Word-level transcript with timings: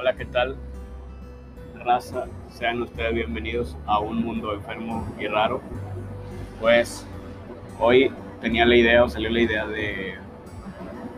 Hola, 0.00 0.14
¿qué 0.14 0.26
tal? 0.26 0.54
Raza, 1.84 2.26
sean 2.50 2.82
ustedes 2.82 3.12
bienvenidos 3.12 3.76
a 3.84 3.98
un 3.98 4.22
mundo 4.24 4.54
enfermo 4.54 5.04
y 5.18 5.26
raro. 5.26 5.60
Pues 6.60 7.04
hoy 7.80 8.12
tenía 8.40 8.64
la 8.64 8.76
idea 8.76 9.02
o 9.02 9.08
salió 9.08 9.28
la 9.28 9.40
idea 9.40 9.66
de 9.66 10.16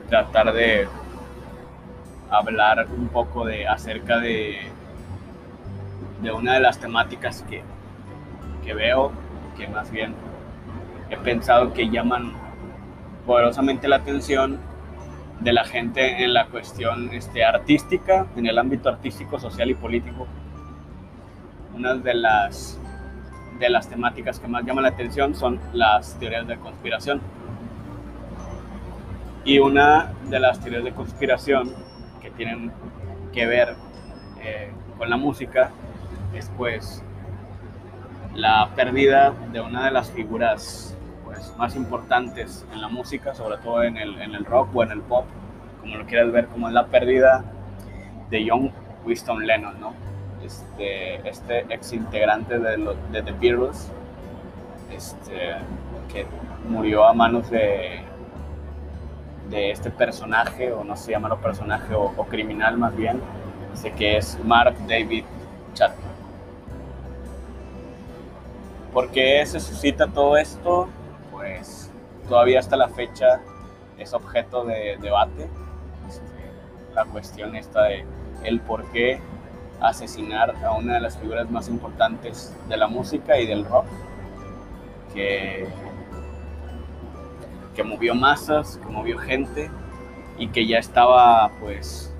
tratar 0.08 0.54
de 0.54 0.88
hablar 2.30 2.86
un 2.96 3.08
poco 3.08 3.44
de 3.44 3.68
acerca 3.68 4.18
de, 4.18 4.60
de 6.22 6.32
una 6.32 6.54
de 6.54 6.60
las 6.60 6.78
temáticas 6.78 7.44
que, 7.50 7.62
que 8.64 8.72
veo, 8.72 9.12
que 9.58 9.68
más 9.68 9.90
bien 9.90 10.14
he 11.10 11.18
pensado 11.18 11.74
que 11.74 11.90
llaman 11.90 12.32
poderosamente 13.26 13.88
la 13.88 13.96
atención 13.96 14.58
de 15.40 15.52
la 15.52 15.64
gente 15.64 16.22
en 16.22 16.34
la 16.34 16.46
cuestión 16.46 17.10
este, 17.12 17.44
artística, 17.44 18.26
en 18.36 18.46
el 18.46 18.58
ámbito 18.58 18.88
artístico, 18.88 19.38
social 19.38 19.70
y 19.70 19.74
político. 19.74 20.26
Una 21.74 21.94
de 21.94 22.14
las, 22.14 22.78
de 23.58 23.70
las 23.70 23.88
temáticas 23.88 24.38
que 24.38 24.48
más 24.48 24.64
llaman 24.64 24.84
la 24.84 24.90
atención 24.90 25.34
son 25.34 25.58
las 25.72 26.18
teorías 26.18 26.46
de 26.46 26.56
conspiración. 26.58 27.20
Y 29.44 29.58
una 29.58 30.12
de 30.28 30.38
las 30.38 30.60
teorías 30.60 30.84
de 30.84 30.92
conspiración 30.92 31.72
que 32.20 32.30
tienen 32.30 32.70
que 33.32 33.46
ver 33.46 33.74
eh, 34.42 34.70
con 34.98 35.08
la 35.08 35.16
música 35.16 35.70
es 36.34 36.50
pues 36.58 37.02
la 38.34 38.68
pérdida 38.76 39.32
de 39.52 39.60
una 39.60 39.86
de 39.86 39.90
las 39.90 40.10
figuras 40.10 40.89
pues, 41.30 41.56
más 41.56 41.76
importantes 41.76 42.66
en 42.72 42.80
la 42.80 42.88
música, 42.88 43.34
sobre 43.34 43.56
todo 43.58 43.84
en 43.84 43.96
el, 43.96 44.20
en 44.20 44.34
el 44.34 44.44
rock 44.44 44.74
o 44.74 44.82
en 44.82 44.90
el 44.90 45.00
pop, 45.00 45.24
como 45.80 45.96
lo 45.96 46.04
quieras 46.04 46.32
ver, 46.32 46.46
como 46.48 46.66
es 46.66 46.74
la 46.74 46.86
pérdida 46.86 47.44
de 48.30 48.48
John 48.48 48.72
Winston 49.04 49.46
Lennon, 49.46 49.80
¿no? 49.80 49.94
Este, 50.44 51.28
este 51.28 51.66
ex 51.72 51.92
integrante 51.92 52.58
de, 52.58 52.94
The 53.12 53.32
Beatles, 53.32 53.92
este, 54.90 55.54
que 56.12 56.26
murió 56.68 57.04
a 57.04 57.12
manos 57.12 57.48
de, 57.48 58.00
de 59.50 59.70
este 59.70 59.90
personaje, 59.90 60.72
o 60.72 60.82
no 60.82 60.96
sé 60.96 61.12
llamarlo 61.12 61.40
personaje, 61.40 61.94
o, 61.94 62.12
o 62.16 62.24
criminal 62.24 62.76
más 62.76 62.96
bien, 62.96 63.20
sé 63.74 63.92
que 63.92 64.16
es 64.16 64.36
Mark 64.44 64.74
David 64.88 65.24
Chapman. 65.74 66.10
¿Por 68.92 69.10
qué 69.10 69.46
se 69.46 69.60
suscita 69.60 70.08
todo 70.08 70.36
esto? 70.36 70.88
Pues 71.40 71.90
todavía 72.28 72.58
hasta 72.58 72.76
la 72.76 72.88
fecha 72.88 73.40
es 73.96 74.12
objeto 74.12 74.62
de 74.66 74.98
debate. 75.00 75.48
Este, 76.06 76.22
la 76.94 77.06
cuestión 77.06 77.56
está 77.56 77.84
de 77.84 78.04
el 78.44 78.60
por 78.60 78.84
qué 78.92 79.18
asesinar 79.80 80.54
a 80.62 80.72
una 80.72 80.94
de 80.94 81.00
las 81.00 81.16
figuras 81.16 81.50
más 81.50 81.68
importantes 81.68 82.54
de 82.68 82.76
la 82.76 82.88
música 82.88 83.38
y 83.38 83.46
del 83.46 83.64
rock, 83.64 83.86
que, 85.14 85.66
que 87.74 87.84
movió 87.84 88.14
masas, 88.14 88.76
que 88.76 88.92
movió 88.92 89.16
gente 89.16 89.70
y 90.38 90.48
que 90.48 90.66
ya 90.66 90.78
estaba 90.78 91.50
pues 91.58 92.14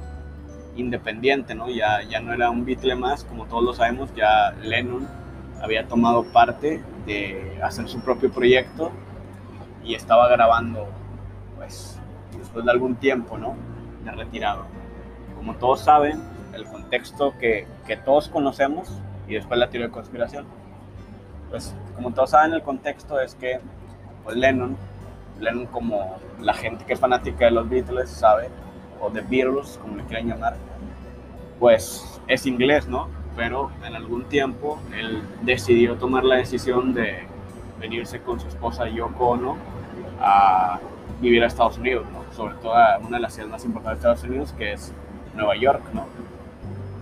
independiente, 0.77 1.55
¿no? 1.55 1.69
Ya, 1.69 2.01
ya 2.05 2.21
no 2.21 2.33
era 2.33 2.49
un 2.49 2.65
Beatle 2.65 2.97
más, 2.97 3.25
como 3.25 3.45
todos 3.45 3.65
lo 3.65 3.75
sabemos, 3.75 4.15
ya 4.15 4.53
Lennon 4.63 5.07
había 5.61 5.87
tomado 5.87 6.25
parte 6.33 6.83
de 7.05 7.61
hacer 7.63 7.87
su 7.87 8.01
propio 8.01 8.33
proyecto 8.33 8.91
y 9.91 9.97
estaba 9.97 10.29
grabando, 10.29 10.87
pues, 11.57 11.99
después 12.39 12.65
de 12.65 12.71
algún 12.71 12.95
tiempo, 12.95 13.37
¿no? 13.37 13.57
De 14.05 14.13
retirado. 14.13 14.65
Como 15.37 15.55
todos 15.57 15.81
saben, 15.81 16.23
el 16.55 16.65
contexto 16.65 17.35
que, 17.41 17.67
que 17.89 17.97
todos 17.97 18.29
conocemos 18.29 18.89
y 19.27 19.35
después 19.35 19.59
la 19.59 19.69
teoría 19.69 19.89
de 19.89 19.93
conspiración. 19.93 20.47
Pues, 21.51 21.75
como 21.97 22.13
todos 22.13 22.31
saben, 22.31 22.53
el 22.53 22.63
contexto 22.63 23.21
es 23.21 23.35
que 23.35 23.59
pues, 24.23 24.37
Lennon, 24.37 24.77
Lennon 25.41 25.67
como 25.67 26.19
la 26.41 26.55
gente 26.55 26.85
que 26.85 26.93
es 26.93 27.01
fanática 27.01 27.47
de 27.47 27.51
los 27.51 27.69
Beatles 27.69 28.11
sabe, 28.11 28.49
o 29.01 29.11
The 29.11 29.23
Beatles, 29.23 29.77
como 29.83 29.97
le 29.97 30.05
quieran 30.05 30.29
llamar, 30.29 30.55
pues 31.59 32.21
es 32.29 32.47
inglés, 32.47 32.87
¿no? 32.87 33.09
Pero 33.35 33.73
en 33.85 33.97
algún 33.97 34.23
tiempo 34.25 34.79
él 34.97 35.21
decidió 35.43 35.97
tomar 35.97 36.23
la 36.23 36.37
decisión 36.37 36.95
de 36.95 37.27
venirse 37.81 38.21
con 38.21 38.39
su 38.39 38.47
esposa 38.47 38.89
Yoko 38.89 39.31
Ono 39.31 39.80
a 40.21 40.79
vivir 41.21 41.43
a 41.43 41.47
Estados 41.47 41.79
Unidos. 41.79 42.07
Sobre 42.37 42.55
todo 42.57 42.75
a 42.75 42.99
una 42.99 43.17
de 43.17 43.23
las 43.23 43.35
ciudades 43.35 43.53
más 43.53 43.65
importantes 43.65 44.03
de 44.03 44.11
Estados 44.11 44.31
Unidos, 44.31 44.55
que 44.57 44.73
es 44.73 44.93
Nueva 45.35 45.57
York, 45.57 45.83
¿no? 45.93 46.07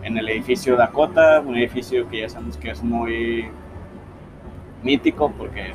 En 0.03 0.17
el 0.17 0.29
edificio 0.29 0.77
Dakota, 0.77 1.41
un 1.41 1.56
edificio 1.56 2.09
que 2.09 2.21
ya 2.21 2.29
sabemos 2.29 2.56
que 2.56 2.71
es 2.71 2.83
muy 2.83 3.49
mítico 4.83 5.31
porque 5.37 5.75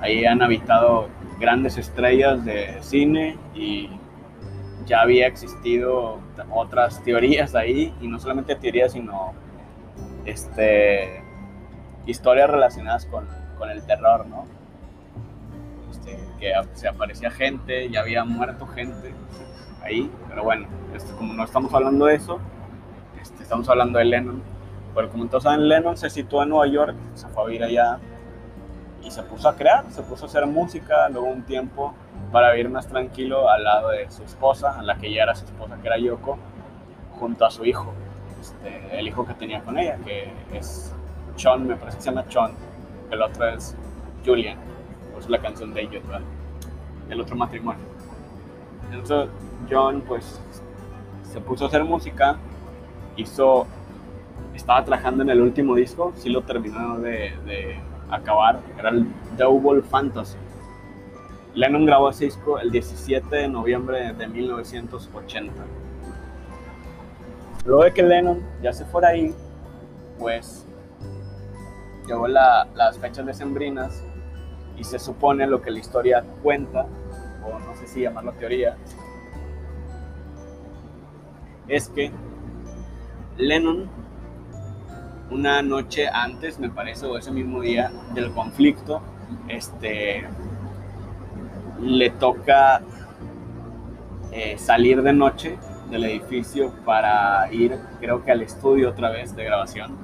ahí 0.00 0.24
han 0.24 0.42
habitado 0.42 1.08
grandes 1.38 1.78
estrellas 1.78 2.44
de 2.44 2.76
cine 2.82 3.38
y 3.54 3.88
ya 4.86 5.02
había 5.02 5.26
existido 5.26 6.18
otras 6.50 7.02
teorías 7.04 7.54
ahí, 7.54 7.94
y 8.00 8.08
no 8.08 8.18
solamente 8.18 8.56
teorías, 8.56 8.92
sino 8.92 9.32
este, 10.24 11.22
historias 12.06 12.50
relacionadas 12.50 13.06
con, 13.06 13.26
con 13.58 13.70
el 13.70 13.84
terror, 13.86 14.26
¿no? 14.26 14.46
Este, 16.00 16.18
que 16.38 16.52
se 16.74 16.88
aparecía 16.88 17.30
gente, 17.30 17.90
ya 17.90 18.00
había 18.00 18.24
muerto 18.24 18.66
gente 18.66 19.12
ahí, 19.82 20.10
pero 20.28 20.44
bueno, 20.44 20.66
como 21.16 21.34
no 21.34 21.44
estamos 21.44 21.72
hablando 21.74 22.06
de 22.06 22.14
eso, 22.14 22.38
este, 23.20 23.42
estamos 23.42 23.68
hablando 23.68 23.98
de 23.98 24.06
Lennon, 24.06 24.42
pero 24.94 25.10
como 25.10 25.26
todos 25.26 25.44
saben, 25.44 25.68
Lennon 25.68 25.96
se 25.96 26.10
situó 26.10 26.42
en 26.42 26.50
Nueva 26.50 26.66
York, 26.66 26.96
se 27.14 27.28
fue 27.28 27.42
a 27.42 27.46
vivir 27.46 27.64
allá 27.64 27.98
y 29.02 29.10
se 29.10 29.22
puso 29.22 29.48
a 29.48 29.56
crear, 29.56 29.84
se 29.90 30.02
puso 30.02 30.24
a 30.24 30.28
hacer 30.28 30.46
música, 30.46 31.08
luego 31.08 31.28
un 31.28 31.42
tiempo 31.42 31.94
para 32.32 32.52
vivir 32.52 32.70
más 32.70 32.86
tranquilo 32.86 33.48
al 33.48 33.64
lado 33.64 33.90
de 33.90 34.10
su 34.10 34.22
esposa, 34.22 34.78
a 34.78 34.82
la 34.82 34.96
que 34.96 35.12
ya 35.12 35.24
era 35.24 35.34
su 35.34 35.44
esposa, 35.44 35.78
que 35.80 35.86
era 35.86 35.98
Yoko, 35.98 36.38
junto 37.18 37.44
a 37.44 37.50
su 37.50 37.64
hijo, 37.64 37.92
este, 38.40 38.98
el 38.98 39.06
hijo 39.06 39.26
que 39.26 39.34
tenía 39.34 39.60
con 39.62 39.78
ella, 39.78 39.98
que 40.04 40.32
es 40.52 40.94
Sean, 41.36 41.66
me 41.66 41.76
parece 41.76 41.98
que 41.98 42.02
se 42.04 42.10
llama 42.10 42.24
Sean, 42.28 42.52
el 43.10 43.22
otro 43.22 43.48
es 43.48 43.76
Julian, 44.24 44.58
eso 45.20 45.28
la 45.28 45.40
canción 45.40 45.72
de 45.72 45.82
ellos, 45.82 46.02
¿verdad? 46.06 46.22
El 47.08 47.20
otro 47.20 47.36
matrimonio. 47.36 47.82
Entonces, 48.90 49.28
John, 49.70 50.02
pues, 50.06 50.40
se 51.22 51.40
puso 51.40 51.64
a 51.64 51.68
hacer 51.68 51.84
música, 51.84 52.36
hizo, 53.16 53.66
estaba 54.54 54.84
trabajando 54.84 55.22
en 55.22 55.30
el 55.30 55.40
último 55.40 55.74
disco, 55.76 56.12
sí 56.16 56.28
lo 56.28 56.42
terminó 56.42 56.98
de, 56.98 57.32
de 57.46 57.78
acabar, 58.10 58.60
era 58.78 58.90
el 58.90 59.06
Double 59.36 59.82
Fantasy. 59.82 60.36
Lennon 61.54 61.84
grabó 61.84 62.10
ese 62.10 62.26
disco 62.26 62.58
el 62.58 62.70
17 62.70 63.34
de 63.34 63.48
noviembre 63.48 64.12
de 64.12 64.26
1980. 64.28 65.52
Luego 67.64 67.84
de 67.84 67.92
que 67.92 68.02
Lennon 68.02 68.40
ya 68.62 68.72
se 68.72 68.84
fuera 68.84 69.08
ahí, 69.08 69.34
pues 70.18 70.66
llegó 72.06 72.26
la, 72.26 72.66
las 72.74 72.98
fechas 72.98 73.26
decembrinas 73.26 74.02
y 74.80 74.84
se 74.84 74.98
supone 74.98 75.46
lo 75.46 75.60
que 75.60 75.70
la 75.70 75.78
historia 75.78 76.24
cuenta, 76.42 76.86
o 77.44 77.58
no 77.58 77.76
sé 77.76 77.86
si 77.86 78.00
llamarlo 78.00 78.32
teoría, 78.32 78.76
es 81.68 81.88
que 81.90 82.10
Lennon, 83.36 83.88
una 85.30 85.60
noche 85.60 86.08
antes, 86.08 86.58
me 86.58 86.70
parece, 86.70 87.06
o 87.06 87.18
ese 87.18 87.30
mismo 87.30 87.60
día 87.60 87.92
del 88.14 88.32
conflicto, 88.32 89.02
este, 89.48 90.26
le 91.80 92.10
toca 92.10 92.80
eh, 94.32 94.56
salir 94.58 95.02
de 95.02 95.12
noche 95.12 95.58
del 95.90 96.04
edificio 96.04 96.72
para 96.84 97.52
ir, 97.52 97.78
creo 98.00 98.24
que 98.24 98.32
al 98.32 98.42
estudio 98.42 98.88
otra 98.90 99.10
vez 99.10 99.36
de 99.36 99.44
grabación 99.44 99.96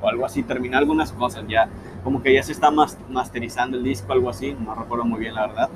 o 0.00 0.08
algo 0.08 0.24
así, 0.24 0.42
terminar 0.42 0.80
algunas 0.80 1.12
cosas 1.12 1.44
ya, 1.46 1.68
como 2.04 2.22
que 2.22 2.34
ya 2.34 2.42
se 2.42 2.52
está 2.52 2.70
mas 2.70 2.98
masterizando 3.08 3.76
el 3.76 3.84
disco, 3.84 4.12
algo 4.12 4.30
así, 4.30 4.56
no 4.58 4.74
recuerdo 4.74 5.04
muy 5.04 5.20
bien 5.20 5.34
la 5.34 5.46
verdad. 5.46 5.70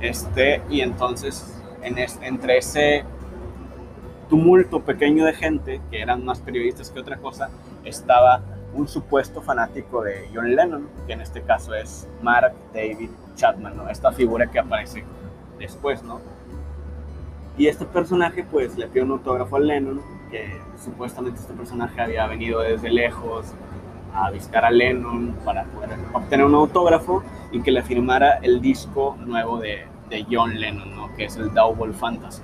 Este, 0.00 0.62
y 0.70 0.80
entonces, 0.80 1.60
en 1.82 1.98
es, 1.98 2.18
entre 2.22 2.58
ese 2.58 3.04
tumulto 4.28 4.80
pequeño 4.80 5.24
de 5.24 5.32
gente, 5.32 5.80
que 5.90 6.00
eran 6.00 6.24
más 6.24 6.40
periodistas 6.40 6.90
que 6.90 7.00
otra 7.00 7.16
cosa, 7.16 7.50
estaba 7.84 8.42
un 8.74 8.86
supuesto 8.86 9.40
fanático 9.42 10.02
de 10.02 10.28
John 10.32 10.54
Lennon, 10.54 10.88
que 11.06 11.14
en 11.14 11.20
este 11.20 11.42
caso 11.42 11.74
es 11.74 12.06
Mark 12.22 12.52
David 12.72 13.10
Chapman, 13.34 13.76
¿no? 13.76 13.88
Esta 13.88 14.12
figura 14.12 14.46
que 14.46 14.58
aparece 14.58 15.04
después, 15.58 16.02
¿no? 16.02 16.20
Y 17.56 17.66
este 17.66 17.84
personaje, 17.84 18.44
pues, 18.44 18.76
le 18.76 18.86
pide 18.86 19.02
un 19.02 19.12
autógrafo 19.12 19.56
a 19.56 19.60
Lennon, 19.60 20.00
que 20.30 20.60
supuestamente 20.82 21.40
este 21.40 21.54
personaje 21.54 22.00
había 22.00 22.26
venido 22.26 22.60
desde 22.60 22.90
lejos 22.90 23.46
a 24.14 24.30
visitar 24.30 24.64
a 24.64 24.70
Lennon 24.70 25.36
para 25.44 25.64
poder 25.64 25.90
obtener 26.12 26.46
un 26.46 26.54
autógrafo 26.54 27.22
y 27.52 27.60
que 27.60 27.70
le 27.70 27.82
firmara 27.82 28.38
el 28.42 28.60
disco 28.60 29.16
nuevo 29.20 29.58
de, 29.58 29.86
de 30.10 30.26
John 30.30 30.58
Lennon, 30.58 30.94
¿no? 30.96 31.14
Que 31.16 31.24
es 31.24 31.36
el 31.36 31.52
Double 31.54 31.92
Fantasy. 31.92 32.42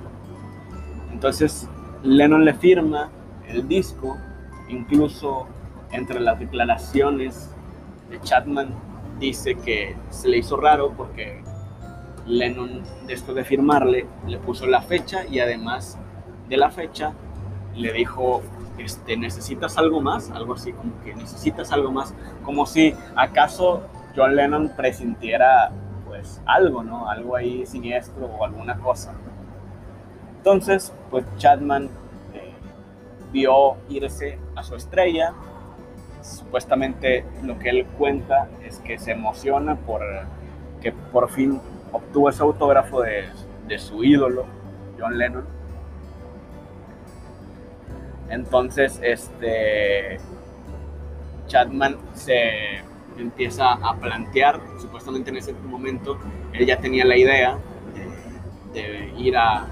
Entonces, 1.12 1.68
Lennon 2.02 2.44
le 2.44 2.54
firma 2.54 3.10
el 3.48 3.66
disco, 3.68 4.16
incluso 4.68 5.46
entre 5.92 6.20
las 6.20 6.38
declaraciones 6.38 7.54
de 8.10 8.20
Chapman 8.20 8.74
dice 9.18 9.54
que 9.54 9.96
se 10.10 10.28
le 10.28 10.38
hizo 10.38 10.56
raro 10.56 10.92
porque 10.96 11.42
Lennon 12.26 12.82
después 13.06 13.36
de 13.36 13.44
firmarle 13.44 14.06
le 14.26 14.38
puso 14.38 14.66
la 14.66 14.82
fecha 14.82 15.24
y 15.26 15.38
además 15.40 15.98
de 16.48 16.56
la 16.56 16.70
fecha 16.70 17.12
le 17.74 17.92
dijo 17.92 18.42
este, 18.78 19.16
necesitas 19.16 19.78
algo 19.78 20.00
más, 20.00 20.30
algo 20.30 20.54
así 20.54 20.72
como 20.72 20.92
que 21.02 21.14
necesitas 21.14 21.72
algo 21.72 21.92
más, 21.92 22.14
como 22.42 22.66
si 22.66 22.94
acaso 23.14 23.82
John 24.16 24.36
Lennon 24.36 24.72
presintiera 24.76 25.70
pues 26.06 26.40
algo, 26.46 26.82
¿no? 26.82 27.08
Algo 27.08 27.36
ahí 27.36 27.66
siniestro 27.66 28.26
o 28.26 28.44
alguna 28.44 28.78
cosa. 28.78 29.12
Entonces, 30.38 30.92
pues 31.10 31.24
Chapman 31.38 31.84
eh, 32.34 32.52
vio 33.32 33.76
irse 33.88 34.38
a 34.54 34.62
su 34.62 34.76
estrella. 34.76 35.32
Supuestamente 36.22 37.24
lo 37.42 37.58
que 37.58 37.70
él 37.70 37.86
cuenta 37.98 38.48
es 38.64 38.78
que 38.78 38.98
se 38.98 39.12
emociona 39.12 39.76
por 39.76 40.02
que 40.80 40.92
por 40.92 41.30
fin 41.30 41.60
obtuvo 41.92 42.28
ese 42.28 42.42
autógrafo 42.42 43.00
de, 43.00 43.24
de 43.66 43.78
su 43.78 44.04
ídolo, 44.04 44.44
John 44.98 45.16
Lennon. 45.16 45.46
Entonces, 48.34 48.98
este 49.00 50.18
Chapman 51.46 51.96
se 52.14 52.80
empieza 53.16 53.74
a 53.74 53.94
plantear, 53.96 54.60
supuestamente 54.80 55.30
en 55.30 55.36
ese 55.36 55.52
momento, 55.52 56.18
él 56.52 56.66
ya 56.66 56.78
tenía 56.78 57.04
la 57.04 57.16
idea 57.16 57.58
de 58.72 59.12
ir 59.16 59.36
a 59.36 59.68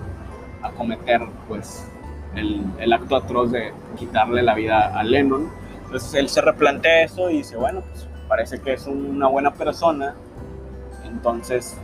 cometer 0.76 1.20
pues 1.48 1.90
el, 2.36 2.64
el, 2.78 2.92
acto 2.92 3.16
atroz 3.16 3.50
de 3.50 3.72
quitarle 3.98 4.42
la 4.42 4.54
vida 4.54 4.96
a 4.96 5.02
Lennon. 5.02 5.50
Entonces 5.84 6.14
él 6.14 6.28
se 6.28 6.40
replantea 6.40 7.02
eso 7.02 7.30
y 7.30 7.38
dice, 7.38 7.56
bueno, 7.56 7.80
pues 7.80 8.08
parece 8.28 8.60
que 8.60 8.74
es 8.74 8.86
una 8.86 9.26
buena 9.26 9.52
persona, 9.52 10.14
entonces 11.04 11.76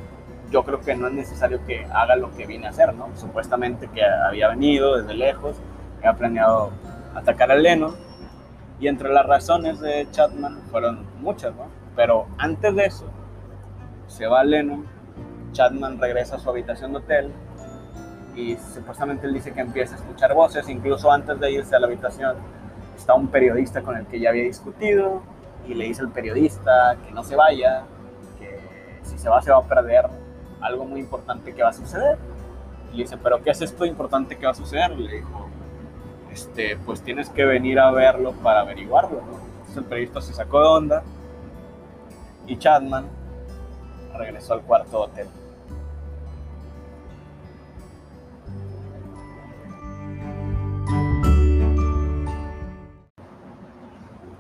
yo 0.51 0.63
creo 0.63 0.81
que 0.81 0.95
no 0.95 1.09
es 1.09 1.13
necesario 1.13 1.61
que 1.67 1.85
haga 1.93 2.15
lo 2.15 2.35
que 2.37 2.47
viene 2.47 2.69
a 2.69 2.71
hacer, 2.71 2.95
¿no? 2.95 3.09
Supuestamente 3.17 3.89
que 3.93 4.03
había 4.05 4.49
venido 4.49 4.97
desde 4.97 5.15
lejos, 5.15 5.57
había 5.99 6.15
planeado 6.15 6.71
atacar 7.15 7.51
a 7.51 7.57
Lennon, 7.57 7.95
y 8.81 8.89
entre 8.89 9.13
las 9.13 9.27
razones 9.27 9.81
de 9.81 10.07
Chapman 10.11 10.63
fueron 10.71 11.07
muchas, 11.21 11.55
¿no? 11.55 11.67
Pero 11.97 12.27
antes 12.39 12.75
de 12.75 12.85
eso, 12.85 13.07
se 14.07 14.27
va 14.27 14.45
Lennon, 14.45 14.87
Chapman 15.53 16.01
regresa 16.01 16.37
a 16.37 16.39
su 16.39 16.49
habitación 16.49 16.93
de 16.93 16.99
hotel, 16.99 17.33
y 18.37 18.57
supuestamente 18.57 19.27
él 19.27 19.35
dice 19.35 19.53
que 19.53 19.61
empieza 19.61 19.97
a 19.97 19.99
escuchar 19.99 20.33
voces, 20.33 20.69
incluso 20.69 21.11
antes 21.11 21.41
de 21.41 21.51
irse 21.51 21.75
a 21.75 21.81
la 21.81 21.87
habitación 21.89 22.37
está 22.97 23.15
un 23.15 23.29
periodista 23.29 23.83
con 23.83 23.97
el 23.97 24.07
que 24.07 24.21
ya 24.21 24.31
había 24.31 24.45
discutido 24.45 25.23
y 25.67 25.75
le 25.75 25.85
dice 25.85 26.03
al 26.03 26.11
periodista 26.11 26.97
que 27.05 27.13
no 27.13 27.23
se 27.23 27.37
vaya, 27.37 27.83
que 28.39 28.61
si 29.03 29.19
se 29.19 29.29
va 29.29 29.41
se 29.41 29.51
va 29.51 29.59
a 29.59 29.63
perder 29.63 30.07
algo 30.61 30.85
muy 30.85 31.01
importante 31.01 31.55
que 31.55 31.63
va 31.63 31.69
a 31.69 31.73
suceder. 31.73 32.19
Y 32.93 32.97
le 32.97 33.03
dice, 33.05 33.17
pero 33.19 33.43
¿qué 33.43 33.51
es 33.51 33.61
esto 33.61 33.85
importante 33.85 34.37
que 34.37 34.47
va 34.47 34.53
a 34.53 34.55
suceder? 34.55 34.91
le 34.99 35.17
dijo, 35.17 35.49
este, 36.39 36.77
pues 36.87 37.03
tienes 37.03 37.29
que 37.31 37.45
venir 37.45 37.81
a 37.81 37.91
verlo 37.91 38.33
para 38.33 38.61
averiguarlo. 38.61 39.19
Entonces 39.19 39.77
el 39.77 39.85
periodista 39.85 40.21
se 40.21 40.33
sacó 40.33 40.61
de 40.61 40.67
onda 40.67 41.03
y 42.47 42.57
Chapman 42.57 43.07
regresó 44.17 44.55
al 44.55 44.63
cuarto 44.63 45.01
hotel. 45.01 45.27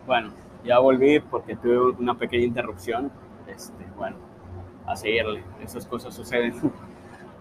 Bueno, 0.06 0.32
ya 0.64 0.78
volví 0.78 1.18
porque 1.18 1.56
tuve 1.56 1.96
una 1.98 2.16
pequeña 2.16 2.44
interrupción. 2.44 3.10
Este, 3.48 3.84
bueno, 3.96 4.16
a 4.86 4.94
seguirle, 4.94 5.42
esas 5.62 5.84
cosas 5.86 6.14
suceden. 6.14 6.54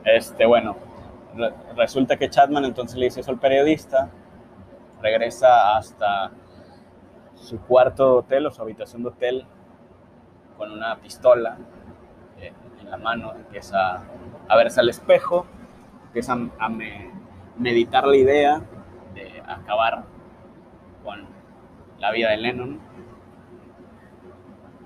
Este, 0.05 0.45
bueno, 0.45 0.77
resulta 1.75 2.15
que 2.15 2.29
Chapman 2.29 2.63
entonces 2.63 2.97
le 2.97 3.05
dice 3.05 3.19
eso 3.19 3.31
al 3.31 3.39
periodista, 3.39 4.09
regresa 5.01 5.77
hasta 5.77 6.31
su 7.35 7.59
cuarto 7.61 8.05
de 8.05 8.19
hotel 8.19 8.45
o 8.47 8.51
su 8.51 8.61
habitación 8.61 9.03
de 9.03 9.09
hotel 9.09 9.45
con 10.57 10.71
una 10.71 10.99
pistola 10.99 11.57
eh, 12.39 12.51
en 12.81 12.89
la 12.89 12.97
mano, 12.97 13.33
empieza 13.33 14.03
a 14.47 14.55
verse 14.55 14.79
al 14.79 14.89
espejo, 14.89 15.45
empieza 16.07 16.33
a 16.33 16.69
meditar 17.57 18.07
la 18.07 18.15
idea 18.15 18.61
de 19.13 19.43
acabar 19.45 20.03
con 21.03 21.27
la 21.99 22.11
vida 22.11 22.31
de 22.31 22.37
Lennon. 22.37 22.79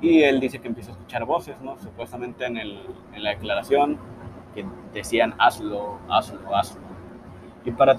Y 0.01 0.23
él 0.23 0.39
dice 0.39 0.59
que 0.59 0.67
empieza 0.67 0.91
a 0.91 0.93
escuchar 0.93 1.25
voces, 1.25 1.59
¿no? 1.61 1.77
Supuestamente 1.77 2.45
en, 2.45 2.57
el, 2.57 2.81
en 3.13 3.23
la 3.23 3.31
declaración 3.31 3.97
que 4.55 4.65
decían 4.93 5.35
hazlo, 5.37 5.99
hazlo, 6.09 6.55
hazlo. 6.55 6.81
Y 7.63 7.71
para 7.71 7.97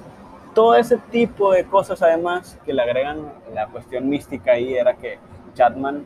todo 0.55 0.75
ese 0.75 0.99
tipo 0.99 1.53
de 1.53 1.65
cosas 1.65 2.03
además 2.03 2.59
que 2.65 2.73
le 2.73 2.83
agregan 2.83 3.33
la 3.55 3.69
cuestión 3.69 4.09
mística 4.09 4.53
ahí 4.53 4.75
era 4.75 4.95
que 4.95 5.19
Chapman 5.55 6.05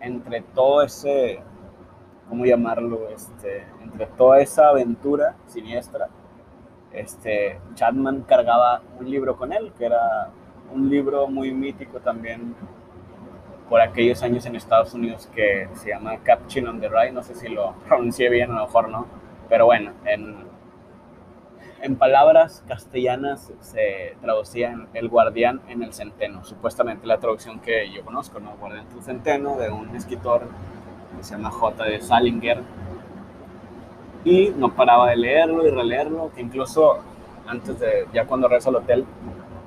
entre 0.00 0.42
todo 0.42 0.82
ese, 0.82 1.40
¿cómo 2.28 2.44
llamarlo? 2.44 3.08
Este, 3.08 3.64
entre 3.82 4.06
toda 4.06 4.40
esa 4.40 4.68
aventura 4.68 5.36
siniestra, 5.46 6.08
este, 6.92 7.58
Chapman 7.74 8.22
cargaba 8.22 8.82
un 8.98 9.08
libro 9.08 9.36
con 9.36 9.52
él, 9.52 9.72
que 9.78 9.86
era 9.86 10.30
un 10.72 10.90
libro 10.90 11.28
muy 11.28 11.52
mítico 11.52 12.00
también 12.00 12.54
por 13.68 13.80
aquellos 13.80 14.22
años 14.22 14.44
en 14.44 14.56
Estados 14.56 14.92
Unidos 14.92 15.30
que 15.34 15.68
se 15.74 15.90
llama 15.90 16.18
Captain 16.22 16.66
on 16.66 16.80
the 16.80 16.88
Right, 16.88 17.12
no 17.12 17.22
sé 17.22 17.34
si 17.34 17.48
lo 17.48 17.74
pronuncié 17.88 18.28
bien, 18.28 18.50
a 18.50 18.56
lo 18.56 18.66
mejor 18.66 18.88
no, 18.88 19.06
pero 19.48 19.66
bueno, 19.66 19.92
en, 20.04 20.51
en 21.82 21.96
palabras 21.96 22.64
castellanas 22.68 23.52
se 23.60 24.16
traducía 24.20 24.70
en 24.70 24.86
El 24.94 25.08
guardián 25.08 25.60
en 25.68 25.82
el 25.82 25.92
centeno, 25.92 26.44
supuestamente 26.44 27.08
la 27.08 27.18
traducción 27.18 27.58
que 27.58 27.90
yo 27.92 28.04
conozco, 28.04 28.38
¿no? 28.38 28.52
Guardián 28.58 28.86
en 28.88 28.96
el 28.96 29.02
centeno, 29.02 29.56
de 29.56 29.70
un 29.70 29.94
escritor 29.96 30.42
que 31.16 31.24
se 31.24 31.34
llama 31.34 31.50
J. 31.50 31.84
de 31.84 32.00
Salinger, 32.00 32.62
y 34.24 34.50
no 34.50 34.72
paraba 34.74 35.10
de 35.10 35.16
leerlo 35.16 35.66
y 35.66 35.70
releerlo, 35.70 36.30
que 36.32 36.40
incluso 36.40 36.98
antes 37.48 37.80
de, 37.80 38.06
ya 38.14 38.26
cuando 38.26 38.46
regreso 38.46 38.68
al 38.68 38.76
hotel, 38.76 39.04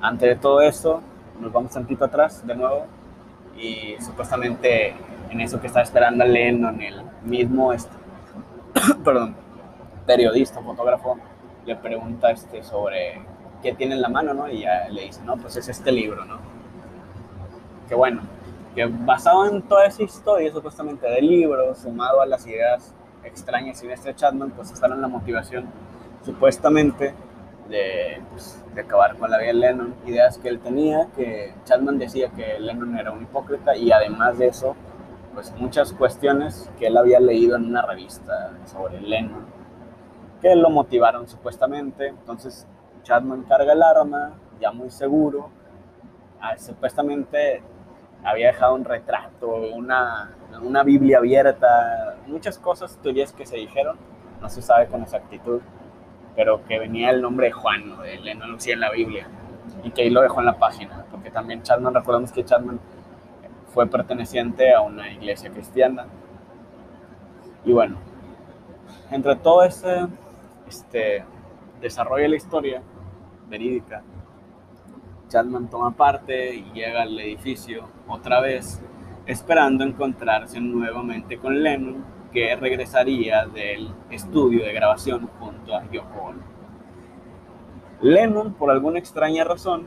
antes 0.00 0.26
de 0.26 0.36
todo 0.36 0.62
esto, 0.62 1.02
nos 1.38 1.52
vamos 1.52 1.72
tantito 1.72 2.06
atrás 2.06 2.46
de 2.46 2.54
nuevo 2.54 2.86
y 3.58 3.94
supuestamente 4.00 4.94
en 5.28 5.40
eso 5.42 5.60
que 5.60 5.66
estaba 5.66 5.82
esperando 5.82 6.24
a 6.24 6.26
Lennon, 6.26 6.80
el 6.80 7.02
mismo 7.24 7.74
este, 7.74 7.94
perdón, 9.04 9.36
periodista, 10.06 10.62
fotógrafo, 10.62 11.18
le 11.66 11.76
pregunta 11.76 12.30
este, 12.30 12.62
sobre 12.62 13.20
qué 13.62 13.74
tiene 13.74 13.94
en 13.94 14.02
la 14.02 14.08
mano, 14.08 14.32
¿no? 14.32 14.48
Y 14.48 14.60
ya 14.60 14.88
le 14.88 15.02
dice, 15.02 15.20
no, 15.24 15.36
pues 15.36 15.56
es 15.56 15.68
este 15.68 15.92
libro, 15.92 16.24
¿no? 16.24 16.38
Que 17.88 17.94
bueno, 17.94 18.22
que 18.74 18.86
basado 18.86 19.46
en 19.46 19.62
toda 19.62 19.86
esa 19.86 20.02
historia 20.02 20.52
supuestamente 20.52 21.08
del 21.08 21.26
libro, 21.26 21.74
sumado 21.74 22.20
a 22.20 22.26
las 22.26 22.46
ideas 22.46 22.94
extrañas 23.24 23.82
y 23.82 23.88
de 23.88 23.94
este 23.94 24.14
Chapman, 24.14 24.52
pues 24.52 24.70
está 24.70 24.86
en 24.86 25.00
la 25.00 25.08
motivación 25.08 25.66
supuestamente 26.24 27.14
de, 27.68 28.22
pues, 28.30 28.62
de, 28.74 28.80
acabar 28.80 29.16
con 29.16 29.30
la 29.30 29.38
vida 29.38 29.48
de 29.48 29.54
Lennon, 29.54 29.94
ideas 30.06 30.38
que 30.38 30.48
él 30.48 30.60
tenía, 30.60 31.08
que 31.16 31.54
Chapman 31.64 31.98
decía 31.98 32.28
que 32.30 32.58
Lennon 32.60 32.96
era 32.96 33.10
un 33.10 33.22
hipócrita 33.22 33.76
y 33.76 33.90
además 33.90 34.38
de 34.38 34.48
eso, 34.48 34.76
pues 35.34 35.52
muchas 35.58 35.92
cuestiones 35.92 36.70
que 36.78 36.86
él 36.86 36.96
había 36.96 37.18
leído 37.18 37.56
en 37.56 37.64
una 37.64 37.82
revista 37.82 38.52
sobre 38.66 39.00
Lennon, 39.00 39.55
lo 40.54 40.70
motivaron 40.70 41.26
supuestamente, 41.26 42.08
entonces 42.08 42.66
Chapman 43.02 43.42
carga 43.44 43.72
el 43.72 43.82
arma, 43.82 44.34
ya 44.60 44.70
muy 44.70 44.90
seguro, 44.90 45.50
ah, 46.40 46.56
supuestamente 46.58 47.62
había 48.22 48.48
dejado 48.48 48.74
un 48.74 48.84
retrato, 48.84 49.48
una, 49.74 50.36
una 50.62 50.82
Biblia 50.82 51.18
abierta, 51.18 52.18
muchas 52.26 52.58
cosas, 52.58 52.98
teorías 53.02 53.32
que 53.32 53.46
se 53.46 53.56
dijeron, 53.56 53.96
no 54.40 54.48
se 54.48 54.62
sabe 54.62 54.86
con 54.86 55.02
exactitud 55.02 55.60
pero 56.36 56.62
que 56.64 56.78
venía 56.78 57.10
el 57.10 57.22
nombre 57.22 57.46
de 57.46 57.52
Juan, 57.52 57.88
¿no? 57.88 58.02
de 58.02 58.18
Lennon 58.18 58.52
Lucía 58.52 58.74
en 58.74 58.80
la 58.80 58.90
Biblia, 58.90 59.26
y 59.82 59.90
que 59.90 60.02
ahí 60.02 60.10
lo 60.10 60.20
dejó 60.20 60.40
en 60.40 60.46
la 60.46 60.58
página, 60.58 61.06
porque 61.10 61.30
también 61.30 61.62
Chapman, 61.62 61.94
recordamos 61.94 62.30
que 62.30 62.44
Chapman 62.44 62.78
fue 63.72 63.86
perteneciente 63.86 64.72
a 64.74 64.82
una 64.82 65.10
iglesia 65.10 65.50
cristiana. 65.50 66.06
Y 67.64 67.72
bueno, 67.72 67.96
entre 69.10 69.34
todo 69.36 69.64
ese 69.64 70.06
este, 70.68 71.24
desarrollo 71.80 72.22
de 72.22 72.28
la 72.28 72.36
historia 72.36 72.82
verídica, 73.48 74.02
Chapman 75.28 75.68
toma 75.68 75.90
parte 75.90 76.54
y 76.54 76.70
llega 76.72 77.02
al 77.02 77.18
edificio 77.18 77.88
otra 78.06 78.40
vez, 78.40 78.80
esperando 79.26 79.84
encontrarse 79.84 80.60
nuevamente 80.60 81.38
con 81.38 81.62
Lennon 81.62 82.04
que 82.32 82.54
regresaría 82.54 83.46
del 83.46 83.92
estudio 84.10 84.64
de 84.64 84.72
grabación 84.72 85.26
junto 85.38 85.74
a 85.74 85.90
Yoko. 85.90 86.34
Lennon, 88.02 88.54
por 88.54 88.70
alguna 88.70 88.98
extraña 88.98 89.42
razón, 89.42 89.86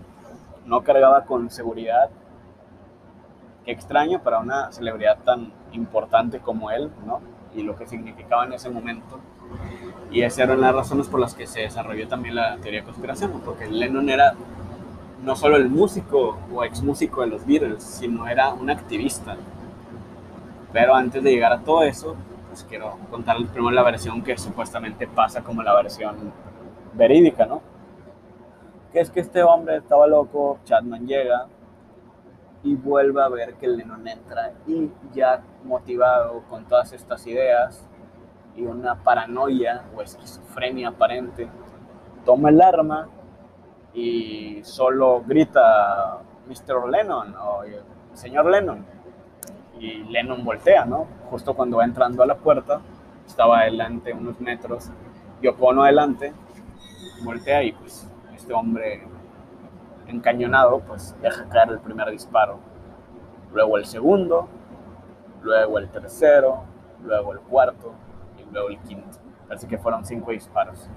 no 0.66 0.84
cargaba 0.84 1.26
con 1.26 1.50
seguridad. 1.50 2.10
Qué 3.64 3.72
extraño 3.72 4.22
para 4.24 4.40
una 4.40 4.72
celebridad 4.72 5.20
tan 5.24 5.54
importante 5.72 6.40
como 6.40 6.72
él, 6.72 6.92
¿no? 7.06 7.22
Y 7.54 7.64
lo 7.64 7.76
que 7.76 7.88
significaba 7.88 8.46
en 8.46 8.54
ese 8.54 8.70
momento. 8.70 9.20
Y 10.12 10.24
esas 10.24 10.40
eran 10.40 10.62
las 10.62 10.74
razones 10.74 11.08
por 11.08 11.20
las 11.20 11.36
que 11.36 11.46
se 11.46 11.62
desarrolló 11.62 12.08
también 12.08 12.36
la 12.36 12.58
teoría 12.58 12.80
de 12.80 12.86
conspiración, 12.86 13.42
porque 13.46 13.68
Lennon 13.68 14.10
era 14.10 14.34
no 15.24 15.36
solo 15.36 15.58
el 15.58 15.70
músico 15.70 16.38
o 16.54 16.64
ex 16.64 16.82
músico 16.82 17.22
de 17.22 17.28
los 17.28 17.46
Beatles, 17.46 17.84
sino 17.84 18.28
era 18.28 18.54
un 18.54 18.70
activista. 18.70 19.38
Pero 20.72 20.96
antes 20.96 21.24
de 21.24 21.32
llegar 21.32 21.52
a 21.52 21.60
todo 21.60 21.84
eso, 21.84 22.16
pues 22.48 22.64
quiero 22.64 22.98
contarles 23.12 23.50
primero 23.52 23.72
la 23.72 23.84
versión 23.84 24.24
que 24.24 24.38
supuestamente 24.38 25.08
pasa 25.08 25.42
como 25.42 25.62
la 25.62 25.76
versión 25.76 26.16
verídica, 26.94 27.46
¿no? 27.46 27.62
Que 28.92 29.02
es 29.02 29.10
que 29.10 29.20
este 29.20 29.44
hombre 29.44 29.78
estaba 29.78 30.08
loco, 30.08 30.60
Chapman 30.66 31.06
llega 31.06 31.48
y 32.64 32.76
vuelve 32.76 33.22
a 33.22 33.30
ver 33.30 33.54
que 33.56 33.68
Lennon 33.68 34.08
entra 34.08 34.54
y 34.68 34.90
ya 35.14 35.42
motivado 35.64 36.44
con 36.50 36.66
todas 36.66 36.92
estas 36.94 37.26
ideas 37.28 37.88
y 38.60 38.66
una 38.66 38.96
paranoia 38.96 39.86
o 39.96 40.02
esquizofrenia 40.02 40.90
aparente, 40.90 41.48
toma 42.26 42.50
el 42.50 42.62
arma 42.62 43.08
y 43.94 44.60
solo 44.64 45.24
grita 45.26 46.20
Mr. 46.46 46.90
Lennon 46.90 47.36
o 47.36 47.62
señor 48.14 48.48
Lennon. 48.48 48.86
Y 49.80 50.04
Lennon 50.04 50.44
voltea, 50.44 50.84
¿no? 50.84 51.08
Justo 51.30 51.54
cuando 51.54 51.78
va 51.78 51.86
entrando 51.86 52.22
a 52.22 52.26
la 52.26 52.36
puerta, 52.36 52.82
estaba 53.26 53.60
adelante 53.60 54.12
unos 54.14 54.42
metros, 54.42 54.90
Yoko 55.42 55.68
Ono 55.68 55.84
adelante, 55.84 56.34
voltea 57.24 57.64
y 57.64 57.72
pues 57.72 58.10
este 58.36 58.54
hombre 58.54 59.08
encañonado 60.08 60.82
pues 60.82 61.16
deja 61.22 61.48
caer 61.48 61.70
el 61.70 61.80
primer 61.80 62.12
disparo. 62.12 62.60
Luego 63.54 63.78
el 63.78 63.86
segundo, 63.86 64.50
luego 65.44 65.80
el 65.80 65.90
tercero, 65.90 66.64
luego 67.06 67.32
el 67.32 67.40
cuarto 67.40 67.94
luego 68.52 68.70
el 68.70 68.80
quinto. 68.80 69.18
Parece 69.48 69.68
que 69.68 69.78
fueron 69.78 70.06
cinco 70.06 70.32
disparos. 70.32 70.90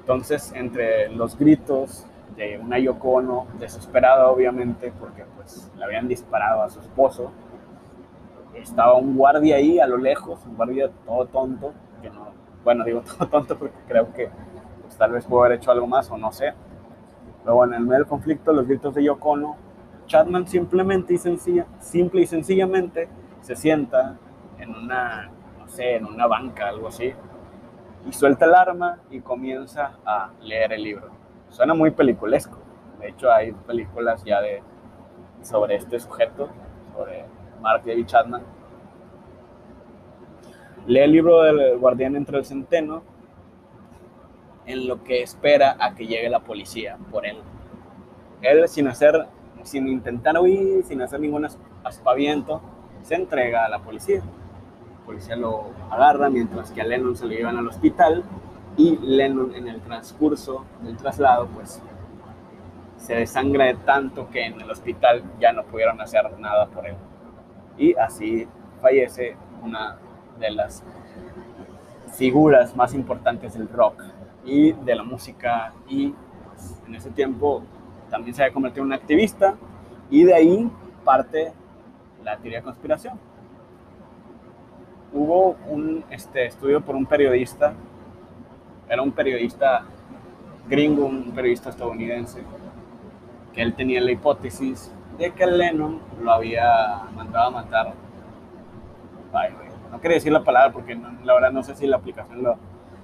Entonces, 0.00 0.52
entre 0.54 1.08
los 1.10 1.38
gritos 1.38 2.06
de 2.36 2.58
una 2.58 2.78
Yoko 2.78 3.10
Ono, 3.10 3.46
desesperada 3.58 4.28
obviamente, 4.28 4.92
porque 4.98 5.24
pues 5.36 5.70
le 5.76 5.84
habían 5.84 6.08
disparado 6.08 6.62
a 6.62 6.70
su 6.70 6.80
esposo, 6.80 7.32
estaba 8.54 8.94
un 8.94 9.16
guardia 9.16 9.56
ahí 9.56 9.78
a 9.80 9.86
lo 9.86 9.96
lejos, 9.96 10.44
un 10.46 10.56
guardia 10.56 10.90
todo 11.04 11.26
tonto, 11.26 11.72
que 12.00 12.10
no, 12.10 12.28
bueno, 12.64 12.84
digo 12.84 13.02
todo 13.18 13.28
tonto 13.28 13.58
porque 13.58 13.76
creo 13.86 14.12
que 14.12 14.30
pues, 14.82 14.96
tal 14.96 15.12
vez 15.12 15.24
pudo 15.26 15.44
haber 15.44 15.58
hecho 15.58 15.70
algo 15.70 15.86
más 15.86 16.10
o 16.10 16.16
no 16.16 16.32
sé. 16.32 16.54
Luego 17.44 17.64
en 17.64 17.74
el 17.74 17.80
medio 17.80 17.98
del 17.98 18.06
conflicto, 18.06 18.52
los 18.52 18.66
gritos 18.66 18.94
de 18.94 19.04
Yoko 19.04 19.30
Ono, 19.30 19.56
Chapman 20.06 20.46
simplemente 20.46 21.14
y 21.14 21.18
sencilla, 21.18 21.66
simple 21.80 22.22
y 22.22 22.26
sencillamente 22.26 23.08
se 23.40 23.56
sienta 23.56 24.16
en 24.58 24.74
una, 24.74 25.30
sé, 25.68 25.96
en 25.96 26.06
una 26.06 26.26
banca, 26.26 26.68
algo 26.68 26.88
así, 26.88 27.12
y 28.08 28.12
suelta 28.12 28.46
el 28.46 28.54
arma 28.54 28.98
y 29.10 29.20
comienza 29.20 29.98
a 30.04 30.30
leer 30.40 30.72
el 30.72 30.82
libro. 30.82 31.10
Suena 31.50 31.74
muy 31.74 31.90
peliculesco. 31.90 32.58
De 33.00 33.08
hecho, 33.08 33.30
hay 33.30 33.52
películas 33.52 34.24
ya 34.24 34.40
de, 34.40 34.62
sobre 35.42 35.76
este 35.76 35.98
sujeto, 36.00 36.48
sobre 36.94 37.24
Mark 37.60 37.82
David 37.84 38.06
Chapman. 38.06 38.42
Lee 40.86 41.00
el 41.00 41.12
libro 41.12 41.42
del 41.42 41.78
guardián 41.78 42.16
entre 42.16 42.38
el 42.38 42.44
centeno 42.44 43.02
en 44.66 44.86
lo 44.86 45.02
que 45.02 45.22
espera 45.22 45.76
a 45.80 45.94
que 45.94 46.06
llegue 46.06 46.28
la 46.28 46.40
policía 46.40 46.98
por 47.10 47.26
él. 47.26 47.38
Él 48.42 48.68
sin 48.68 48.86
hacer, 48.88 49.26
sin 49.62 49.88
intentar 49.88 50.38
huir, 50.38 50.84
sin 50.84 51.02
hacer 51.02 51.20
ningún 51.20 51.46
aspaviento, 51.84 52.60
se 53.02 53.14
entrega 53.14 53.64
a 53.64 53.68
la 53.68 53.80
policía. 53.80 54.22
Policía 55.08 55.36
lo 55.36 55.64
agarra 55.90 56.28
mientras 56.28 56.70
que 56.70 56.82
a 56.82 56.84
Lennon 56.84 57.16
se 57.16 57.24
lo 57.24 57.30
llevan 57.32 57.56
al 57.56 57.66
hospital 57.66 58.22
y 58.76 58.98
Lennon 58.98 59.54
en 59.54 59.66
el 59.66 59.80
transcurso 59.80 60.66
del 60.82 60.98
traslado 60.98 61.46
pues 61.46 61.82
se 62.98 63.14
desangra 63.14 63.64
de 63.64 63.76
tanto 63.76 64.28
que 64.28 64.44
en 64.44 64.60
el 64.60 64.70
hospital 64.70 65.22
ya 65.40 65.54
no 65.54 65.64
pudieron 65.64 65.98
hacer 66.02 66.38
nada 66.38 66.66
por 66.66 66.86
él. 66.86 66.94
Y 67.78 67.94
así 67.94 68.46
fallece 68.82 69.34
una 69.62 69.96
de 70.38 70.50
las 70.50 70.84
figuras 72.12 72.76
más 72.76 72.92
importantes 72.92 73.54
del 73.54 73.66
rock 73.70 74.02
y 74.44 74.72
de 74.72 74.94
la 74.94 75.04
música 75.04 75.72
y 75.88 76.12
pues, 76.44 76.82
en 76.86 76.94
ese 76.96 77.08
tiempo 77.12 77.62
también 78.10 78.34
se 78.34 78.42
había 78.42 78.52
convertido 78.52 78.82
en 78.82 78.88
un 78.88 78.92
activista 78.92 79.54
y 80.10 80.24
de 80.24 80.34
ahí 80.34 80.70
parte 81.02 81.54
la 82.22 82.36
teoría 82.36 82.58
de 82.58 82.64
conspiración. 82.64 83.27
Hubo 85.12 85.56
un 85.68 86.04
este, 86.10 86.46
estudio 86.46 86.80
por 86.80 86.94
un 86.94 87.06
periodista, 87.06 87.72
era 88.88 89.02
un 89.02 89.12
periodista 89.12 89.84
gringo, 90.68 91.06
un 91.06 91.32
periodista 91.32 91.70
estadounidense, 91.70 92.42
que 93.54 93.62
él 93.62 93.74
tenía 93.74 94.00
la 94.00 94.12
hipótesis 94.12 94.92
de 95.18 95.30
que 95.32 95.46
Lennon 95.46 96.00
lo 96.22 96.30
había 96.30 97.04
mandado 97.14 97.48
a 97.48 97.50
matar. 97.50 97.94
no 99.90 100.00
quería 100.00 100.16
decir 100.16 100.32
la 100.32 100.44
palabra 100.44 100.72
porque 100.72 100.94
la 101.24 101.34
verdad 101.34 101.52
no 101.52 101.62
sé 101.62 101.74
si 101.74 101.86
la 101.86 101.96
aplicación 101.96 102.42
lo 102.42 102.56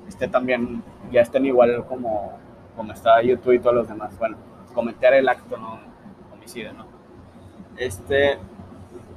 esté 0.07 0.29
también, 0.29 0.83
ya 1.11 1.23
estén 1.23 1.47
igual 1.47 1.85
como, 1.87 2.39
como 2.77 2.93
está 2.93 3.23
YouTube 3.23 3.55
y 3.55 3.59
todos 3.59 3.75
los 3.75 3.89
demás. 3.89 4.17
Bueno, 4.19 4.37
cometer 4.75 5.15
el 5.15 5.29
acto, 5.29 5.57
no 5.57 5.79
homicidio, 6.33 6.73
¿no? 6.73 6.87
Este 7.77 8.39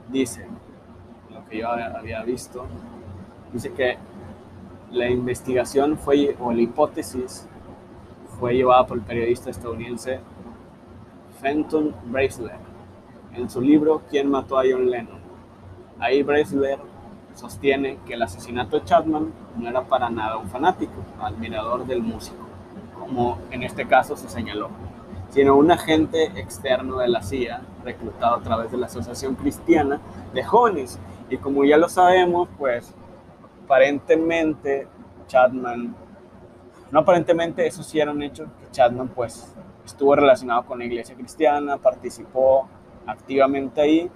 dice, 0.10 0.48
que 1.50 1.60
yo 1.60 1.70
había 1.70 2.24
visto, 2.24 2.66
dice 3.54 3.72
que 3.74 3.98
la 4.92 5.10
investigación 5.10 5.98
fue, 5.98 6.36
o 6.40 6.52
la 6.52 6.62
hipótesis 6.62 7.48
fue 8.40 8.56
llevada 8.56 8.86
por 8.86 8.98
el 8.98 9.04
periodista 9.04 9.50
estadounidense 9.50 10.20
Fenton 11.42 11.94
Bracelet 12.06 12.68
en 13.34 13.50
su 13.50 13.62
libro 13.62 14.02
¿Quién 14.10 14.30
mató 14.30 14.58
a 14.58 14.64
John 14.70 14.90
Lennon? 14.90 15.20
Ahí 16.00 16.24
Bracelet 16.24 16.80
sostiene 17.36 18.00
que 18.06 18.16
el 18.16 18.24
asesinato 18.24 18.80
de 18.80 18.86
Chapman 18.86 19.32
no 19.58 19.70
era 19.70 19.84
para 19.84 20.10
nada 20.10 20.38
un 20.38 20.50
fanático, 20.50 20.94
admirador 21.20 21.86
del 21.86 22.02
músico, 22.02 22.48
como 23.00 23.38
en 23.52 23.64
este 23.64 23.88
caso 23.88 24.16
se 24.16 24.28
señaló, 24.28 24.70
sino 25.30 25.56
un 25.56 25.72
agente 25.72 26.26
externo 26.40 26.98
de 26.98 27.08
la 27.08 27.22
CIA, 27.22 27.62
reclutado 27.84 28.38
a 28.38 28.42
través 28.42 28.72
de 28.72 28.78
la 28.78 28.88
Asociación 28.88 29.36
Cristiana 29.36 30.00
de 30.34 30.44
Jóvenes. 30.44 31.00
Y 31.30 31.38
como 31.38 31.66
ya 31.66 31.78
lo 31.78 31.90
sabemos, 31.90 32.48
pues 32.58 32.94
aparentemente 33.66 34.88
Chapman, 35.28 35.96
no 36.92 37.00
aparentemente, 37.00 37.68
eso 37.68 37.84
sí 37.84 38.00
era 38.00 38.12
un 38.12 38.24
hecho, 38.24 38.46
que 38.60 38.72
Chapman 38.72 39.10
pues 39.10 39.54
estuvo 39.86 40.16
relacionado 40.16 40.66
con 40.66 40.80
la 40.80 40.86
iglesia 40.86 41.16
cristiana, 41.16 41.78
participó 41.78 42.68
activamente 43.06 43.82
ahí 43.82 44.12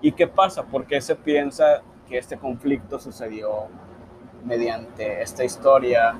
¿Y 0.00 0.12
qué 0.12 0.28
pasa? 0.28 0.62
¿Por 0.64 0.86
qué 0.86 1.00
se 1.00 1.16
piensa 1.16 1.82
que 2.08 2.18
este 2.18 2.36
conflicto 2.36 3.00
sucedió 3.00 3.66
mediante 4.44 5.22
esta 5.22 5.44
historia 5.44 6.14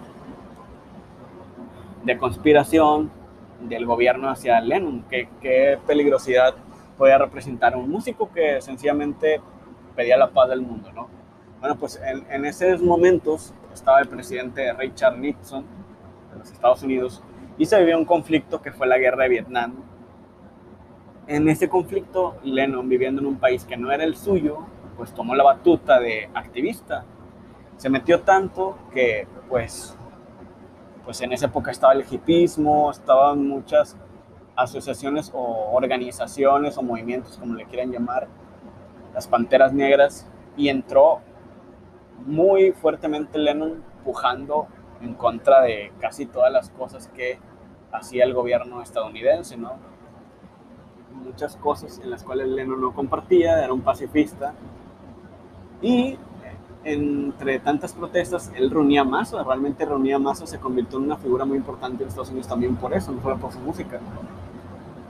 de 2.03 2.19
conspiración 2.19 3.11
del 3.61 3.87
gobierno 3.87 4.31
hacia 4.31 4.61
Lennon? 4.61 5.05
¿Qué, 5.09 5.29
qué 5.41 5.79
peligrosidad 5.87 6.55
podía 6.97 7.19
representar 7.19 7.77
un 7.77 7.89
músico 7.89 8.33
que 8.33 8.61
sencillamente 8.61 9.41
pedía 9.99 10.17
la 10.17 10.31
paz 10.31 10.49
del 10.49 10.61
mundo, 10.63 10.93
¿no? 10.93 11.09
Bueno, 11.59 11.77
pues 11.77 12.01
en, 12.01 12.25
en 12.31 12.45
esos 12.45 12.81
momentos 12.81 13.53
estaba 13.75 13.99
el 13.99 14.07
presidente 14.07 14.73
Richard 14.75 15.19
Nixon 15.19 15.65
de 16.31 16.39
los 16.39 16.53
Estados 16.53 16.85
Unidos 16.85 17.21
y 17.59 17.67
se 17.67 17.77
vivía 17.81 17.99
un 17.99 18.05
conflicto 18.05 18.63
que 18.63 18.71
fue 18.71 18.87
la 18.87 18.97
guerra 18.97 19.25
de 19.25 19.31
Vietnam 19.31 19.75
en 21.27 21.49
ese 21.49 21.69
conflicto, 21.69 22.37
Lennon, 22.45 22.89
viviendo 22.89 23.21
en 23.21 23.27
un 23.27 23.41
país 23.41 23.65
que 23.65 23.77
no 23.77 23.91
era 23.91 24.05
el 24.05 24.17
suyo, 24.17 24.61
pues 24.97 25.13
tomó 25.13 25.35
la 25.35 25.43
batuta 25.43 25.99
de 25.99 26.31
activista. 26.33 27.05
Se 27.77 27.91
metió 27.91 28.21
tanto 28.21 28.79
que, 28.95 29.27
pues, 29.49 29.99
pues 31.05 31.21
en 31.21 31.33
esa 31.33 31.47
época 31.47 31.73
estaba 31.73 31.93
el 31.93 32.05
hipismo, 32.09 32.93
estaban 32.93 33.47
muchas 33.49 33.97
asociaciones 34.55 35.33
o 35.35 35.73
organizaciones 35.73 36.79
o 36.79 36.83
movimientos, 36.83 37.37
como 37.37 37.57
le 37.57 37.65
quieran 37.67 37.91
llamar, 37.91 38.29
las 39.19 39.27
Panteras 39.27 39.73
Negras, 39.73 40.29
y 40.57 40.69
entró 40.69 41.19
muy 42.25 42.71
fuertemente 42.71 43.37
Lennon 43.37 43.83
pujando 44.05 44.69
en 45.01 45.15
contra 45.15 45.63
de 45.63 45.91
casi 45.99 46.25
todas 46.25 46.53
las 46.53 46.71
cosas 46.71 47.09
que 47.09 47.41
hacía 47.91 48.23
el 48.23 48.33
gobierno 48.33 48.81
estadounidense, 48.81 49.57
¿no? 49.57 49.73
muchas 51.25 51.57
cosas 51.57 52.01
en 52.01 52.11
las 52.11 52.23
cuales 52.23 52.47
Lennon 52.47 52.81
no 52.81 52.95
compartía, 52.95 53.61
era 53.61 53.73
un 53.73 53.81
pacifista. 53.81 54.55
Y 55.83 56.17
entre 56.85 57.59
tantas 57.59 57.93
protestas, 57.93 58.53
él 58.55 58.71
reunía 58.71 59.03
masas, 59.03 59.45
realmente 59.45 59.85
reunía 59.85 60.21
masas, 60.21 60.49
se 60.49 60.61
convirtió 60.61 60.99
en 60.99 61.07
una 61.07 61.17
figura 61.17 61.45
muy 61.45 61.57
importante 61.57 62.05
en 62.05 62.09
Estados 62.09 62.31
Unidos 62.31 62.47
también 62.47 62.77
por 62.77 62.95
eso, 62.95 63.11
no 63.11 63.21
solo 63.21 63.37
por 63.37 63.53
su 63.53 63.59
música. 63.59 63.99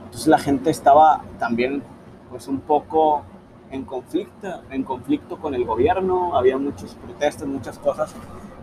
Entonces 0.05 0.25
la 0.25 0.39
gente 0.39 0.71
estaba 0.71 1.21
también 1.37 1.83
pues 2.31 2.47
un 2.47 2.59
poco 2.59 3.23
en 3.71 3.85
conflicto, 3.85 4.61
en 4.69 4.83
conflicto 4.83 5.37
con 5.37 5.53
el 5.53 5.65
gobierno, 5.65 6.35
había 6.35 6.57
muchas 6.57 6.95
protestas, 6.95 7.47
muchas 7.47 7.77
cosas, 7.79 8.15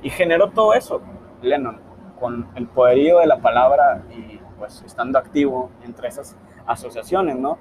y 0.02 0.10
generó 0.10 0.50
todo 0.50 0.74
eso, 0.74 1.00
Lennon, 1.42 1.78
con 2.20 2.48
el 2.54 2.66
poderío 2.66 3.18
de 3.18 3.26
la 3.26 3.38
palabra 3.38 4.02
y 4.10 4.40
pues 4.58 4.82
estando 4.84 5.18
activo 5.18 5.70
entre 5.84 6.08
esas 6.08 6.36
asociaciones, 6.66 7.36
¿no? 7.36 7.58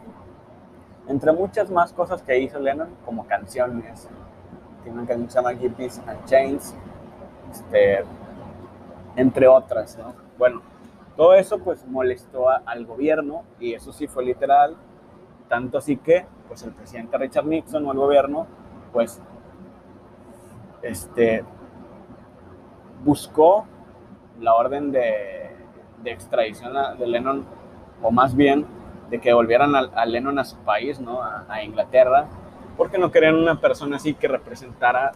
Entre 1.08 1.32
muchas 1.32 1.70
más 1.70 1.94
cosas 1.94 2.22
que 2.22 2.40
hizo 2.40 2.60
Lennon, 2.60 2.90
como 3.06 3.28
canciones, 3.28 4.10
tiene 4.84 5.00
una 5.00 5.08
canción 5.08 5.26
que 5.28 5.32
se 5.32 5.38
llama 5.38 5.54
Hippies 5.54 6.02
and 6.08 6.26
Chains, 6.26 6.76
este, 7.52 8.04
entre 9.16 9.48
otras, 9.48 9.98
¿no? 9.98 10.14
Bueno, 10.38 10.62
todo 11.16 11.34
eso 11.34 11.60
pues 11.60 11.86
molestó 11.88 12.50
al 12.50 12.86
gobierno 12.86 13.44
y 13.60 13.74
eso 13.74 13.94
sí 13.94 14.08
fue 14.08 14.26
literal, 14.26 14.76
tanto 15.48 15.78
así 15.78 15.98
que 15.98 16.26
pues 16.48 16.64
el 16.64 16.72
presidente 16.74 17.18
Richard 17.18 17.46
Nixon 17.46 17.86
o 17.86 17.92
el 17.92 17.98
gobierno 17.98 18.48
pues 18.92 19.22
este 20.82 21.44
buscó 23.04 23.66
la 24.40 24.56
orden 24.56 24.92
de, 24.92 25.52
extradición 26.06 26.74
de 27.00 27.08
Lennon 27.08 27.46
o 28.02 28.12
más 28.12 28.36
bien 28.36 28.66
de 29.10 29.20
que 29.20 29.34
volvieran 29.34 29.76
a, 29.76 30.06
Lennon 30.06 30.40
a 30.40 30.44
su 30.44 30.58
país, 30.58 31.00
¿no? 31.00 31.22
A, 31.22 31.64
Inglaterra, 31.64 32.28
porque 32.78 32.98
no 32.98 33.12
querían 33.12 33.36
una 33.36 33.60
persona 33.60 33.98
así 33.98 34.14
que 34.14 34.28
representara 34.28 35.14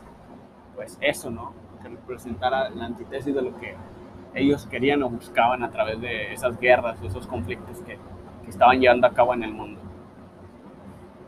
pues 0.75 0.97
eso, 1.01 1.29
¿no? 1.29 1.53
Que 1.81 1.89
representara 1.89 2.69
la 2.69 2.85
antítesis 2.85 3.33
de 3.33 3.41
lo 3.41 3.57
que 3.57 3.75
ellos 4.33 4.65
querían 4.67 5.03
o 5.03 5.09
buscaban 5.09 5.63
a 5.63 5.69
través 5.69 5.99
de 6.01 6.33
esas 6.33 6.59
guerras 6.59 6.99
o 7.01 7.05
esos 7.05 7.27
conflictos 7.27 7.79
que, 7.81 7.97
que 8.43 8.49
estaban 8.49 8.79
llevando 8.79 9.07
a 9.07 9.11
cabo 9.11 9.33
en 9.33 9.43
el 9.43 9.53
mundo. 9.53 9.79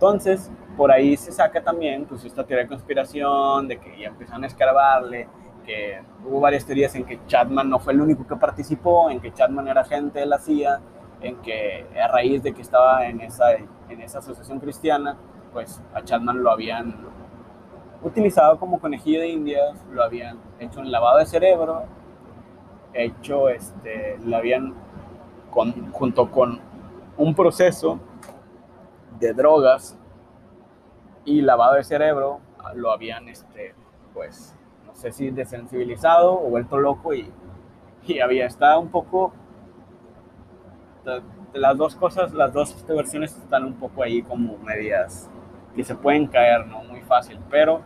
Entonces, 0.01 0.50
por 0.75 0.91
ahí 0.91 1.15
se 1.15 1.31
saca 1.31 1.62
también 1.62 2.05
pues 2.05 2.25
esta 2.25 2.43
teoría 2.43 2.63
de 2.63 2.70
conspiración, 2.70 3.67
de 3.67 3.77
que 3.77 4.00
ya 4.00 4.08
empezaron 4.08 4.43
a 4.43 4.48
escarbarle, 4.48 5.27
que 5.63 6.01
hubo 6.25 6.39
varias 6.39 6.65
teorías 6.65 6.96
en 6.96 7.05
que 7.05 7.20
Chapman 7.27 7.70
no 7.70 7.77
fue 7.77 7.93
el 7.93 8.01
único 8.01 8.25
que 8.25 8.36
participó, 8.36 9.12
en 9.12 9.22
que 9.22 9.31
Chapman 9.31 9.67
era 9.67 9.81
agente 9.81 10.17
de 10.17 10.25
la 10.25 10.39
CIA, 10.39 10.81
en 11.22 11.36
que 11.43 11.86
a 12.03 12.08
raíz 12.08 12.41
de 12.41 12.51
que 12.51 12.63
estaba 12.63 13.05
en 13.05 13.22
esa, 13.22 13.53
en 13.53 14.01
esa 14.01 14.17
asociación 14.17 14.60
cristiana, 14.60 15.17
pues 15.53 15.79
a 15.93 16.03
Chapman 16.03 16.41
lo 16.41 16.50
habían 16.50 16.96
utilizado 18.01 18.58
como 18.58 18.79
conejillo 18.79 19.20
de 19.20 19.27
indias, 19.27 19.86
lo 19.91 20.03
habían 20.03 20.39
hecho 20.60 20.79
un 20.79 20.91
lavado 20.91 21.20
de 21.20 21.27
cerebro 21.27 21.84
hecho, 22.96 23.50
este, 23.50 24.17
lo 24.25 24.36
habían, 24.36 24.74
junto 25.91 26.31
con 26.31 26.60
un 27.17 27.36
proceso 27.36 28.00
de 29.22 29.34
drogas 29.34 29.98
y 31.24 31.42
lavado 31.42 31.75
de 31.75 31.84
cerebro, 31.84 32.42
lo 32.75 32.92
habían, 32.92 33.30
este, 33.30 33.74
pues, 34.13 34.56
no 34.86 34.94
sé 34.96 35.12
si 35.12 35.30
desensibilizado 35.30 36.34
o 36.34 36.50
vuelto 36.50 36.78
loco 36.78 37.13
y, 37.13 37.32
y 38.06 38.20
había 38.20 38.46
estado 38.46 38.80
un 38.80 38.90
poco, 38.90 39.32
las 41.54 41.78
dos 41.78 41.96
cosas, 41.96 42.34
las 42.34 42.51
dos 42.51 42.86
versiones 42.88 43.38
están 43.38 43.63
un 43.66 43.75
poco 43.75 44.04
ahí 44.04 44.22
como 44.24 44.58
medias 44.58 45.30
que 45.75 45.84
se 45.84 45.96
pueden 45.96 46.28
caer, 46.28 46.68
¿no? 46.68 46.84
Muy 46.84 47.01
fácil, 47.01 47.40
pero 47.50 47.82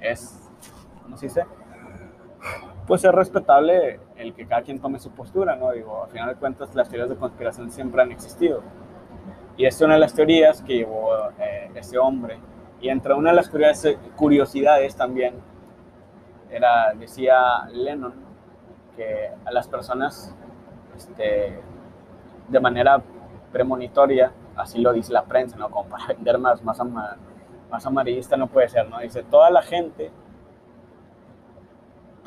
es, 0.00 0.50
¿cómo 1.02 1.16
se 1.16 1.26
dice? 1.26 1.46
pues 2.88 3.04
es 3.04 3.12
respetable 3.12 4.00
el 4.16 4.32
que 4.32 4.46
cada 4.46 4.62
quien 4.62 4.80
tome 4.80 4.98
su 4.98 5.10
postura, 5.10 5.54
¿no? 5.56 5.70
Digo, 5.72 6.04
al 6.04 6.10
final 6.10 6.30
de 6.30 6.36
cuentas 6.36 6.74
las 6.74 6.88
teorías 6.88 7.10
de 7.10 7.16
conspiración 7.16 7.70
siempre 7.70 8.00
han 8.00 8.10
existido. 8.10 8.62
Y 9.58 9.66
es 9.66 9.78
una 9.82 9.94
de 9.94 10.00
las 10.00 10.14
teorías 10.14 10.62
que 10.62 10.76
llevó 10.76 11.30
eh, 11.38 11.70
ese 11.74 11.98
hombre. 11.98 12.38
Y 12.80 12.88
entre 12.88 13.12
una 13.12 13.30
de 13.30 13.36
las 13.36 13.50
curiosidades 14.16 14.96
también, 14.96 15.34
era, 16.48 16.94
decía 16.94 17.66
Lennon, 17.70 18.14
que 18.96 19.30
a 19.44 19.50
las 19.50 19.68
personas, 19.68 20.34
este, 20.96 21.60
de 22.48 22.60
manera 22.60 23.02
premonitoria, 23.52 24.32
así 24.56 24.80
lo 24.80 24.94
dice 24.94 25.12
la 25.12 25.24
prensa, 25.24 25.58
¿no? 25.58 25.70
Como 25.70 25.90
para 25.90 26.06
vender 26.14 26.38
más, 26.38 26.62
más, 26.64 26.80
más 27.70 27.84
amarillista 27.86 28.38
no 28.38 28.46
puede 28.46 28.70
ser, 28.70 28.88
¿no? 28.88 29.00
Dice, 29.00 29.22
toda 29.24 29.50
la 29.50 29.60
gente 29.60 30.10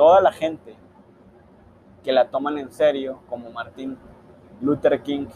toda 0.02 0.20
la 0.20 0.32
gente 0.32 0.76
que 2.04 2.12
la 2.12 2.30
toman 2.30 2.58
en 2.58 2.72
serio, 2.72 3.20
como 3.30 3.52
Martin 3.52 3.96
Luther 4.60 5.02
King, 5.04 5.28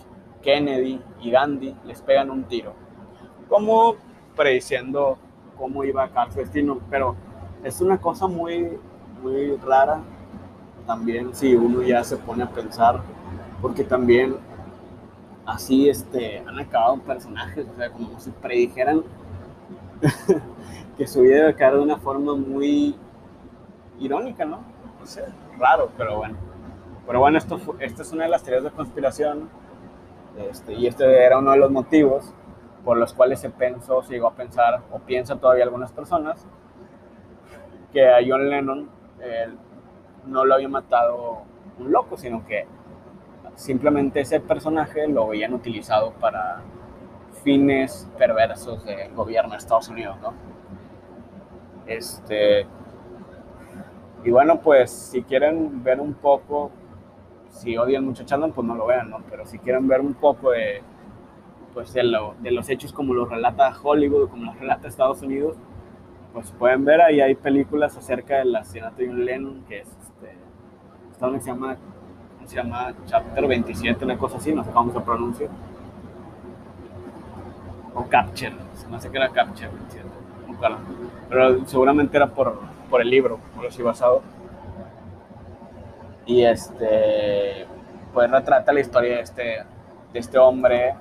Kennedy 0.46 1.02
y 1.20 1.32
Gandhi, 1.32 1.76
les 1.86 2.02
pegan 2.02 2.30
un 2.30 2.46
tiro. 2.46 2.74
Como 3.50 3.96
prediciendo 4.36 5.18
cómo 5.58 5.84
iba 5.84 6.04
a 6.04 6.06
acabar 6.06 6.32
su 6.32 6.40
destino. 6.40 6.80
Pero 6.90 7.16
es 7.64 7.82
una 7.82 7.98
cosa 7.98 8.28
muy, 8.28 8.78
muy 9.22 9.56
rara 9.58 10.02
también 10.86 11.34
si 11.34 11.56
uno 11.56 11.82
ya 11.82 12.04
se 12.04 12.16
pone 12.18 12.44
a 12.44 12.50
pensar, 12.50 13.02
porque 13.60 13.84
también 13.84 14.36
así 15.46 15.90
este, 15.90 16.40
han 16.40 16.60
acabado 16.60 17.00
personajes, 17.00 17.66
o 17.68 17.76
sea, 17.76 17.90
como 17.90 18.20
si 18.20 18.30
predijeran 18.30 19.02
que 20.98 21.08
su 21.08 21.22
vida 21.22 21.38
iba 21.38 21.48
a 21.48 21.52
acabar 21.52 21.78
de 21.78 21.82
una 21.82 21.98
forma 21.98 22.36
muy 22.36 22.96
irónica, 24.00 24.46
¿no? 24.46 24.60
No 25.00 25.06
sé, 25.06 25.26
raro, 25.58 25.90
pero 25.98 26.18
bueno. 26.18 26.36
Pero 27.08 27.20
bueno, 27.20 27.38
esto, 27.38 27.60
esta 27.80 28.02
es 28.04 28.12
una 28.12 28.24
de 28.26 28.30
las 28.30 28.44
teorías 28.44 28.64
de 28.64 28.72
conspiración 28.72 29.50
este, 30.38 30.74
y 30.74 30.88
este 30.88 31.24
era 31.24 31.38
uno 31.40 31.52
de 31.52 31.58
los 31.58 31.72
motivos 31.72 32.34
por 32.84 32.98
los 32.98 33.14
cuales 33.14 33.40
se 33.40 33.50
pensó, 33.50 34.04
se 34.04 34.14
llegó 34.14 34.28
a 34.28 34.36
pensar, 34.36 34.82
o 34.92 35.00
piensa 35.00 35.36
todavía 35.38 35.64
algunas 35.64 35.92
personas, 35.92 36.46
que 37.92 38.08
a 38.08 38.18
John 38.26 38.50
Lennon 38.50 38.90
no 40.28 40.46
lo 40.46 40.56
había 40.56 40.70
matado 40.70 41.44
un 41.80 41.92
loco, 41.92 42.18
sino 42.18 42.46
que 42.46 42.68
simplemente 43.56 44.20
ese 44.20 44.40
personaje 44.40 45.08
lo 45.08 45.28
habían 45.28 45.54
utilizado 45.54 46.12
para 46.14 46.62
fines 47.44 48.10
perversos 48.18 48.84
del 48.86 49.14
gobierno 49.14 49.52
de 49.52 49.58
Estados 49.58 49.90
Unidos, 49.90 50.18
¿no? 50.22 50.34
Este, 51.86 52.66
y 54.24 54.32
bueno, 54.32 54.60
pues 54.60 54.92
si 54.92 55.24
quieren 55.24 55.84
ver 55.84 56.00
un 56.00 56.16
poco, 56.16 56.72
si 57.56 57.78
odian 57.78 58.06
mucho 58.06 58.24
Chandon, 58.24 58.52
pues 58.52 58.68
no 58.68 58.76
lo 58.76 58.86
vean, 58.86 59.10
¿no? 59.10 59.20
Pero 59.30 59.46
si 59.46 59.58
quieren 59.60 59.88
ver 59.88 60.02
un 60.02 60.14
poco 60.14 60.52
de, 60.52 60.82
pues 61.74 61.94
de, 61.94 62.04
de 62.40 62.52
los 62.52 62.70
hechos 62.70 62.92
como 62.94 63.14
los 63.14 63.30
relata 63.30 63.74
Hollywood, 63.82 64.30
como 64.30 64.46
los 64.46 64.60
relata 64.60 64.88
Estados 64.88 65.22
Unidos, 65.22 65.56
pues 66.34 66.52
pueden 66.52 66.84
ver, 66.84 67.02
ahí 67.02 67.22
hay 67.22 67.36
películas 67.36 67.96
acerca 67.96 68.38
del 68.38 68.56
asesinato 68.56 68.98
de 68.98 69.10
un 69.10 69.26
Lennon, 69.26 69.64
que 69.68 69.80
es 69.80 69.88
este, 69.88 70.36
esta 71.12 71.40
se 71.40 71.46
llama, 71.48 71.78
se 72.46 72.56
llama? 72.56 72.94
Chapter 73.06 73.48
27, 73.48 74.04
una 74.04 74.18
cosa 74.18 74.38
así, 74.38 74.54
no 74.54 74.64
sé 74.64 74.72
cómo 74.72 74.92
se 74.92 75.00
pronuncia. 75.00 75.48
O 77.94 78.04
Capture, 78.04 78.54
no 78.92 79.00
sé 79.00 79.10
qué 79.10 79.18
era 79.18 79.30
Capture 79.30 79.70
27, 79.70 80.06
pero 81.30 81.66
seguramente 81.66 82.18
era 82.18 82.28
por 82.28 82.76
por 82.90 83.02
el 83.02 83.10
libro, 83.10 83.40
por 83.56 83.66
así 83.66 83.82
basado. 83.82 84.22
Y 86.26 86.44
este, 86.44 87.68
pues 88.14 88.32
retrata 88.32 88.74
la 88.74 88.80
historia 88.80 89.18
de 89.18 89.22
este, 89.22 89.64
de 90.14 90.20
este 90.20 90.38
hombre, 90.38 90.96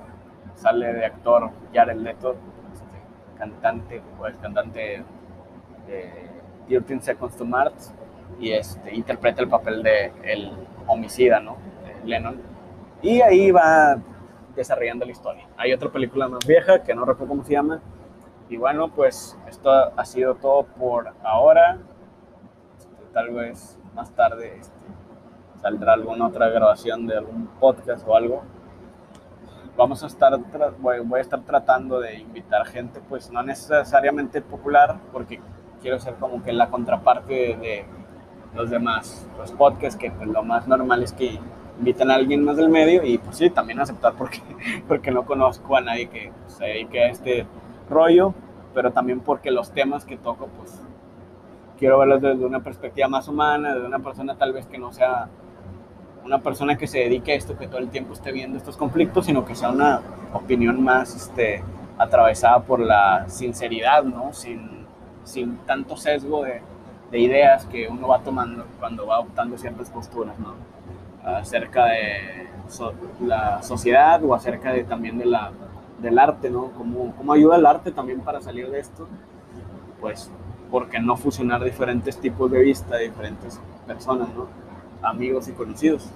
sale 0.54 0.92
de 0.92 1.06
actor 1.06 1.50
Jared 1.72 1.96
Leto, 1.96 2.36
este, 2.72 3.38
cantante, 3.38 4.02
pues 4.18 4.36
cantante 4.36 5.02
de 5.86 6.80
13 6.80 7.00
Seconds 7.00 7.36
to 7.36 7.44
Mars, 7.44 7.94
y 8.38 8.52
este, 8.52 8.94
interpreta 8.94 9.40
el 9.40 9.48
papel 9.48 9.82
de 9.82 10.12
el 10.24 10.52
homicida, 10.86 11.40
¿no? 11.40 11.56
Lennon. 12.04 12.40
Y 13.00 13.22
ahí 13.22 13.50
va 13.50 13.96
desarrollando 14.54 15.06
la 15.06 15.12
historia. 15.12 15.46
Hay 15.56 15.72
otra 15.72 15.90
película 15.90 16.28
más 16.28 16.46
vieja 16.46 16.82
que 16.82 16.94
no 16.94 17.04
recuerdo 17.04 17.28
cómo 17.28 17.44
se 17.44 17.52
llama, 17.52 17.80
y 18.50 18.58
bueno, 18.58 18.88
pues 18.90 19.38
esto 19.48 19.70
ha 19.70 20.04
sido 20.04 20.34
todo 20.34 20.64
por 20.64 21.14
ahora. 21.22 21.78
Este, 22.76 23.04
tal 23.12 23.30
vez 23.30 23.78
más 23.94 24.10
tarde 24.10 24.58
este, 24.58 24.74
saldrá 25.64 25.94
alguna 25.94 26.26
otra 26.26 26.50
grabación 26.50 27.06
de 27.06 27.16
algún 27.16 27.46
podcast 27.58 28.06
o 28.06 28.14
algo. 28.14 28.42
Vamos 29.78 30.04
a 30.04 30.08
estar, 30.08 30.38
voy, 30.78 31.18
a 31.18 31.20
estar 31.22 31.40
tratando 31.40 32.00
de 32.00 32.18
invitar 32.18 32.66
gente, 32.66 33.00
pues 33.08 33.30
no 33.30 33.42
necesariamente 33.42 34.42
popular, 34.42 34.98
porque 35.10 35.40
quiero 35.80 35.98
ser 35.98 36.16
como 36.16 36.42
que 36.42 36.52
la 36.52 36.68
contraparte 36.68 37.56
de, 37.56 37.86
los 38.54 38.68
demás 38.68 39.26
los 39.38 39.52
podcasts, 39.52 39.98
que 39.98 40.10
pues, 40.10 40.28
lo 40.28 40.42
más 40.42 40.68
normal 40.68 41.02
es 41.02 41.14
que 41.14 41.40
inviten 41.78 42.10
a 42.10 42.16
alguien 42.16 42.44
más 42.44 42.58
del 42.58 42.68
medio 42.68 43.02
y 43.02 43.16
pues 43.16 43.38
sí, 43.38 43.48
también 43.48 43.80
aceptar 43.80 44.12
porque, 44.16 44.42
porque 44.86 45.10
no 45.10 45.24
conozco 45.24 45.78
a 45.78 45.80
nadie 45.80 46.08
que 46.10 46.30
se 46.46 46.66
dedique 46.66 47.02
a 47.02 47.08
este 47.08 47.46
rollo, 47.88 48.34
pero 48.74 48.92
también 48.92 49.20
porque 49.20 49.50
los 49.50 49.72
temas 49.72 50.04
que 50.04 50.18
toco, 50.18 50.46
pues 50.58 50.78
quiero 51.78 51.98
verlos 51.98 52.20
desde 52.20 52.44
una 52.44 52.62
perspectiva 52.62 53.08
más 53.08 53.28
humana, 53.28 53.74
de 53.74 53.80
una 53.80 54.00
persona 54.00 54.36
tal 54.36 54.52
vez 54.52 54.66
que 54.66 54.76
no 54.76 54.92
sea 54.92 55.30
una 56.24 56.38
persona 56.38 56.76
que 56.76 56.86
se 56.86 56.98
dedique 57.00 57.32
a 57.32 57.34
esto, 57.34 57.56
que 57.56 57.68
todo 57.68 57.78
el 57.78 57.90
tiempo 57.90 58.14
esté 58.14 58.32
viendo 58.32 58.56
estos 58.56 58.76
conflictos, 58.76 59.26
sino 59.26 59.44
que 59.44 59.54
sea 59.54 59.70
una 59.70 60.00
opinión 60.32 60.82
más 60.82 61.14
este, 61.14 61.62
atravesada 61.98 62.60
por 62.60 62.80
la 62.80 63.28
sinceridad, 63.28 64.04
¿no? 64.04 64.32
Sin, 64.32 64.86
sin 65.24 65.58
tanto 65.58 65.96
sesgo 65.96 66.44
de, 66.44 66.62
de, 67.10 67.18
ideas 67.18 67.66
que 67.66 67.88
uno 67.88 68.08
va 68.08 68.20
tomando 68.20 68.64
cuando 68.80 69.06
va 69.06 69.20
optando 69.20 69.58
ciertas 69.58 69.90
posturas, 69.90 70.38
¿no? 70.38 70.54
Acerca 71.24 71.86
de 71.86 72.48
la 73.20 73.62
sociedad 73.62 74.22
o 74.24 74.34
acerca 74.34 74.72
de, 74.72 74.84
también 74.84 75.18
de 75.18 75.26
la, 75.26 75.52
del 76.00 76.18
arte, 76.18 76.48
¿no? 76.48 76.70
¿Cómo, 76.72 77.14
¿Cómo 77.16 77.34
ayuda 77.34 77.56
el 77.56 77.66
arte 77.66 77.92
también 77.92 78.20
para 78.20 78.40
salir 78.40 78.70
de 78.70 78.80
esto? 78.80 79.06
Pues, 80.00 80.30
¿por 80.70 80.88
qué 80.88 80.98
no 81.00 81.16
fusionar 81.16 81.62
diferentes 81.62 82.18
tipos 82.18 82.50
de 82.50 82.60
vista 82.60 82.96
de 82.96 83.04
diferentes 83.04 83.60
personas, 83.86 84.28
¿no? 84.34 84.63
Amigos 85.02 85.48
y 85.48 85.52
conocidos. 85.52 86.08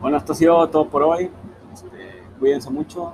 Bueno, 0.00 0.16
esto 0.16 0.32
ha 0.32 0.36
sido 0.36 0.68
todo 0.68 0.88
por 0.88 1.02
hoy. 1.02 1.30
Este, 1.72 2.22
cuídense 2.38 2.70
mucho. 2.70 3.12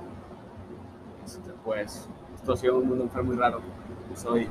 Este, 1.25 1.51
pues, 1.63 2.07
esto 2.35 2.53
ha 2.53 2.57
sido 2.57 2.77
un 2.79 2.87
mundo 2.87 3.03
enfermo 3.03 3.33
y 3.33 3.37
raro. 3.37 3.59
Soy 4.15 4.47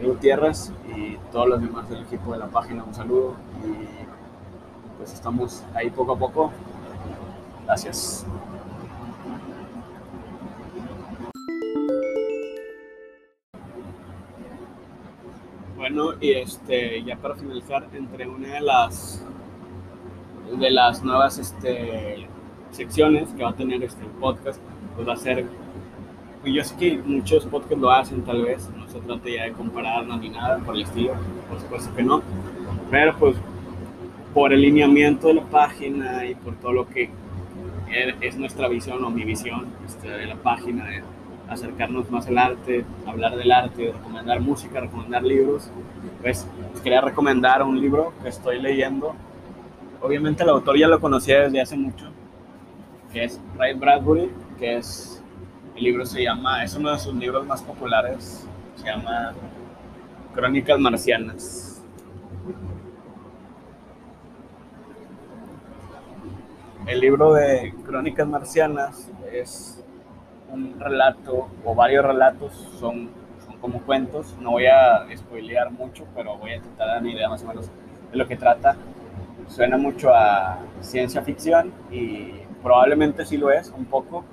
Edu 0.00 0.14
Tierras 0.16 0.72
y 0.94 1.16
todos 1.32 1.48
los 1.48 1.60
demás 1.60 1.88
del 1.88 2.02
equipo 2.02 2.32
de 2.32 2.38
la 2.38 2.46
página, 2.46 2.84
un 2.84 2.94
saludo. 2.94 3.34
Y 3.64 4.98
pues 4.98 5.12
estamos 5.12 5.62
ahí 5.74 5.90
poco 5.90 6.12
a 6.12 6.18
poco. 6.18 6.50
Gracias. 7.64 8.26
Y 16.20 16.32
este, 16.32 17.02
ya 17.04 17.16
para 17.16 17.34
finalizar, 17.34 17.88
entre 17.92 18.28
una 18.28 18.54
de 18.54 18.60
las 18.60 19.24
de 20.56 20.70
las 20.70 21.02
nuevas 21.02 21.38
este, 21.38 22.26
secciones 22.70 23.28
que 23.30 23.42
va 23.42 23.50
a 23.50 23.54
tener 23.54 23.82
este 23.82 24.04
podcast, 24.20 24.60
pues 24.96 25.06
va 25.06 25.12
a 25.12 25.16
ser, 25.16 25.44
y 26.44 26.54
yo 26.54 26.64
sé 26.64 26.76
que 26.76 26.98
muchos 26.98 27.44
podcasts 27.46 27.78
lo 27.78 27.90
hacen 27.90 28.22
tal 28.22 28.42
vez, 28.42 28.68
no 28.76 28.88
se 28.88 28.98
trata 29.00 29.28
ya 29.28 29.44
de 29.44 29.52
compararnos 29.52 30.20
ni 30.20 30.30
nada 30.30 30.58
por 30.58 30.74
el 30.74 30.82
estilo, 30.82 31.12
por 31.48 31.60
supuesto 31.60 31.94
que 31.94 32.02
no, 32.02 32.22
pero 32.90 33.16
pues 33.18 33.36
por 34.34 34.52
el 34.52 34.60
lineamiento 34.62 35.28
de 35.28 35.34
la 35.34 35.44
página 35.44 36.24
y 36.24 36.34
por 36.34 36.54
todo 36.56 36.72
lo 36.72 36.88
que 36.88 37.10
es 38.20 38.36
nuestra 38.36 38.68
visión 38.68 39.02
o 39.04 39.10
mi 39.10 39.24
visión 39.24 39.66
este, 39.86 40.08
de 40.08 40.26
la 40.26 40.36
página, 40.36 40.86
acercarnos 41.48 42.10
más 42.10 42.26
al 42.26 42.38
arte, 42.38 42.84
hablar 43.06 43.36
del 43.36 43.50
arte, 43.50 43.92
recomendar 43.92 44.40
música, 44.40 44.80
recomendar 44.80 45.22
libros, 45.22 45.70
pues 46.20 46.46
quería 46.82 47.00
recomendar 47.00 47.62
un 47.62 47.80
libro 47.80 48.12
que 48.22 48.28
estoy 48.28 48.60
leyendo. 48.60 49.14
Obviamente 50.00 50.42
el 50.42 50.50
autor 50.50 50.78
ya 50.78 50.88
lo 50.88 51.00
conocía 51.00 51.42
desde 51.42 51.60
hace 51.60 51.76
mucho, 51.76 52.06
que 53.12 53.24
es 53.24 53.40
Ray 53.56 53.74
Bradbury, 53.74 54.30
que 54.58 54.76
es, 54.76 55.22
el 55.74 55.84
libro 55.84 56.04
se 56.04 56.22
llama, 56.22 56.62
es 56.64 56.74
uno 56.74 56.92
de 56.92 56.98
sus 56.98 57.14
libros 57.14 57.46
más 57.46 57.62
populares, 57.62 58.46
se 58.76 58.86
llama 58.86 59.32
Crónicas 60.34 60.78
Marcianas. 60.78 61.82
El 66.86 67.00
libro 67.00 67.34
de 67.34 67.74
Crónicas 67.84 68.26
Marcianas 68.26 69.10
es 69.30 69.84
un 70.52 70.78
relato, 70.78 71.48
o 71.64 71.74
varios 71.74 72.04
relatos, 72.04 72.52
son, 72.78 73.10
son 73.44 73.56
como 73.60 73.80
cuentos. 73.82 74.36
No 74.40 74.52
voy 74.52 74.66
a 74.66 75.06
spoilear 75.16 75.70
mucho, 75.70 76.04
pero 76.14 76.36
voy 76.36 76.52
a 76.52 76.56
intentar 76.56 76.88
dar 76.88 77.00
una 77.00 77.12
idea 77.12 77.28
más 77.28 77.42
o 77.42 77.46
menos 77.46 77.70
de 78.10 78.16
lo 78.16 78.26
que 78.26 78.36
trata. 78.36 78.76
Suena 79.48 79.76
mucho 79.78 80.14
a 80.14 80.58
ciencia 80.80 81.22
ficción 81.22 81.72
y 81.90 82.32
probablemente 82.62 83.24
sí 83.24 83.36
lo 83.36 83.50
es, 83.50 83.70
un 83.70 83.86
poco, 83.86 84.24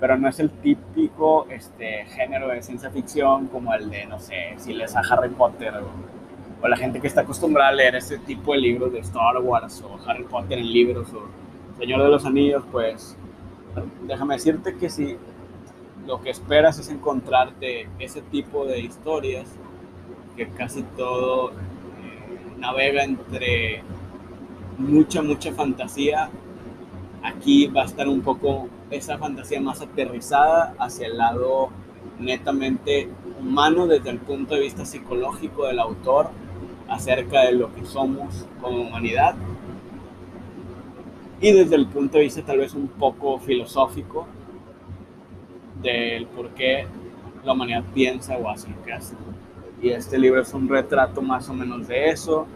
pero 0.00 0.16
no 0.16 0.28
es 0.28 0.38
el 0.40 0.50
típico 0.50 1.46
este, 1.48 2.04
género 2.06 2.48
de 2.48 2.62
ciencia 2.62 2.90
ficción 2.90 3.46
como 3.46 3.72
el 3.74 3.88
de, 3.90 4.06
no 4.06 4.18
sé, 4.18 4.54
si 4.58 4.74
lees 4.74 4.94
a 4.94 5.00
Harry 5.00 5.30
Potter 5.30 5.74
o, 5.76 6.64
o 6.64 6.68
la 6.68 6.76
gente 6.76 7.00
que 7.00 7.06
está 7.06 7.22
acostumbrada 7.22 7.70
a 7.70 7.72
leer 7.72 7.96
ese 7.96 8.18
tipo 8.18 8.52
de 8.52 8.58
libros 8.58 8.92
de 8.92 9.00
Star 9.00 9.38
Wars 9.38 9.82
o 9.82 9.98
Harry 10.08 10.24
Potter 10.24 10.58
en 10.58 10.70
libros 10.70 11.12
o 11.14 11.28
Señor 11.78 12.02
de 12.02 12.08
los 12.08 12.26
Anillos, 12.26 12.64
pues 12.70 13.16
déjame 14.06 14.34
decirte 14.34 14.76
que 14.76 14.90
si 14.90 15.16
lo 16.08 16.22
que 16.22 16.30
esperas 16.30 16.78
es 16.78 16.88
encontrarte 16.88 17.86
ese 17.98 18.22
tipo 18.22 18.64
de 18.64 18.80
historias, 18.80 19.46
que 20.36 20.48
casi 20.48 20.82
todo 20.96 21.50
eh, 21.50 21.54
navega 22.56 23.04
entre 23.04 23.82
mucha, 24.78 25.20
mucha 25.20 25.52
fantasía, 25.52 26.30
aquí 27.22 27.66
va 27.66 27.82
a 27.82 27.84
estar 27.84 28.08
un 28.08 28.22
poco 28.22 28.68
esa 28.90 29.18
fantasía 29.18 29.60
más 29.60 29.82
aterrizada 29.82 30.74
hacia 30.78 31.08
el 31.08 31.18
lado 31.18 31.68
netamente 32.18 33.10
humano 33.38 33.86
desde 33.86 34.08
el 34.08 34.18
punto 34.18 34.54
de 34.54 34.62
vista 34.62 34.86
psicológico 34.86 35.66
del 35.66 35.78
autor 35.78 36.30
acerca 36.88 37.42
de 37.42 37.52
lo 37.52 37.74
que 37.74 37.84
somos 37.84 38.46
como 38.62 38.80
humanidad. 38.80 39.34
Y 41.42 41.52
desde 41.52 41.76
el 41.76 41.86
punto 41.86 42.16
de 42.16 42.24
vista 42.24 42.40
tal 42.40 42.58
vez 42.58 42.72
un 42.72 42.88
poco 42.88 43.38
filosófico 43.38 44.26
del 45.82 46.26
por 46.26 46.50
qué 46.50 46.86
la 47.44 47.52
humanidad 47.52 47.84
piensa 47.94 48.36
o 48.36 48.48
hace 48.48 48.68
lo 48.68 48.82
que 48.82 48.92
hace. 48.92 49.14
Y 49.80 49.90
este 49.90 50.18
libro 50.18 50.40
es 50.42 50.52
un 50.54 50.68
retrato 50.68 51.22
más 51.22 51.48
o 51.48 51.54
menos 51.54 51.86
de 51.86 52.10
eso. 52.10 52.46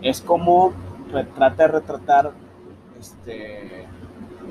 Es 0.00 0.20
como 0.20 0.72
trata 1.34 1.64
de 1.64 1.68
retratar 1.68 2.32
este, 2.98 3.86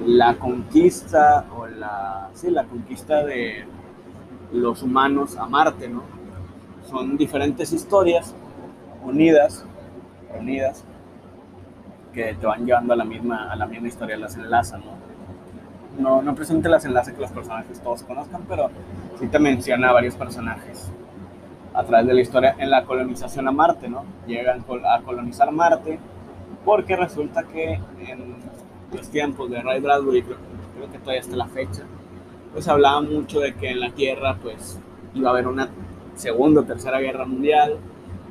la 0.05 0.35
conquista 0.35 1.45
o 1.55 1.67
la, 1.67 2.29
sí, 2.33 2.49
la 2.49 2.65
conquista 2.65 3.23
de 3.23 3.65
los 4.51 4.83
humanos 4.83 5.37
a 5.37 5.47
Marte, 5.47 5.87
¿no? 5.87 6.03
Son 6.89 7.17
diferentes 7.17 7.71
historias 7.73 8.33
unidas, 9.03 9.65
unidas 10.37 10.83
que 12.13 12.33
te 12.33 12.45
van 12.45 12.65
llevando 12.65 12.93
a 12.93 12.95
la 12.95 13.03
misma, 13.03 13.51
a 13.51 13.55
la 13.55 13.65
misma 13.65 13.87
historia, 13.87 14.17
las 14.17 14.35
enlazan. 14.35 14.81
No, 15.97 16.21
no 16.21 16.35
presente 16.35 16.69
las 16.69 16.85
enlaces 16.85 17.13
que 17.13 17.21
los 17.21 17.31
personajes 17.31 17.81
todos 17.81 18.03
conozcan, 18.03 18.43
pero 18.47 18.69
sí 19.19 19.27
te 19.27 19.39
menciona 19.39 19.89
a 19.89 19.93
varios 19.93 20.15
personajes 20.15 20.91
a 21.73 21.83
través 21.83 22.07
de 22.07 22.13
la 22.13 22.21
historia 22.21 22.55
en 22.57 22.69
la 22.69 22.85
colonización 22.85 23.47
a 23.47 23.51
Marte, 23.51 23.87
¿no? 23.87 24.03
Llegan 24.25 24.63
a 24.85 25.01
colonizar 25.01 25.51
Marte 25.51 25.99
porque 26.65 26.95
resulta 26.95 27.43
que 27.43 27.73
en 27.73 28.35
los 28.93 29.09
tiempos 29.09 29.49
de 29.49 29.61
Ray 29.61 29.79
Bradbury, 29.79 30.23
creo, 30.23 30.37
que 30.91 30.99
todavía 30.99 31.21
hasta 31.21 31.35
la 31.35 31.47
fecha, 31.47 31.83
pues 32.53 32.67
hablaba 32.67 33.01
mucho 33.01 33.39
de 33.39 33.53
que 33.55 33.71
en 33.71 33.79
la 33.79 33.91
Tierra 33.91 34.37
pues 34.41 34.79
iba 35.13 35.29
a 35.29 35.33
haber 35.33 35.47
una 35.47 35.69
segunda 36.15 36.61
o 36.61 36.63
tercera 36.63 36.99
guerra 36.99 37.25
mundial, 37.25 37.77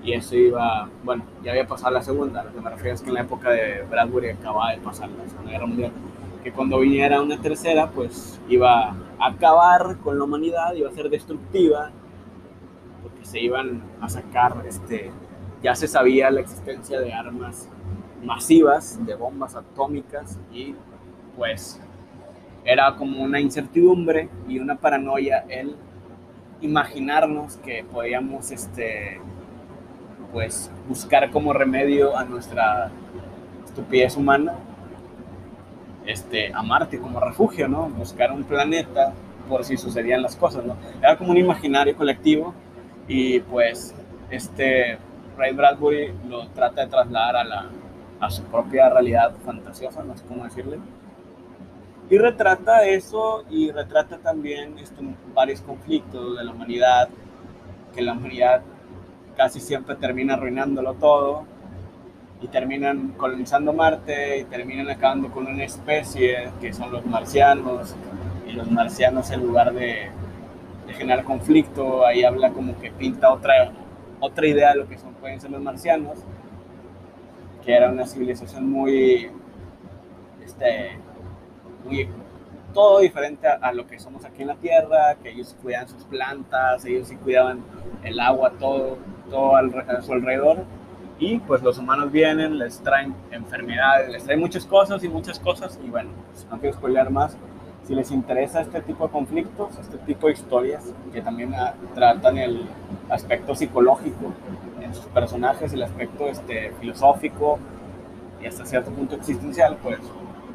y 0.02 0.12
eso 0.12 0.36
iba, 0.36 0.88
bueno, 1.02 1.24
ya 1.42 1.50
había 1.50 1.66
pasado 1.66 1.92
la 1.94 2.02
segunda, 2.02 2.44
lo 2.44 2.52
que 2.52 2.60
me 2.60 2.70
refiero 2.70 2.94
es 2.94 3.02
que 3.02 3.08
en 3.08 3.14
la 3.14 3.20
época 3.22 3.50
de 3.50 3.82
Bradbury 3.90 4.30
acababa 4.30 4.70
de 4.70 4.78
pasar 4.78 5.08
la 5.10 5.28
Segunda 5.28 5.50
Guerra 5.50 5.66
Mundial, 5.66 5.92
que 6.46 6.52
cuando 6.52 6.78
viniera 6.78 7.20
una 7.20 7.40
tercera, 7.40 7.90
pues 7.90 8.40
iba 8.48 8.90
a 8.90 8.96
acabar 9.18 9.96
con 9.96 10.16
la 10.16 10.22
humanidad, 10.22 10.74
iba 10.74 10.88
a 10.88 10.92
ser 10.92 11.10
destructiva, 11.10 11.90
porque 13.02 13.24
se 13.24 13.40
iban 13.40 13.82
a 14.00 14.08
sacar, 14.08 14.62
este, 14.64 15.10
ya 15.60 15.74
se 15.74 15.88
sabía 15.88 16.30
la 16.30 16.42
existencia 16.42 17.00
de 17.00 17.12
armas 17.12 17.68
masivas, 18.22 19.04
de 19.04 19.16
bombas 19.16 19.56
atómicas, 19.56 20.38
y 20.52 20.76
pues 21.36 21.80
era 22.64 22.94
como 22.94 23.24
una 23.24 23.40
incertidumbre 23.40 24.28
y 24.46 24.60
una 24.60 24.76
paranoia 24.76 25.44
el 25.48 25.74
imaginarnos 26.60 27.56
que 27.56 27.84
podíamos, 27.92 28.52
este, 28.52 29.20
pues 30.32 30.70
buscar 30.88 31.28
como 31.32 31.52
remedio 31.52 32.16
a 32.16 32.24
nuestra 32.24 32.92
estupidez 33.64 34.16
humana, 34.16 34.54
este, 36.06 36.52
a 36.52 36.62
Marte 36.62 36.98
como 36.98 37.20
refugio, 37.20 37.68
¿no? 37.68 37.88
Buscar 37.88 38.32
un 38.32 38.44
planeta 38.44 39.12
por 39.48 39.64
si 39.64 39.76
sucedían 39.76 40.22
las 40.22 40.36
cosas, 40.36 40.64
¿no? 40.64 40.76
Era 41.00 41.16
como 41.16 41.30
un 41.32 41.36
imaginario 41.36 41.96
colectivo 41.96 42.54
y 43.08 43.40
pues 43.40 43.94
este 44.30 44.98
Ray 45.36 45.52
Bradbury 45.52 46.12
lo 46.28 46.48
trata 46.48 46.82
de 46.82 46.88
trasladar 46.88 47.36
a, 47.36 47.44
la, 47.44 47.66
a 48.20 48.30
su 48.30 48.42
propia 48.44 48.88
realidad 48.88 49.34
fantasiosa, 49.44 50.02
no 50.02 50.16
sé 50.16 50.24
cómo 50.26 50.44
decirle. 50.44 50.78
Y 52.08 52.18
retrata 52.18 52.86
eso 52.86 53.44
y 53.50 53.70
retrata 53.72 54.18
también 54.18 54.78
este, 54.78 55.02
varios 55.34 55.60
conflictos 55.60 56.38
de 56.38 56.44
la 56.44 56.52
humanidad, 56.52 57.08
que 57.94 58.02
la 58.02 58.12
humanidad 58.12 58.62
casi 59.36 59.60
siempre 59.60 59.96
termina 59.96 60.34
arruinándolo 60.34 60.94
todo 60.94 61.44
y 62.46 62.52
terminan 62.52 63.14
colonizando 63.16 63.72
Marte 63.72 64.38
y 64.38 64.44
terminan 64.44 64.88
acabando 64.88 65.30
con 65.30 65.46
una 65.46 65.64
especie 65.64 66.50
que 66.60 66.72
son 66.72 66.92
los 66.92 67.04
marcianos 67.04 67.94
y 68.46 68.52
los 68.52 68.70
marcianos 68.70 69.30
en 69.30 69.46
lugar 69.46 69.72
de, 69.74 70.10
generar 70.96 71.24
conflicto 71.24 72.06
ahí 72.06 72.22
habla 72.22 72.50
como 72.52 72.78
que 72.80 72.90
pinta 72.90 73.30
otra 73.30 73.70
otra 74.20 74.46
idea 74.46 74.70
de 74.70 74.78
lo 74.78 74.88
que 74.88 74.96
son 74.96 75.12
pueden 75.14 75.40
ser 75.40 75.50
los 75.50 75.60
marcianos 75.60 76.18
que 77.66 77.74
era 77.74 77.90
una 77.90 78.06
civilización 78.06 78.70
muy, 78.70 79.28
este, 80.44 80.92
muy 81.84 82.08
todo 82.72 83.00
diferente 83.00 83.48
a, 83.48 83.72
lo 83.72 83.86
que 83.88 83.98
somos 83.98 84.24
aquí 84.24 84.42
en 84.42 84.48
la 84.48 84.54
Tierra, 84.54 85.16
que 85.20 85.30
ellos 85.30 85.56
cuidaban 85.60 85.88
sus 85.88 86.04
plantas, 86.04 86.84
ellos 86.84 87.08
sí 87.08 87.16
cuidaban 87.16 87.64
el 88.04 88.20
agua, 88.20 88.52
todo, 88.60 88.98
todo 89.30 89.56
a 89.56 90.02
su 90.02 90.12
alrededor. 90.12 90.58
Y 91.18 91.38
pues 91.38 91.62
los 91.62 91.78
humanos 91.78 92.12
vienen, 92.12 92.58
les 92.58 92.80
traen 92.80 93.14
enfermedades, 93.30 94.10
les 94.10 94.24
traen 94.24 94.40
muchas 94.40 94.66
cosas 94.66 95.02
y 95.02 95.08
muchas 95.08 95.40
cosas. 95.40 95.78
Y 95.84 95.88
bueno, 95.88 96.10
pues, 96.30 96.46
no 96.50 96.58
quiero 96.58 96.76
spoiler 96.76 97.10
más. 97.10 97.36
Si 97.86 97.94
les 97.94 98.10
interesa 98.10 98.60
este 98.60 98.80
tipo 98.82 99.06
de 99.06 99.12
conflictos, 99.12 99.78
este 99.78 99.96
tipo 99.98 100.26
de 100.26 100.34
historias 100.34 100.84
que 101.12 101.22
también 101.22 101.54
ah, 101.54 101.74
tratan 101.94 102.36
el 102.36 102.66
aspecto 103.08 103.54
psicológico 103.54 104.32
en 104.82 104.94
sus 104.94 105.04
personajes, 105.06 105.72
el 105.72 105.84
aspecto 105.84 106.26
este, 106.26 106.72
filosófico 106.80 107.58
y 108.42 108.46
hasta 108.46 108.66
cierto 108.66 108.90
punto 108.90 109.14
existencial, 109.14 109.78
pues 109.82 110.00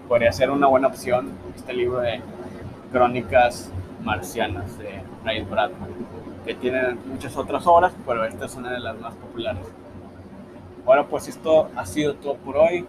podría 0.08 0.32
ser 0.34 0.52
una 0.52 0.68
buena 0.68 0.88
opción 0.88 1.32
este 1.56 1.74
libro 1.74 2.02
de 2.02 2.22
Crónicas 2.92 3.72
Marcianas 4.04 4.78
de 4.78 5.02
Ray 5.24 5.44
Bradbury, 5.44 5.94
que 6.46 6.54
tiene 6.56 6.96
muchas 7.06 7.36
otras 7.38 7.66
obras, 7.66 7.94
pero 8.06 8.26
esta 8.26 8.46
es 8.46 8.56
una 8.56 8.72
de 8.72 8.80
las 8.80 9.00
más 9.00 9.16
populares. 9.16 9.66
Bueno, 10.84 11.08
pues 11.08 11.28
esto 11.28 11.70
ha 11.76 11.86
sido 11.86 12.16
todo 12.16 12.38
por 12.38 12.58
hoy. 12.58 12.88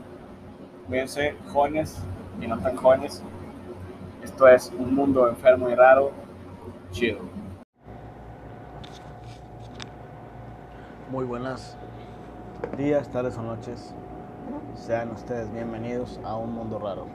Cuídense, 0.89 1.37
jóvenes 1.53 1.99
y 2.41 2.47
no 2.47 2.59
tan 2.59 2.75
jóvenes. 2.75 3.23
Esto 4.23 4.49
es 4.49 4.73
un 4.79 4.95
mundo 4.95 5.29
enfermo 5.29 5.69
y 5.69 5.75
raro. 5.75 6.11
Chido. 6.91 7.19
Muy 11.11 11.27
buenas 11.27 11.77
días, 12.79 13.11
tardes 13.11 13.37
o 13.37 13.43
noches. 13.43 13.95
Sean 14.75 15.11
ustedes 15.11 15.53
bienvenidos 15.53 16.19
a 16.25 16.37
Un 16.37 16.55
Mundo 16.55 16.79
Raro. 16.79 17.07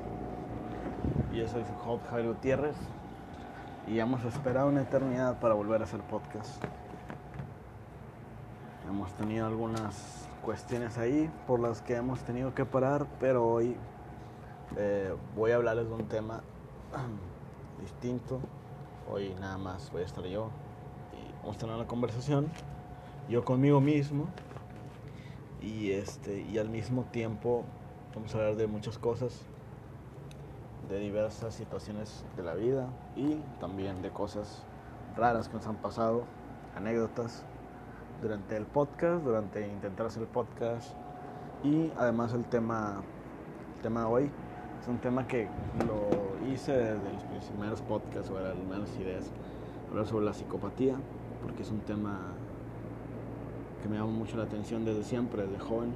Yo 1.33 1.47
soy 1.47 1.63
host 1.85 2.05
Javier 2.07 2.27
Gutiérrez 2.27 2.75
y 3.87 3.97
hemos 3.97 4.23
esperado 4.25 4.67
una 4.69 4.83
eternidad 4.83 5.39
para 5.39 5.55
volver 5.55 5.81
a 5.81 5.85
hacer 5.85 6.01
podcast. 6.01 6.63
Hemos 8.87 9.11
tenido 9.13 9.47
algunas 9.47 10.26
cuestiones 10.47 10.97
ahí 10.97 11.29
por 11.45 11.60
las 11.60 11.81
que 11.81 11.97
hemos 11.97 12.21
tenido 12.21 12.55
que 12.55 12.63
parar, 12.63 13.05
pero 13.19 13.45
hoy 13.45 13.75
eh, 14.77 15.13
voy 15.36 15.51
a 15.51 15.55
hablarles 15.55 15.89
de 15.89 15.93
un 15.93 16.07
tema 16.07 16.41
distinto. 17.81 18.39
Hoy 19.12 19.36
nada 19.41 19.57
más 19.57 19.91
voy 19.91 20.03
a 20.03 20.05
estar 20.05 20.23
yo 20.23 20.49
y 21.12 21.33
vamos 21.41 21.57
a 21.57 21.60
tener 21.60 21.75
una 21.75 21.86
conversación, 21.86 22.47
yo 23.27 23.43
conmigo 23.43 23.81
mismo 23.81 24.27
y, 25.62 25.91
este, 25.91 26.39
y 26.39 26.57
al 26.57 26.69
mismo 26.69 27.03
tiempo 27.12 27.65
vamos 28.15 28.33
a 28.33 28.38
hablar 28.38 28.55
de 28.55 28.67
muchas 28.67 28.97
cosas, 28.97 29.41
de 30.88 30.97
diversas 30.97 31.55
situaciones 31.55 32.23
de 32.38 32.43
la 32.43 32.53
vida 32.53 32.88
y 33.17 33.41
también 33.60 34.01
de 34.01 34.12
cosas 34.12 34.63
raras 35.17 35.49
que 35.49 35.55
nos 35.55 35.67
han 35.67 35.75
pasado, 35.75 36.23
anécdotas 36.73 37.43
durante 38.21 38.58
el 38.58 38.65
podcast, 38.65 39.23
durante 39.23 39.67
intentar 39.67 40.08
hacer 40.08 40.23
el 40.23 40.27
podcast 40.27 40.93
y 41.63 41.91
además 41.97 42.34
el 42.34 42.45
tema, 42.45 43.01
el 43.75 43.82
tema 43.82 44.01
de 44.01 44.06
hoy 44.06 44.32
es 44.82 44.88
un 44.88 44.97
tema 44.97 45.27
que 45.27 45.47
lo 45.88 46.47
hice 46.51 46.71
desde 46.71 47.13
los 47.34 47.45
primeros 47.49 47.82
podcasts 47.82 48.30
o 48.30 48.39
las 48.39 48.56
primeras 48.56 48.95
ideas, 48.97 49.32
hablar 49.89 50.06
sobre 50.06 50.25
la 50.25 50.34
psicopatía, 50.34 50.95
porque 51.41 51.63
es 51.63 51.71
un 51.71 51.80
tema 51.82 52.19
que 53.82 53.89
me 53.89 53.97
llama 53.97 54.12
mucho 54.12 54.38
la 54.38 54.43
atención 54.43 54.86
desde 54.86 55.03
siempre, 55.03 55.43
desde 55.43 55.60
joven. 55.60 55.93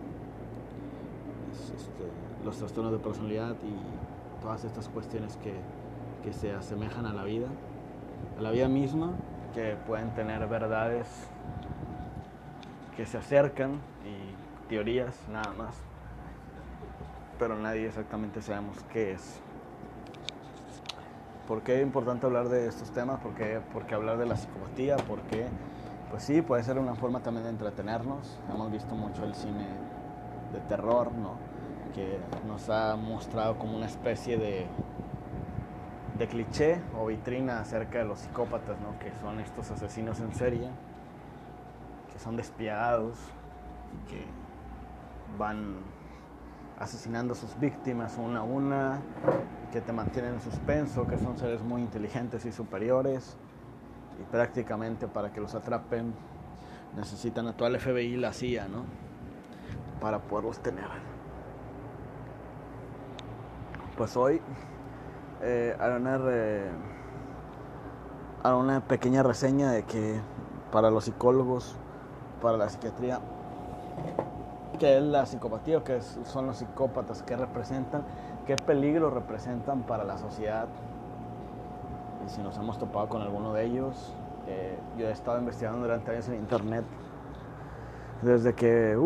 Este, 1.51 2.45
los 2.45 2.57
trastornos 2.57 2.91
de 2.91 2.99
personalidad 2.99 3.55
y 3.63 4.41
todas 4.41 4.63
estas 4.63 4.89
cuestiones 4.89 5.38
que, 5.38 5.53
que 6.23 6.34
se 6.34 6.53
asemejan 6.53 7.05
a 7.05 7.13
la 7.13 7.23
vida, 7.23 7.47
a 8.38 8.41
la 8.41 8.51
vida 8.51 8.67
misma, 8.67 9.12
que 9.53 9.75
pueden 9.86 10.13
tener 10.13 10.47
verdades 10.47 11.29
que 13.01 13.07
se 13.07 13.17
acercan 13.17 13.79
y 14.05 14.69
teorías 14.69 15.27
nada 15.27 15.51
más, 15.57 15.75
pero 17.39 17.57
nadie 17.57 17.87
exactamente 17.87 18.43
sabemos 18.43 18.77
qué 18.93 19.13
es. 19.13 19.41
¿Por 21.47 21.63
qué 21.63 21.77
es 21.77 21.81
importante 21.81 22.27
hablar 22.27 22.47
de 22.49 22.67
estos 22.67 22.91
temas? 22.91 23.19
¿Por 23.21 23.33
qué, 23.33 23.95
hablar 23.95 24.19
de 24.19 24.27
la 24.27 24.35
psicopatía? 24.35 24.97
¿Por 24.97 25.19
qué? 25.21 25.47
Pues 26.11 26.21
sí, 26.21 26.43
puede 26.43 26.63
ser 26.63 26.77
una 26.77 26.93
forma 26.93 27.21
también 27.21 27.45
de 27.45 27.49
entretenernos. 27.49 28.39
Hemos 28.53 28.71
visto 28.71 28.93
mucho 28.93 29.23
el 29.23 29.33
cine 29.33 29.65
de 30.53 30.59
terror, 30.69 31.11
¿no? 31.11 31.37
Que 31.95 32.19
nos 32.45 32.69
ha 32.69 32.95
mostrado 32.97 33.57
como 33.57 33.77
una 33.77 33.87
especie 33.87 34.37
de, 34.37 34.67
de 36.19 36.27
cliché 36.27 36.79
o 36.99 37.07
vitrina 37.07 37.61
acerca 37.61 37.97
de 37.97 38.05
los 38.05 38.19
psicópatas, 38.19 38.79
¿no? 38.79 38.99
Que 38.99 39.11
son 39.19 39.39
estos 39.39 39.71
asesinos 39.71 40.19
en 40.19 40.35
serie 40.35 40.69
son 42.21 42.38
despiadados 42.38 43.17
y 43.93 44.10
que 44.10 44.25
van 45.38 45.77
asesinando 46.79 47.34
a 47.34 47.36
sus 47.36 47.60
víctimas 47.60 48.17
una 48.17 48.39
a 48.39 48.43
una, 48.43 48.99
que 49.71 49.81
te 49.81 49.93
mantienen 49.93 50.36
en 50.36 50.41
suspenso, 50.41 51.07
que 51.07 51.17
son 51.17 51.38
seres 51.38 51.62
muy 51.62 51.81
inteligentes 51.81 52.45
y 52.45 52.51
superiores 52.51 53.38
y 54.19 54.23
prácticamente 54.31 55.07
para 55.07 55.31
que 55.31 55.39
los 55.41 55.55
atrapen 55.55 56.13
necesitan 56.95 57.47
a 57.47 57.53
toda 57.53 57.69
el 57.69 57.79
FBI 57.79 58.13
y 58.13 58.17
la 58.17 58.34
CIA, 58.34 58.67
¿no? 58.67 58.84
Para 59.99 60.19
poderlos 60.19 60.60
tener. 60.60 60.88
Pues 63.95 64.17
hoy 64.17 64.41
eh, 65.41 65.75
haré 65.79 65.95
una, 65.95 66.15
haré 68.43 68.55
una 68.55 68.81
pequeña 68.81 69.23
reseña 69.23 69.71
de 69.71 69.84
que 69.84 70.19
para 70.71 70.89
los 70.89 71.05
psicólogos 71.05 71.77
para 72.41 72.58
la 72.58 72.67
psiquiatría, 72.69 73.19
qué 74.80 74.97
es 74.97 75.04
la 75.04 75.25
psicopatía 75.25 75.77
o 75.77 75.84
qué 75.84 76.01
son 76.01 76.47
los 76.47 76.58
psicópatas, 76.58 77.23
qué 77.23 77.38
representan, 77.38 78.04
qué 78.45 78.56
peligro 78.56 79.10
representan 79.10 79.84
para 79.84 80.04
la 80.04 80.17
sociedad. 80.17 80.67
Y 82.25 82.30
si 82.30 82.41
nos 82.41 82.58
hemos 82.58 82.77
topado 82.77 83.08
con 83.08 83.21
alguno 83.21 83.54
de 83.54 83.65
ellos, 83.65 84.13
eh, 84.47 84.77
yo 84.97 85.08
he 85.08 85.12
estado 85.12 85.39
investigando 85.39 85.84
durante 85.84 86.12
años 86.12 86.27
en 86.30 86.36
internet 86.36 86.84
desde 88.21 88.54
que, 88.54 88.97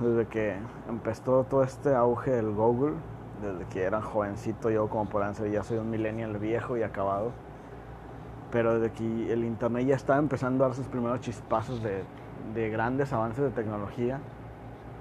desde 0.00 0.26
que 0.28 0.56
empezó 0.88 1.44
todo 1.44 1.62
este 1.62 1.94
auge 1.94 2.30
del 2.30 2.52
Google, 2.52 2.94
desde 3.42 3.66
que 3.66 3.82
era 3.82 4.00
jovencito 4.00 4.70
yo 4.70 4.88
como 4.88 5.06
podrán 5.06 5.34
ser, 5.34 5.50
ya 5.50 5.62
soy 5.62 5.78
un 5.78 5.90
millennial 5.90 6.38
viejo 6.38 6.76
y 6.76 6.82
acabado, 6.82 7.32
pero 8.50 8.78
desde 8.78 8.92
que 8.94 9.32
el 9.32 9.44
internet 9.44 9.86
ya 9.86 9.96
estaba 9.96 10.18
empezando 10.18 10.64
a 10.64 10.68
dar 10.68 10.76
sus 10.76 10.86
primeros 10.86 11.20
chispazos 11.20 11.82
de 11.82 12.04
de 12.54 12.70
grandes 12.70 13.12
avances 13.12 13.42
de 13.42 13.50
tecnología, 13.50 14.20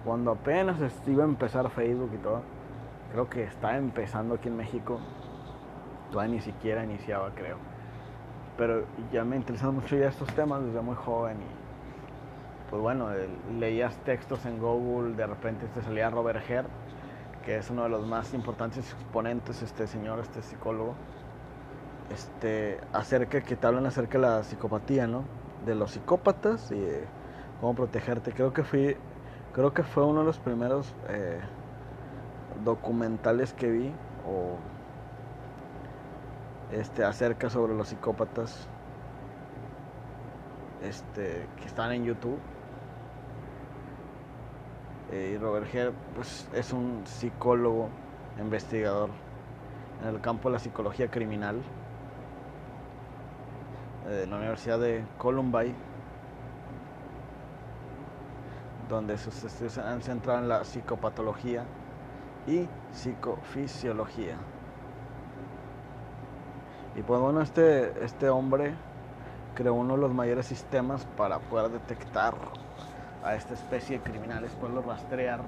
cuando 0.03 0.31
apenas 0.31 0.77
iba 1.07 1.23
a 1.23 1.27
empezar 1.27 1.69
Facebook 1.69 2.11
y 2.13 2.17
todo, 2.17 2.41
creo 3.11 3.29
que 3.29 3.43
estaba 3.43 3.77
empezando 3.77 4.35
aquí 4.35 4.47
en 4.47 4.57
México, 4.57 4.99
todavía 6.11 6.35
ni 6.35 6.41
siquiera 6.41 6.83
iniciaba 6.83 7.31
creo. 7.35 7.57
Pero 8.57 8.85
ya 9.11 9.23
me 9.23 9.35
interesan 9.35 9.75
mucho 9.75 9.95
ya 9.95 10.07
estos 10.07 10.33
temas 10.33 10.63
desde 10.63 10.81
muy 10.81 10.95
joven 10.95 11.37
y 11.37 11.61
pues 12.69 12.81
bueno, 12.81 13.09
leías 13.59 13.97
textos 14.05 14.45
en 14.45 14.57
Google, 14.57 15.13
de 15.15 15.27
repente 15.27 15.67
te 15.67 15.81
salía 15.81 16.09
Robert 16.09 16.41
Herr, 16.49 16.65
que 17.43 17.57
es 17.57 17.69
uno 17.69 17.83
de 17.83 17.89
los 17.89 18.07
más 18.07 18.33
importantes 18.33 18.93
exponentes, 18.93 19.61
este 19.61 19.87
señor, 19.87 20.19
este 20.19 20.41
psicólogo, 20.41 20.95
este, 22.13 22.79
acerca, 22.93 23.41
que 23.41 23.57
te 23.57 23.67
hablan 23.67 23.85
acerca 23.85 24.17
de 24.17 24.25
la 24.25 24.43
psicopatía, 24.43 25.05
¿no? 25.05 25.25
De 25.65 25.75
los 25.75 25.91
psicópatas 25.91 26.71
y 26.71 26.81
cómo 27.61 27.75
protegerte. 27.75 28.33
Creo 28.33 28.51
que 28.51 28.63
fui, 28.63 28.97
creo 29.53 29.73
que 29.73 29.83
fue 29.83 30.03
uno 30.03 30.21
de 30.21 30.25
los 30.25 30.39
primeros 30.39 30.93
eh, 31.07 31.39
documentales 32.65 33.53
que 33.53 33.69
vi 33.69 33.93
este 36.71 37.03
acerca 37.03 37.49
sobre 37.49 37.75
los 37.75 37.89
psicópatas 37.89 38.67
este 40.81 41.45
que 41.57 41.65
están 41.65 41.91
en 41.91 42.05
YouTube. 42.05 42.39
Eh, 45.11 45.33
y 45.35 45.37
Robert 45.37 45.67
Herr 45.73 45.93
pues, 46.15 46.49
es 46.53 46.73
un 46.73 47.01
psicólogo, 47.05 47.89
investigador 48.39 49.09
en 50.01 50.07
el 50.07 50.21
campo 50.21 50.49
de 50.49 50.53
la 50.53 50.59
psicología 50.59 51.11
criminal 51.11 51.61
eh, 54.07 54.09
de 54.09 54.27
la 54.27 54.37
Universidad 54.37 54.79
de 54.79 55.03
Columbine 55.17 55.90
donde 58.95 59.17
sus 59.17 59.43
estudios 59.43 59.77
han 59.77 60.01
centrado 60.01 60.39
en 60.39 60.49
la 60.49 60.63
psicopatología 60.63 61.63
y 62.47 62.67
psicofisiología. 62.91 64.35
Y 66.95 67.01
pues 67.01 67.19
bueno, 67.19 67.41
este, 67.41 68.03
este 68.03 68.29
hombre 68.29 68.73
creó 69.55 69.73
uno 69.73 69.95
de 69.95 70.01
los 70.01 70.13
mayores 70.13 70.45
sistemas 70.45 71.05
para 71.17 71.39
poder 71.39 71.71
detectar 71.71 72.35
a 73.23 73.35
esta 73.35 73.53
especie 73.53 73.99
de 73.99 74.03
criminales, 74.03 74.51
poderlos 74.53 74.85
rastrear 74.85 75.41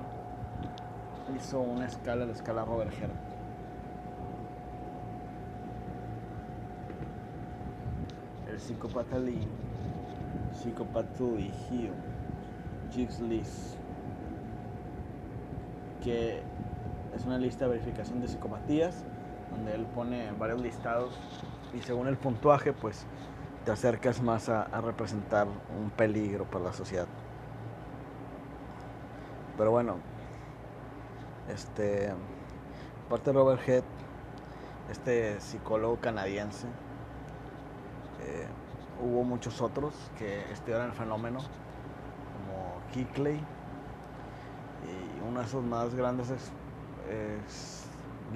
hizo 1.35 1.59
una 1.59 1.85
escala, 1.85 2.25
la 2.25 2.33
escala 2.33 2.65
Robert 2.65 2.91
Herr. 2.99 3.09
El 8.51 8.59
psicópata 8.59 9.17
Lee, 9.17 9.47
Jigs 12.93 13.19
List, 13.21 13.75
que 16.03 16.41
es 17.15 17.25
una 17.25 17.37
lista 17.37 17.65
de 17.65 17.71
verificación 17.71 18.21
de 18.21 18.27
psicopatías, 18.27 19.03
donde 19.51 19.73
él 19.73 19.85
pone 19.95 20.31
varios 20.33 20.61
listados 20.61 21.19
y 21.73 21.81
según 21.81 22.07
el 22.07 22.17
puntuaje, 22.17 22.71
pues 22.73 23.05
te 23.65 23.71
acercas 23.71 24.21
más 24.21 24.49
a, 24.49 24.65
representar 24.81 25.47
un 25.79 25.89
peligro 25.89 26.45
para 26.45 26.65
la 26.65 26.73
sociedad. 26.73 27.07
Pero 29.57 29.71
bueno, 29.71 29.97
este, 31.49 32.11
aparte 33.05 33.31
de 33.31 33.33
Robert 33.33 33.67
Head, 33.67 33.83
este 34.91 35.39
psicólogo 35.39 35.97
canadiense, 35.97 36.67
eh, 38.21 38.47
hubo 39.01 39.23
muchos 39.23 39.61
otros 39.61 39.93
que 40.17 40.51
estudiaron 40.51 40.87
el 40.87 40.93
fenómeno, 40.93 41.39
Kickley, 42.93 43.35
y 43.35 45.21
uno 45.29 45.41
de 45.41 45.47
sus 45.47 45.63
más 45.63 45.93
grandes 45.95 46.29
ex- 46.29 46.51
ex- 47.09 47.87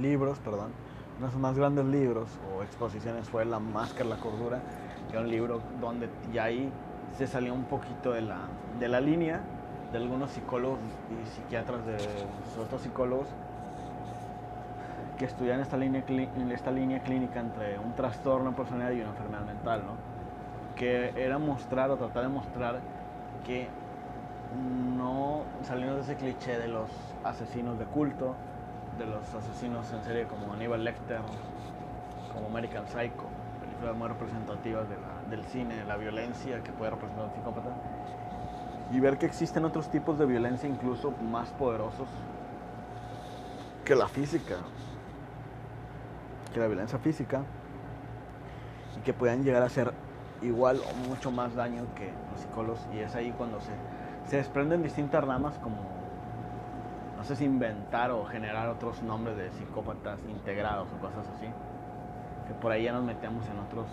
libros, 0.01 0.37
perdón, 0.39 0.71
uno 1.17 1.27
de 1.27 1.31
sus 1.31 1.41
más 1.41 1.57
grandes 1.57 1.85
libros 1.85 2.27
o 2.55 2.63
exposiciones 2.63 3.27
fue 3.29 3.45
La 3.45 3.59
Máscara, 3.59 4.09
la 4.09 4.17
Cordura, 4.17 4.59
que 5.09 5.15
era 5.15 5.21
un 5.25 5.31
libro 5.31 5.61
donde 5.79 6.09
ya 6.33 6.45
ahí 6.45 6.71
se 7.17 7.27
salió 7.27 7.53
un 7.53 7.63
poquito 7.65 8.11
de 8.13 8.21
la, 8.21 8.37
de 8.79 8.87
la 8.87 9.01
línea 9.01 9.41
de 9.91 9.97
algunos 9.97 10.31
psicólogos 10.31 10.79
y 11.09 11.25
psiquiatras, 11.29 11.85
de 11.85 11.97
otros 12.61 12.81
psicólogos, 12.81 13.27
que 15.17 15.25
estudian 15.25 15.59
esta 15.61 15.77
línea, 15.77 16.03
esta 16.53 16.71
línea 16.71 16.99
clínica 16.99 17.39
entre 17.39 17.79
un 17.79 17.93
trastorno 17.93 18.55
personal 18.55 18.95
y 18.95 19.01
una 19.01 19.09
enfermedad 19.09 19.45
mental, 19.45 19.81
¿no? 19.85 19.93
Que 20.75 21.11
era 21.15 21.39
mostrar 21.39 21.89
o 21.89 21.95
tratar 21.95 22.23
de 22.23 22.29
mostrar 22.29 22.79
que 23.45 23.67
no 24.97 25.43
saliendo 25.63 25.95
de 25.95 26.01
ese 26.01 26.15
cliché 26.15 26.57
de 26.57 26.67
los 26.67 26.89
asesinos 27.23 27.77
de 27.77 27.85
culto, 27.85 28.35
de 28.97 29.05
los 29.05 29.33
asesinos 29.33 29.91
en 29.93 30.03
serie 30.03 30.25
como 30.25 30.53
Aníbal 30.53 30.83
Lecter, 30.83 31.21
como 32.33 32.47
American 32.47 32.87
Psycho, 32.87 33.25
películas 33.61 33.95
muy 33.95 34.07
representativas 34.07 34.85
del 35.29 35.43
cine, 35.45 35.75
de 35.75 35.85
la 35.85 35.97
violencia 35.97 36.63
que 36.63 36.71
puede 36.71 36.91
representar 36.91 37.25
un 37.25 37.33
psicópata, 37.33 37.69
y 38.91 38.99
ver 38.99 39.17
que 39.17 39.25
existen 39.25 39.65
otros 39.65 39.89
tipos 39.89 40.17
de 40.17 40.25
violencia 40.25 40.67
incluso 40.67 41.11
más 41.11 41.49
poderosos 41.49 42.07
que 43.83 43.95
la 43.95 44.07
física, 44.07 44.55
que 46.53 46.59
la 46.59 46.67
violencia 46.67 46.97
física, 46.99 47.41
y 48.97 49.01
que 49.01 49.13
puedan 49.13 49.43
llegar 49.43 49.61
a 49.61 49.69
ser 49.69 49.93
igual 50.41 50.79
o 50.79 51.07
mucho 51.09 51.31
más 51.31 51.55
daño 51.55 51.83
que 51.95 52.11
los 52.31 52.41
psicólogos, 52.41 52.79
y 52.93 52.99
es 52.99 53.15
ahí 53.15 53.31
cuando 53.37 53.59
se, 53.59 53.71
se 54.27 54.37
desprenden 54.37 54.83
distintas 54.83 55.23
ramas 55.23 55.57
como, 55.59 55.77
no 57.17 57.23
sé 57.23 57.35
si 57.35 57.45
inventar 57.45 58.11
o 58.11 58.25
generar 58.25 58.69
otros 58.69 59.01
nombres 59.01 59.37
de 59.37 59.49
psicópatas 59.51 60.19
integrados 60.29 60.87
o 60.97 61.01
cosas 61.01 61.25
así, 61.35 61.47
que 62.47 62.53
por 62.53 62.71
ahí 62.71 62.83
ya 62.83 62.93
nos 62.93 63.03
metemos 63.03 63.47
en 63.49 63.59
otros, 63.59 63.87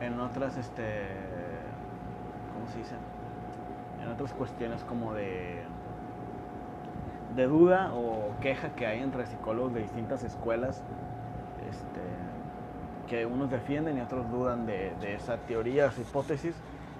en 0.00 0.20
otras, 0.20 0.56
este, 0.56 1.06
¿cómo 2.54 2.68
se 2.72 2.78
dice? 2.78 2.94
En 4.02 4.08
otras 4.08 4.32
cuestiones 4.34 4.84
como 4.84 5.14
de, 5.14 5.62
de 7.34 7.46
duda 7.46 7.90
o 7.94 8.32
queja 8.40 8.70
que 8.70 8.86
hay 8.86 9.00
entre 9.00 9.26
psicólogos 9.26 9.74
de 9.74 9.80
distintas 9.80 10.22
escuelas, 10.24 10.82
este, 11.70 12.00
que 13.08 13.26
unos 13.26 13.50
defienden 13.50 13.98
y 13.98 14.00
otros 14.00 14.30
dudan 14.30 14.66
de, 14.66 14.92
esa 15.14 15.36
teoría, 15.38 15.86
esa 15.86 16.00
hipótesis, 16.00 16.54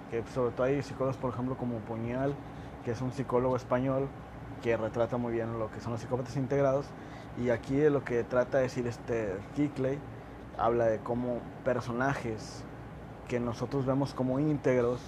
que 0.09 0.23
sobre 0.33 0.51
todo 0.51 0.67
hay 0.67 0.81
psicólogos, 0.81 1.17
por 1.17 1.33
ejemplo, 1.33 1.55
como 1.57 1.77
Puñal, 1.79 2.33
que 2.83 2.91
es 2.91 3.01
un 3.01 3.11
psicólogo 3.11 3.55
español 3.55 4.07
que 4.61 4.77
retrata 4.77 5.17
muy 5.17 5.33
bien 5.33 5.59
lo 5.59 5.71
que 5.71 5.79
son 5.79 5.91
los 5.91 6.01
psicópatas 6.01 6.35
integrados, 6.37 6.87
y 7.37 7.49
aquí 7.49 7.75
de 7.75 7.89
lo 7.89 8.03
que 8.03 8.23
trata 8.23 8.57
de 8.57 8.63
decir 8.63 8.87
este 8.87 9.37
Kickley, 9.55 9.99
habla 10.57 10.85
de 10.85 10.99
cómo 10.99 11.39
personajes 11.63 12.63
que 13.27 13.39
nosotros 13.39 13.85
vemos 13.85 14.13
como 14.13 14.39
íntegros, 14.39 15.01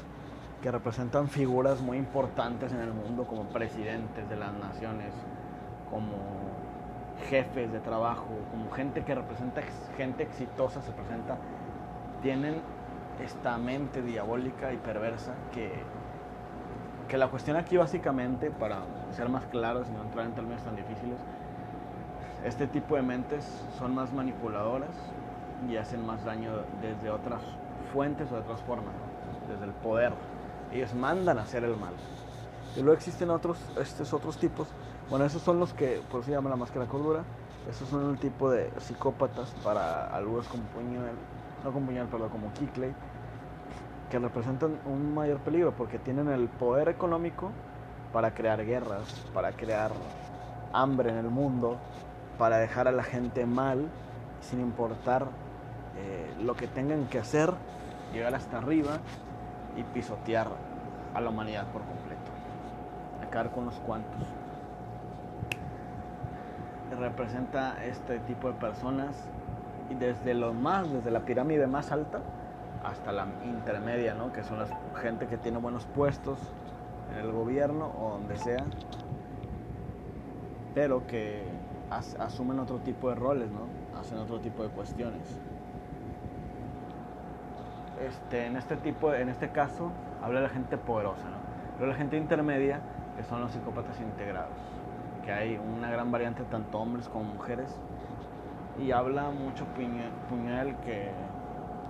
que 0.61 0.71
representan 0.71 1.29
figuras 1.29 1.81
muy 1.81 1.97
importantes 1.97 2.71
en 2.71 2.79
el 2.79 2.91
mundo 2.91 3.25
como 3.27 3.43
presidentes 3.49 4.27
de 4.27 4.35
las 4.35 4.53
naciones, 4.53 5.13
como 5.89 6.15
jefes 7.29 7.71
de 7.71 7.79
trabajo, 7.79 8.27
como 8.51 8.71
gente 8.71 9.03
que 9.03 9.15
representa 9.15 9.61
gente 9.95 10.23
exitosa, 10.23 10.81
se 10.81 10.91
presenta, 10.91 11.37
tienen 12.21 12.61
esta 13.23 13.57
mente 13.57 14.01
diabólica 14.01 14.73
y 14.73 14.77
perversa 14.77 15.33
que, 15.53 15.71
que 17.07 17.17
la 17.17 17.29
cuestión 17.29 17.57
aquí 17.57 17.77
básicamente, 17.77 18.51
para 18.51 18.81
ser 19.11 19.29
más 19.29 19.45
claros 19.45 19.87
y 19.89 19.91
no 19.91 20.03
entrar 20.03 20.25
en 20.25 20.33
términos 20.33 20.61
tan 20.63 20.75
difíciles, 20.75 21.17
este 22.45 22.67
tipo 22.67 22.95
de 22.95 23.01
mentes 23.01 23.45
son 23.77 23.95
más 23.95 24.13
manipuladoras 24.13 24.95
y 25.67 25.77
hacen 25.77 26.05
más 26.05 26.23
daño 26.23 26.51
desde 26.81 27.09
otras 27.09 27.41
fuentes 27.91 28.31
o 28.31 28.35
de 28.35 28.41
otras 28.41 28.61
formas, 28.61 28.93
¿no? 28.93 29.53
desde 29.53 29.65
el 29.65 29.71
poder. 29.71 30.13
Ellos 30.71 30.93
mandan 30.93 31.39
a 31.39 31.41
hacer 31.41 31.63
el 31.63 31.75
mal. 31.77 31.93
Y 32.75 32.81
luego 32.81 32.93
existen 32.93 33.29
otros, 33.29 33.57
estos 33.79 34.13
otros 34.13 34.37
tipos. 34.37 34.67
Bueno, 35.09 35.25
esos 35.25 35.41
son 35.41 35.59
los 35.59 35.73
que, 35.73 36.01
por 36.11 36.19
eso 36.19 36.27
se 36.27 36.31
llama 36.33 36.49
la 36.49 36.57
máscara 36.57 36.85
cordura. 36.85 37.23
Esos 37.69 37.89
son 37.89 38.11
el 38.11 38.19
tipo 38.19 38.51
de 38.51 38.71
psicópatas 38.79 39.49
para 39.63 40.07
algunos 40.07 40.47
como 40.47 40.63
Puñal, 40.65 41.15
no 41.63 41.71
como 41.71 41.87
Puñal, 41.87 42.07
perdón, 42.07 42.29
como 42.29 42.53
Kickley, 42.53 42.93
que 44.09 44.19
representan 44.19 44.79
un 44.85 45.13
mayor 45.13 45.39
peligro 45.39 45.73
porque 45.73 45.99
tienen 45.99 46.29
el 46.29 46.47
poder 46.47 46.89
económico 46.89 47.51
para 48.13 48.33
crear 48.33 48.65
guerras, 48.65 49.25
para 49.33 49.51
crear 49.51 49.91
hambre 50.73 51.09
en 51.09 51.17
el 51.17 51.29
mundo, 51.29 51.77
para 52.37 52.57
dejar 52.57 52.87
a 52.87 52.91
la 52.91 53.03
gente 53.03 53.45
mal, 53.45 53.89
sin 54.41 54.59
importar 54.59 55.27
eh, 55.97 56.33
lo 56.41 56.55
que 56.55 56.67
tengan 56.67 57.07
que 57.07 57.19
hacer, 57.19 57.51
llegar 58.13 58.33
hasta 58.35 58.59
arriba 58.59 58.99
y 59.75 59.83
pisotear 59.83 60.47
a 61.13 61.21
la 61.21 61.29
humanidad 61.29 61.67
por 61.67 61.81
completo. 61.81 62.31
Acabar 63.25 63.51
con 63.51 63.63
unos 63.63 63.79
cuantos. 63.79 64.21
Representa 66.97 67.83
este 67.83 68.19
tipo 68.19 68.47
de 68.47 68.53
personas 68.53 69.27
y 69.89 69.95
desde 69.95 70.33
lo 70.33 70.53
más, 70.53 70.91
desde 70.91 71.11
la 71.11 71.21
pirámide 71.21 71.67
más 71.67 71.91
alta 71.91 72.19
hasta 72.83 73.11
la 73.11 73.27
intermedia, 73.45 74.13
¿no? 74.13 74.31
Que 74.31 74.43
son 74.43 74.59
la 74.59 74.67
gente 75.01 75.27
que 75.27 75.37
tiene 75.37 75.57
buenos 75.57 75.85
puestos 75.85 76.39
en 77.13 77.19
el 77.25 77.31
gobierno 77.31 77.91
o 77.99 78.11
donde 78.11 78.37
sea, 78.37 78.63
pero 80.73 81.05
que 81.07 81.43
as- 81.89 82.15
asumen 82.19 82.59
otro 82.59 82.77
tipo 82.79 83.09
de 83.09 83.15
roles, 83.15 83.49
¿no? 83.51 83.67
Hacen 83.99 84.17
otro 84.19 84.39
tipo 84.39 84.63
de 84.63 84.69
cuestiones. 84.69 85.39
Este, 88.07 88.45
en 88.45 88.55
este 88.57 88.75
tipo, 88.77 89.13
en 89.13 89.29
este 89.29 89.49
caso, 89.49 89.91
habla 90.21 90.39
la 90.41 90.49
gente 90.49 90.77
poderosa, 90.77 91.23
¿no? 91.23 91.37
Pero 91.77 91.89
la 91.89 91.95
gente 91.95 92.17
intermedia, 92.17 92.81
que 93.15 93.23
son 93.23 93.41
los 93.41 93.51
psicópatas 93.51 93.99
integrados, 93.99 94.53
que 95.25 95.31
hay 95.31 95.57
una 95.57 95.89
gran 95.89 96.11
variante 96.11 96.43
tanto 96.43 96.77
hombres 96.79 97.09
como 97.09 97.25
mujeres, 97.25 97.75
y 98.79 98.91
habla 98.91 99.29
mucho 99.29 99.65
Puñal 100.29 100.75
que 100.81 101.11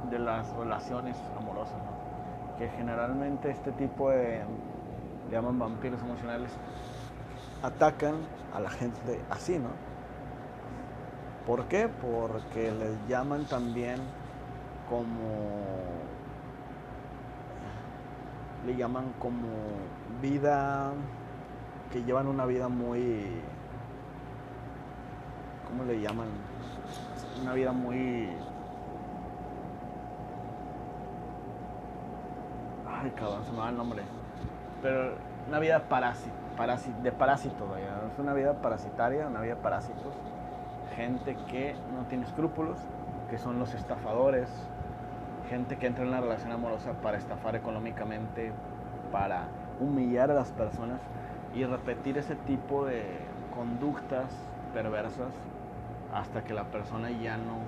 de 0.10 0.20
las 0.20 0.50
relaciones 0.54 1.18
amorosas, 1.38 1.76
¿no? 1.76 2.58
Que 2.58 2.70
generalmente 2.70 3.52
este 3.52 3.72
tipo 3.74 4.10
de, 4.10 4.44
le 5.26 5.32
llaman 5.32 5.60
vampiros 5.60 6.02
emocionales, 6.02 6.52
atacan 7.62 8.16
a 8.54 8.60
la 8.60 8.70
gente 8.70 9.22
así, 9.30 9.60
¿no? 9.60 9.70
¿Por 11.46 11.66
qué? 11.66 11.90
Porque 11.90 12.72
les 12.72 13.08
llaman 13.08 13.46
también 13.46 13.98
como 14.90 15.78
le 18.66 18.76
llaman 18.76 19.14
como 19.20 19.48
vida 20.22 20.92
que 21.92 22.04
llevan 22.04 22.28
una 22.28 22.46
vida 22.46 22.68
muy 22.68 23.42
¿cómo 25.68 25.84
le 25.84 26.02
llaman? 26.02 26.28
Una 27.42 27.54
vida 27.54 27.72
muy 27.72 28.30
ay 33.02 33.12
cabrón, 33.12 33.46
se 33.46 33.52
me 33.52 33.60
va 33.60 33.70
el 33.70 33.78
nombre. 33.78 34.02
Pero 34.82 35.14
una 35.48 35.60
vida 35.60 35.84
parási- 35.90 36.32
parási- 36.58 36.94
de 37.04 37.12
parásito, 37.12 37.68
vaya. 37.68 37.94
Es 38.12 38.20
una 38.20 38.34
vida 38.34 38.54
parasitaria, 38.56 39.28
una 39.28 39.42
vida 39.42 39.56
de 39.56 39.62
parásitos. 39.62 40.14
Gente 40.96 41.38
que 41.50 41.76
no 41.96 42.04
tiene 42.10 42.26
escrúpulos, 42.26 42.78
que 43.30 43.38
son 43.38 43.60
los 43.60 43.74
estafadores, 43.74 44.50
gente 45.50 45.78
que 45.78 45.88
entra 45.88 46.04
en 46.04 46.10
una 46.10 46.22
relación 46.22 46.52
amorosa 46.52 46.94
para 47.04 47.18
estafar 47.18 47.56
económicamente, 47.56 48.52
para 49.12 49.44
humillar 49.80 50.32
a 50.32 50.34
las 50.34 50.52
personas 50.52 51.00
y 51.56 51.64
repetir 51.66 52.18
ese 52.18 52.36
tipo 52.36 52.86
de, 52.86 53.04
conductas 53.58 54.26
perversas 54.74 55.34
hasta 56.14 56.44
que 56.44 56.54
la 56.54 56.66
persona 56.66 57.10
ya 57.12 57.38
no, 57.38 57.60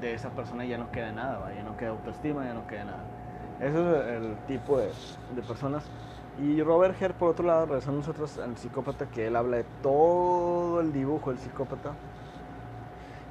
de 0.00 0.14
esa 0.14 0.30
persona 0.30 0.64
ya 0.64 0.78
no 0.78 0.90
quede 0.90 1.12
nada, 1.12 1.52
ya 1.54 1.62
no 1.62 1.76
queda 1.76 1.90
autoestima, 1.90 2.44
ya 2.44 2.54
no 2.54 2.66
queda 2.66 2.84
nada. 2.84 3.04
Ese 3.60 3.78
es 3.78 4.22
el 4.22 4.36
tipo 4.46 4.78
de, 4.78 4.90
de 5.34 5.42
personas. 5.42 5.84
Y 6.40 6.62
Robert 6.62 7.00
Herr, 7.00 7.14
por 7.14 7.30
otro 7.30 7.44
lado, 7.44 7.66
regresando 7.66 7.98
nosotros 7.98 8.38
al 8.38 8.56
psicópata, 8.56 9.06
que 9.06 9.26
él 9.26 9.34
habla 9.34 9.56
de 9.58 9.64
todo 9.82 10.80
el 10.80 10.92
dibujo 10.92 11.30
del 11.30 11.38
psicópata, 11.40 11.94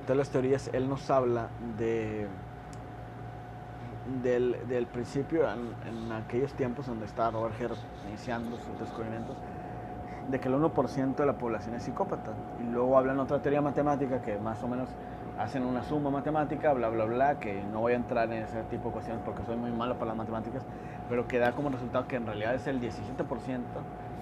todas 0.03 0.17
las 0.17 0.29
teorías, 0.29 0.69
él 0.73 0.89
nos 0.89 1.09
habla 1.09 1.47
de 1.77 2.27
del, 4.23 4.57
del 4.67 4.87
principio, 4.87 5.45
en, 5.49 6.11
aquellos 6.11 6.53
tiempos 6.53 6.87
donde 6.87 7.05
estaba 7.05 7.31
Robert 7.31 7.55
Herr 7.59 7.71
iniciando 8.07 8.57
sus 8.57 8.79
descubrimientos, 8.79 9.35
de 10.29 10.39
que 10.39 10.47
el 10.47 10.55
1% 10.55 11.15
de 11.15 11.25
la 11.25 11.33
población 11.33 11.75
es 11.75 11.83
psicópata. 11.83 12.31
Y 12.59 12.71
luego 12.71 12.97
hablan 12.97 13.19
otra 13.19 13.41
teoría 13.41 13.61
matemática 13.61 14.21
que 14.21 14.37
más 14.37 14.61
o 14.63 14.67
menos 14.67 14.89
hacen 15.37 15.63
una 15.63 15.83
suma 15.83 16.09
matemática, 16.09 16.73
bla, 16.73 16.89
bla, 16.89 17.05
bla, 17.05 17.39
que 17.39 17.61
no 17.71 17.81
voy 17.81 17.93
a 17.93 17.95
entrar 17.95 18.31
en 18.31 18.43
ese 18.43 18.63
tipo 18.63 18.89
de 18.89 18.93
cuestiones 18.93 19.21
porque 19.23 19.43
soy 19.43 19.55
muy 19.55 19.71
malo 19.71 19.95
para 19.95 20.07
las 20.07 20.17
matemáticas, 20.17 20.63
pero 21.09 21.27
que 21.27 21.39
da 21.39 21.51
como 21.51 21.69
resultado 21.69 22.07
que 22.07 22.15
en 22.15 22.25
realidad 22.25 22.55
es 22.55 22.67
el 22.67 22.81
17% 22.81 23.61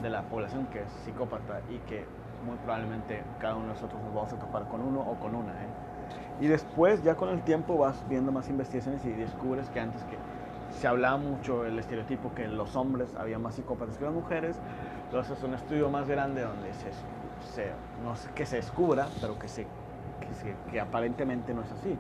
de 0.02 0.10
la 0.10 0.24
población 0.24 0.68
que 0.68 0.82
es 0.82 0.90
psicópata 1.06 1.62
y 1.70 1.78
que 1.90 2.06
muy 2.46 2.58
probablemente 2.58 3.24
cada 3.40 3.56
uno 3.56 3.68
de 3.68 3.74
nosotros 3.74 4.02
nos 4.04 4.14
vamos 4.14 4.34
a 4.34 4.38
topar 4.38 4.68
con 4.68 4.82
uno 4.82 5.00
o 5.00 5.16
con 5.16 5.36
una. 5.36 5.54
¿eh? 5.54 5.68
Y 6.42 6.48
después, 6.48 7.02
ya 7.02 7.16
con 7.16 7.30
el 7.30 7.42
tiempo, 7.42 7.78
vas 7.78 8.04
viendo 8.10 8.32
más 8.32 8.50
investigaciones 8.50 9.04
y 9.06 9.12
descubres 9.12 9.70
que 9.70 9.80
antes 9.80 10.04
que 10.04 10.18
se 10.70 10.88
hablaba 10.88 11.18
mucho 11.18 11.66
el 11.66 11.80
estereotipo 11.80 12.34
que 12.36 12.48
los 12.48 12.76
hombres 12.76 13.14
había 13.18 13.40
más 13.40 13.56
psicópatas 13.56 13.98
que 13.98 14.04
las 14.04 14.14
mujeres, 14.14 14.60
entonces 15.16 15.38
es 15.38 15.44
un 15.46 15.54
estudio 15.54 15.90
más 15.90 16.10
grande 16.10 16.42
donde 16.42 16.74
se, 16.74 16.92
se 17.54 17.72
no 18.04 18.18
sé, 18.18 18.30
que 18.36 18.46
se 18.46 18.58
descubra, 18.58 19.08
pero 19.22 19.40
que, 19.40 19.48
se, 19.48 19.66
que, 20.70 20.78
aparentemente 20.78 21.54
no 21.54 21.62
es 21.62 21.72
así, 21.72 21.98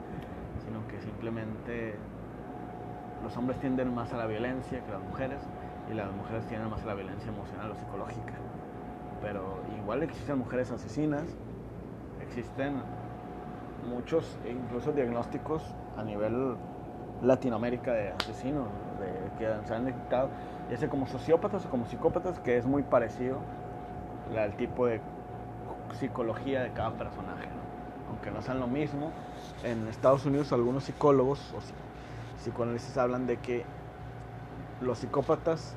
sino 0.65 0.85
que 0.89 0.99
simplemente 0.99 1.95
los 3.23 3.37
hombres 3.37 3.57
tienden 3.61 3.95
más 3.95 4.11
a 4.11 4.17
la 4.17 4.25
violencia 4.25 4.83
que 4.83 4.91
las 4.91 5.01
mujeres 5.01 5.39
y 5.89 5.93
las 5.93 6.11
mujeres 6.11 6.45
tienden 6.47 6.69
más 6.69 6.83
a 6.83 6.87
la 6.87 6.93
violencia 6.93 7.31
emocional 7.31 7.71
o 7.71 7.75
psicológica. 7.75 8.33
Pero 9.21 9.61
igual 9.81 10.03
existen 10.03 10.37
mujeres 10.37 10.69
asesinas, 10.71 11.23
existen 12.21 12.81
muchos, 13.89 14.37
incluso 14.45 14.91
diagnósticos 14.91 15.63
a 15.95 16.03
nivel 16.03 16.57
Latinoamérica 17.21 17.93
de 17.93 18.09
asesinos, 18.09 18.67
de, 18.99 19.37
que 19.37 19.65
se 19.65 19.73
han 19.73 19.85
detectado, 19.85 20.31
ya 20.69 20.77
sea 20.77 20.89
como 20.89 21.07
sociópatas 21.07 21.65
o 21.65 21.69
como 21.69 21.85
psicópatas, 21.85 22.39
que 22.39 22.57
es 22.57 22.65
muy 22.65 22.83
parecido 22.83 23.37
al 24.37 24.55
tipo 24.55 24.87
de 24.87 25.01
psicología 25.99 26.61
de 26.61 26.71
cada 26.71 26.91
personaje. 26.91 27.47
Aunque 28.09 28.31
no 28.31 28.41
sean 28.41 28.59
lo 28.59 28.67
mismo, 28.67 29.11
en 29.63 29.87
Estados 29.87 30.25
Unidos 30.25 30.51
algunos 30.51 30.85
psicólogos 30.85 31.53
o 31.53 31.59
psicoanalistas 32.37 32.97
hablan 32.97 33.27
de 33.27 33.37
que 33.37 33.65
los 34.81 34.99
psicópatas 34.99 35.75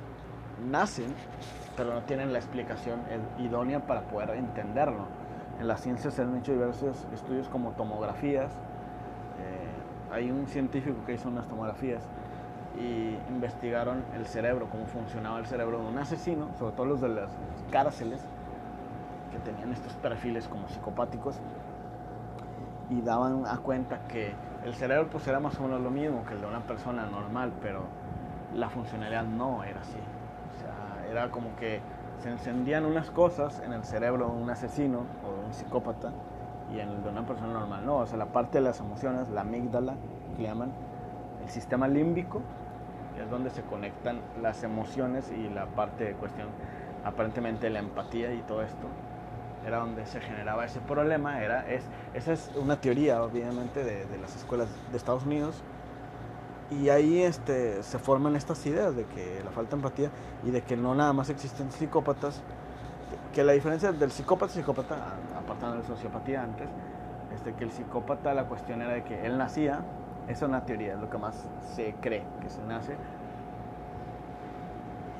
nacen, 0.70 1.14
pero 1.76 1.94
no 1.94 2.02
tienen 2.02 2.32
la 2.32 2.38
explicación 2.38 3.00
idónea 3.38 3.86
para 3.86 4.02
poder 4.02 4.30
entenderlo 4.30 5.18
en 5.60 5.66
las 5.66 5.80
ciencias 5.80 6.14
se 6.14 6.22
han 6.22 6.36
hecho 6.36 6.52
diversos 6.52 7.06
estudios 7.12 7.48
como 7.48 7.72
tomografías. 7.72 8.52
Eh, 8.52 10.12
hay 10.12 10.30
un 10.30 10.46
científico 10.46 10.96
que 11.04 11.14
hizo 11.14 11.28
unas 11.28 11.48
tomografías 11.48 12.02
y 12.78 13.18
investigaron 13.28 14.04
el 14.14 14.26
cerebro, 14.26 14.68
cómo 14.70 14.86
funcionaba 14.86 15.38
el 15.38 15.46
cerebro 15.46 15.80
de 15.80 15.86
un 15.86 15.98
asesino, 15.98 16.48
sobre 16.58 16.76
todo 16.76 16.86
los 16.86 17.00
de 17.00 17.08
las 17.08 17.30
cárceles, 17.70 18.22
que 19.32 19.38
tenían 19.38 19.72
estos 19.72 19.92
perfiles 19.94 20.48
como 20.48 20.68
psicopáticos, 20.68 21.40
y 22.90 23.02
daban 23.02 23.46
a 23.46 23.58
cuenta 23.58 24.00
que 24.08 24.32
el 24.64 24.74
cerebro 24.74 25.08
pues 25.10 25.26
era 25.26 25.40
más 25.40 25.58
o 25.58 25.62
menos 25.64 25.80
lo 25.80 25.90
mismo 25.90 26.24
que 26.24 26.34
el 26.34 26.40
de 26.40 26.46
una 26.46 26.60
persona 26.60 27.06
normal, 27.06 27.52
pero 27.60 27.82
la 28.54 28.70
funcionalidad 28.70 29.24
no 29.24 29.64
era 29.64 29.80
así. 29.80 29.98
O 30.56 30.60
sea, 30.60 31.10
era 31.10 31.30
como 31.30 31.54
que 31.56 31.80
se 32.22 32.30
encendían 32.30 32.84
unas 32.84 33.10
cosas 33.10 33.60
en 33.60 33.72
el 33.72 33.84
cerebro 33.84 34.30
de 34.30 34.42
un 34.42 34.50
asesino 34.50 35.04
o 35.24 35.32
de 35.40 35.46
un 35.46 35.52
psicópata 35.52 36.12
y 36.74 36.80
en 36.80 36.88
el 36.88 37.02
de 37.02 37.10
una 37.10 37.26
persona 37.26 37.52
normal 37.52 37.84
no. 37.84 37.96
O 37.98 38.06
sea, 38.06 38.18
la 38.18 38.26
parte 38.26 38.58
de 38.58 38.64
las 38.64 38.80
emociones, 38.80 39.28
la 39.28 39.42
amígdala, 39.42 39.94
que 40.36 40.42
llaman, 40.42 40.72
el 41.42 41.50
sistema 41.50 41.88
límbico, 41.88 42.42
es 43.22 43.30
donde 43.30 43.50
se 43.50 43.62
conectan 43.62 44.20
las 44.42 44.62
emociones 44.62 45.30
y 45.30 45.48
la 45.48 45.66
parte 45.66 46.04
de 46.04 46.12
cuestión, 46.14 46.48
aparentemente 47.04 47.70
la 47.70 47.80
empatía 47.80 48.32
y 48.32 48.42
todo 48.42 48.62
esto, 48.62 48.86
era 49.66 49.78
donde 49.78 50.06
se 50.06 50.20
generaba 50.20 50.64
ese 50.64 50.80
problema. 50.80 51.42
Era, 51.42 51.68
es, 51.68 51.82
esa 52.14 52.32
es 52.32 52.50
una 52.56 52.80
teoría, 52.80 53.22
obviamente, 53.22 53.84
de, 53.84 54.06
de 54.06 54.18
las 54.18 54.34
escuelas 54.36 54.68
de 54.90 54.96
Estados 54.96 55.24
Unidos 55.24 55.62
y 56.70 56.90
ahí 56.90 57.22
este, 57.22 57.82
se 57.82 57.98
forman 57.98 58.36
estas 58.36 58.64
ideas 58.66 58.94
de 58.94 59.04
que 59.06 59.40
la 59.42 59.50
falta 59.50 59.70
de 59.70 59.76
empatía 59.76 60.10
y 60.44 60.50
de 60.50 60.62
que 60.62 60.76
no 60.76 60.94
nada 60.94 61.12
más 61.12 61.30
existen 61.30 61.72
psicópatas, 61.72 62.42
que 63.34 63.42
la 63.42 63.52
diferencia 63.52 63.92
del 63.92 64.10
psicópata 64.10 64.52
y 64.52 64.56
psicópata, 64.56 64.96
apartando 65.38 65.78
de 65.78 65.86
sociopatía 65.86 66.42
antes, 66.42 66.68
este, 67.34 67.54
que 67.54 67.64
el 67.64 67.72
psicópata 67.72 68.34
la 68.34 68.44
cuestión 68.44 68.82
era 68.82 68.92
de 68.92 69.04
que 69.04 69.24
él 69.24 69.38
nacía, 69.38 69.80
esa 70.28 70.44
es 70.44 70.48
una 70.48 70.64
teoría, 70.64 70.94
es 70.94 71.00
lo 71.00 71.08
que 71.08 71.18
más 71.18 71.48
se 71.74 71.94
cree 72.00 72.22
que 72.40 72.50
se 72.50 72.62
nace, 72.64 72.94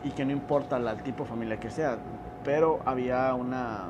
y 0.05 0.11
que 0.11 0.25
no 0.25 0.33
importa 0.33 0.77
el 0.77 1.03
tipo 1.03 1.25
de 1.25 1.31
familia 1.31 1.59
que 1.59 1.71
sea, 1.71 1.97
pero 2.45 2.81
había 2.85 3.35
una 3.35 3.87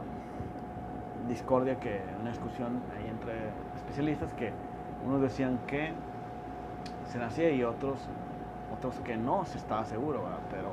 discordia, 1.29 1.79
que 1.79 2.01
una 2.21 2.31
discusión 2.31 2.81
ahí 2.97 3.09
entre 3.09 3.35
especialistas 3.77 4.33
que 4.35 4.53
unos 5.07 5.21
decían 5.21 5.59
que 5.67 5.93
se 7.09 7.19
nacía 7.19 7.51
y 7.51 7.63
otros, 7.63 7.99
otros 8.77 8.95
que 9.01 9.17
no 9.17 9.45
se 9.45 9.59
estaba 9.59 9.85
seguro, 9.85 10.25
pero 10.51 10.73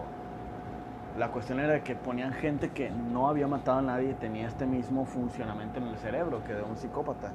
la 1.18 1.30
cuestión 1.30 1.60
era 1.60 1.82
que 1.82 1.96
ponían 1.96 2.34
gente 2.34 2.70
que 2.70 2.90
no 2.90 3.30
había 3.30 3.48
matado 3.48 3.80
a 3.80 3.82
nadie 3.82 4.12
y 4.12 4.14
tenía 4.14 4.48
este 4.48 4.66
mismo 4.66 5.06
funcionamiento 5.06 5.80
en 5.80 5.88
el 5.88 5.98
cerebro 5.98 6.44
que 6.44 6.54
de 6.54 6.62
un 6.62 6.78
psicópata. 6.78 7.32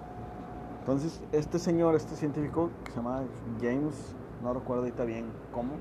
Entonces, 0.81 1.23
este 1.33 1.59
señor, 1.59 1.95
este 1.95 2.17
científico 2.17 2.71
que 2.85 2.91
se 2.91 2.97
llama 2.97 3.23
James, 3.61 4.15
no 4.43 4.55
recuerdo 4.55 4.83
ahorita 4.83 5.05
bien 5.05 5.27
cómo, 5.53 5.75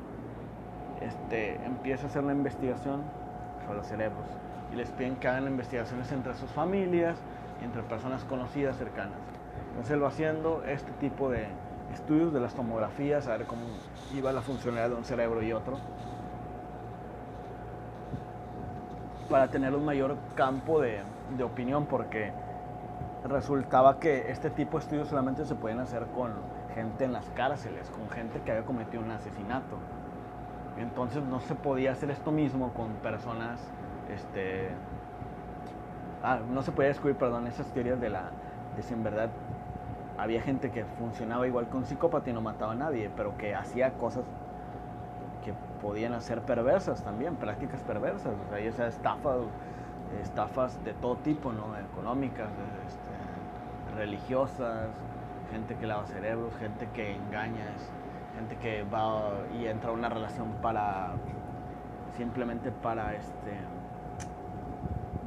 este, 1.01 1.55
empieza 1.65 2.05
a 2.05 2.09
hacer 2.09 2.23
la 2.23 2.33
investigación 2.33 3.01
sobre 3.63 3.77
los 3.77 3.87
cerebros 3.87 4.25
y 4.71 4.75
les 4.75 4.89
piden 4.91 5.15
que 5.15 5.27
hagan 5.27 5.47
investigaciones 5.47 6.11
entre 6.11 6.35
sus 6.35 6.49
familias 6.51 7.17
y 7.61 7.65
entre 7.65 7.81
personas 7.83 8.23
conocidas 8.25 8.77
cercanas. 8.77 9.17
Entonces 9.69 9.91
él 9.91 10.03
va 10.03 10.09
haciendo 10.09 10.63
este 10.65 10.91
tipo 10.99 11.29
de, 11.29 11.47
estudios 11.93 12.33
de 12.33 12.39
las 12.39 12.53
tomografías, 12.53 13.27
a 13.27 13.37
ver 13.37 13.47
cómo 13.47 13.61
iba 14.13 14.31
la 14.31 14.41
funcionalidad 14.41 14.89
de 14.89 14.95
un 14.95 15.05
cerebro 15.05 15.41
y 15.41 15.53
otro, 15.53 15.77
para 19.29 19.49
tener 19.49 19.73
un 19.73 19.85
mayor 19.85 20.17
campo 20.35 20.81
de, 20.81 20.99
de 21.37 21.43
opinión, 21.43 21.85
porque 21.85 22.31
resultaba 23.23 23.99
que 23.99 24.31
este 24.31 24.49
tipo 24.49 24.77
de 24.77 24.83
estudios 24.83 25.07
solamente 25.09 25.45
se 25.45 25.55
pueden 25.55 25.79
hacer 25.79 26.05
con 26.07 26.31
gente 26.73 27.05
en 27.05 27.13
las 27.13 27.29
cárceles, 27.31 27.89
con 27.89 28.09
gente 28.09 28.41
que 28.41 28.51
había 28.51 28.65
cometido 28.65 29.03
un 29.03 29.11
asesinato. 29.11 29.77
Entonces 30.77 31.23
no 31.23 31.39
se 31.41 31.55
podía 31.55 31.91
hacer 31.91 32.09
esto 32.11 32.31
mismo 32.31 32.71
con 32.73 32.93
personas, 32.95 33.59
este, 34.13 34.69
ah, 36.23 36.39
no 36.49 36.61
se 36.61 36.71
podía 36.71 36.89
descubrir, 36.89 37.17
perdón, 37.17 37.47
esas 37.47 37.67
teorías 37.73 37.99
de 37.99 38.09
la, 38.09 38.29
de 38.77 38.83
si 38.83 38.93
en 38.93 39.03
verdad 39.03 39.29
había 40.17 40.41
gente 40.41 40.71
que 40.71 40.85
funcionaba 40.97 41.47
igual 41.47 41.67
con 41.67 41.85
psicópata 41.85 42.29
y 42.29 42.33
no 42.33 42.41
mataba 42.41 42.73
a 42.73 42.75
nadie, 42.75 43.09
pero 43.15 43.37
que 43.37 43.55
hacía 43.55 43.91
cosas 43.93 44.23
que 45.43 45.53
podían 45.81 46.19
ser 46.21 46.41
perversas 46.41 47.03
también, 47.03 47.35
prácticas 47.35 47.81
perversas, 47.81 48.33
o 48.47 48.49
sea, 48.49 48.59
ya 48.59 48.87
estafas, 48.87 49.37
estafas 50.21 50.83
de 50.83 50.93
todo 50.93 51.15
tipo, 51.17 51.51
¿no? 51.51 51.77
Económicas, 51.77 52.49
este, 52.87 53.08
religiosas, 53.99 54.87
gente 55.51 55.75
que 55.75 55.85
lava 55.85 56.07
cerebros, 56.07 56.53
gente 56.57 56.87
que 56.93 57.15
engaña, 57.15 57.65
gente 58.35 58.55
que 58.57 58.83
va 58.83 59.33
y 59.59 59.67
entra 59.67 59.89
a 59.89 59.93
una 59.93 60.07
relación 60.09 60.53
para 60.61 61.11
simplemente 62.15 62.71
para 62.71 63.13
este 63.15 63.53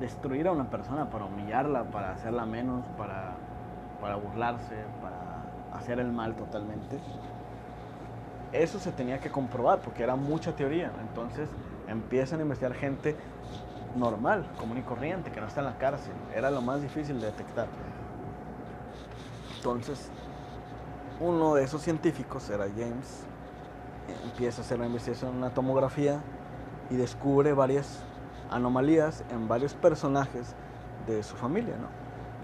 destruir 0.00 0.48
a 0.48 0.52
una 0.52 0.64
persona, 0.64 1.10
para 1.10 1.26
humillarla, 1.26 1.84
para 1.84 2.12
hacerla 2.12 2.46
menos, 2.46 2.84
para 2.96 3.34
para 4.02 4.16
burlarse, 4.16 4.74
para 5.00 5.78
hacer 5.78 6.00
el 6.00 6.10
mal 6.10 6.34
totalmente. 6.34 6.98
Eso 8.52 8.80
se 8.80 8.90
tenía 8.90 9.20
que 9.20 9.30
comprobar 9.30 9.78
porque 9.78 10.02
era 10.02 10.16
mucha 10.16 10.56
teoría. 10.56 10.90
Entonces 11.00 11.48
empiezan 11.86 12.40
a 12.40 12.42
investigar 12.42 12.74
gente 12.74 13.16
normal, 13.96 14.44
común 14.58 14.78
y 14.78 14.82
corriente, 14.82 15.30
que 15.30 15.40
no 15.40 15.46
está 15.46 15.60
en 15.60 15.66
la 15.66 15.78
cárcel. 15.78 16.12
Era 16.34 16.50
lo 16.50 16.60
más 16.60 16.82
difícil 16.82 17.20
de 17.20 17.26
detectar. 17.26 17.68
Entonces, 19.62 20.10
uno 21.20 21.54
de 21.54 21.62
esos 21.62 21.82
científicos 21.82 22.50
era 22.50 22.64
James. 22.64 23.22
Empieza 24.24 24.60
a 24.60 24.64
hacer 24.64 24.80
la 24.80 24.86
investigación 24.86 25.30
en 25.30 25.36
una 25.36 25.54
tomografía 25.54 26.20
y 26.90 26.96
descubre 26.96 27.52
varias 27.52 28.00
anomalías 28.50 29.22
en 29.30 29.46
varios 29.46 29.74
personajes 29.74 30.56
de 31.06 31.22
su 31.22 31.36
familia, 31.36 31.76
¿no? 31.76 31.86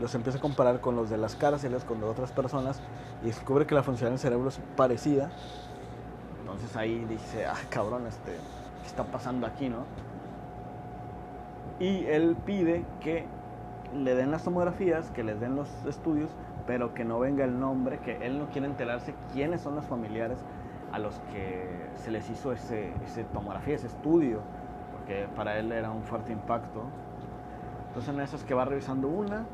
Los 0.01 0.15
empieza 0.15 0.39
a 0.39 0.41
comparar 0.41 0.81
con 0.81 0.95
los 0.95 1.11
de 1.11 1.17
las 1.17 1.35
cárceles, 1.35 1.85
con 1.85 2.01
otras 2.05 2.31
personas, 2.31 2.81
y 3.25 3.27
descubre 3.27 3.67
que 3.67 3.75
la 3.75 3.83
función 3.83 4.11
del 4.11 4.21
cerebro 4.21 4.49
es 4.49 4.61
parecida. 4.77 5.33
Entonces 6.39 6.77
ahí 6.77 7.05
dice, 7.07 7.47
ah, 7.47 7.57
cabrón, 7.69 8.07
este, 8.07 8.31
¿qué 8.31 8.87
está 8.87 9.03
pasando 9.03 9.45
aquí, 9.45 9.69
no? 9.69 9.87
Y 11.81 12.05
él 12.07 12.37
pide 12.47 12.85
que 13.01 13.27
le 13.95 14.15
den 14.15 14.31
las 14.31 14.45
tomografías, 14.45 15.11
que 15.11 15.23
les 15.23 15.41
den 15.41 15.57
los 15.57 15.69
estudios, 15.85 16.31
pero 16.67 16.95
que 16.95 17.05
no 17.05 17.19
venga 17.19 17.45
el 17.45 17.59
nombre, 17.59 17.99
que 17.99 18.25
él 18.27 18.39
no 18.39 18.47
quiere 18.47 18.67
enterarse 18.67 19.15
quiénes 19.33 19.63
son 19.63 19.75
los 19.75 19.87
familiares 19.87 20.39
a 20.93 20.99
los 20.99 21.19
que 21.33 21.89
se 21.97 22.11
les 22.11 22.29
hizo 22.31 22.53
ese, 22.53 22.93
ese 23.05 23.25
tomografía, 23.25 23.75
ese 23.75 23.87
estudio, 23.87 24.41
porque 24.93 25.27
para 25.35 25.59
él 25.59 25.73
era 25.73 25.91
un 25.91 26.03
fuerte 26.03 26.33
impacto. 26.33 26.83
Entonces 27.89 28.15
en 28.15 28.21
eso 28.21 28.37
es 28.37 28.45
que 28.45 28.55
va 28.55 28.65
revisando 28.65 29.09
una, 29.09 29.45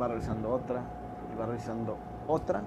va 0.00 0.08
revisando 0.08 0.50
otra, 0.50 0.82
y 1.32 1.38
va 1.38 1.46
revisando 1.46 1.96
otra, 2.26 2.62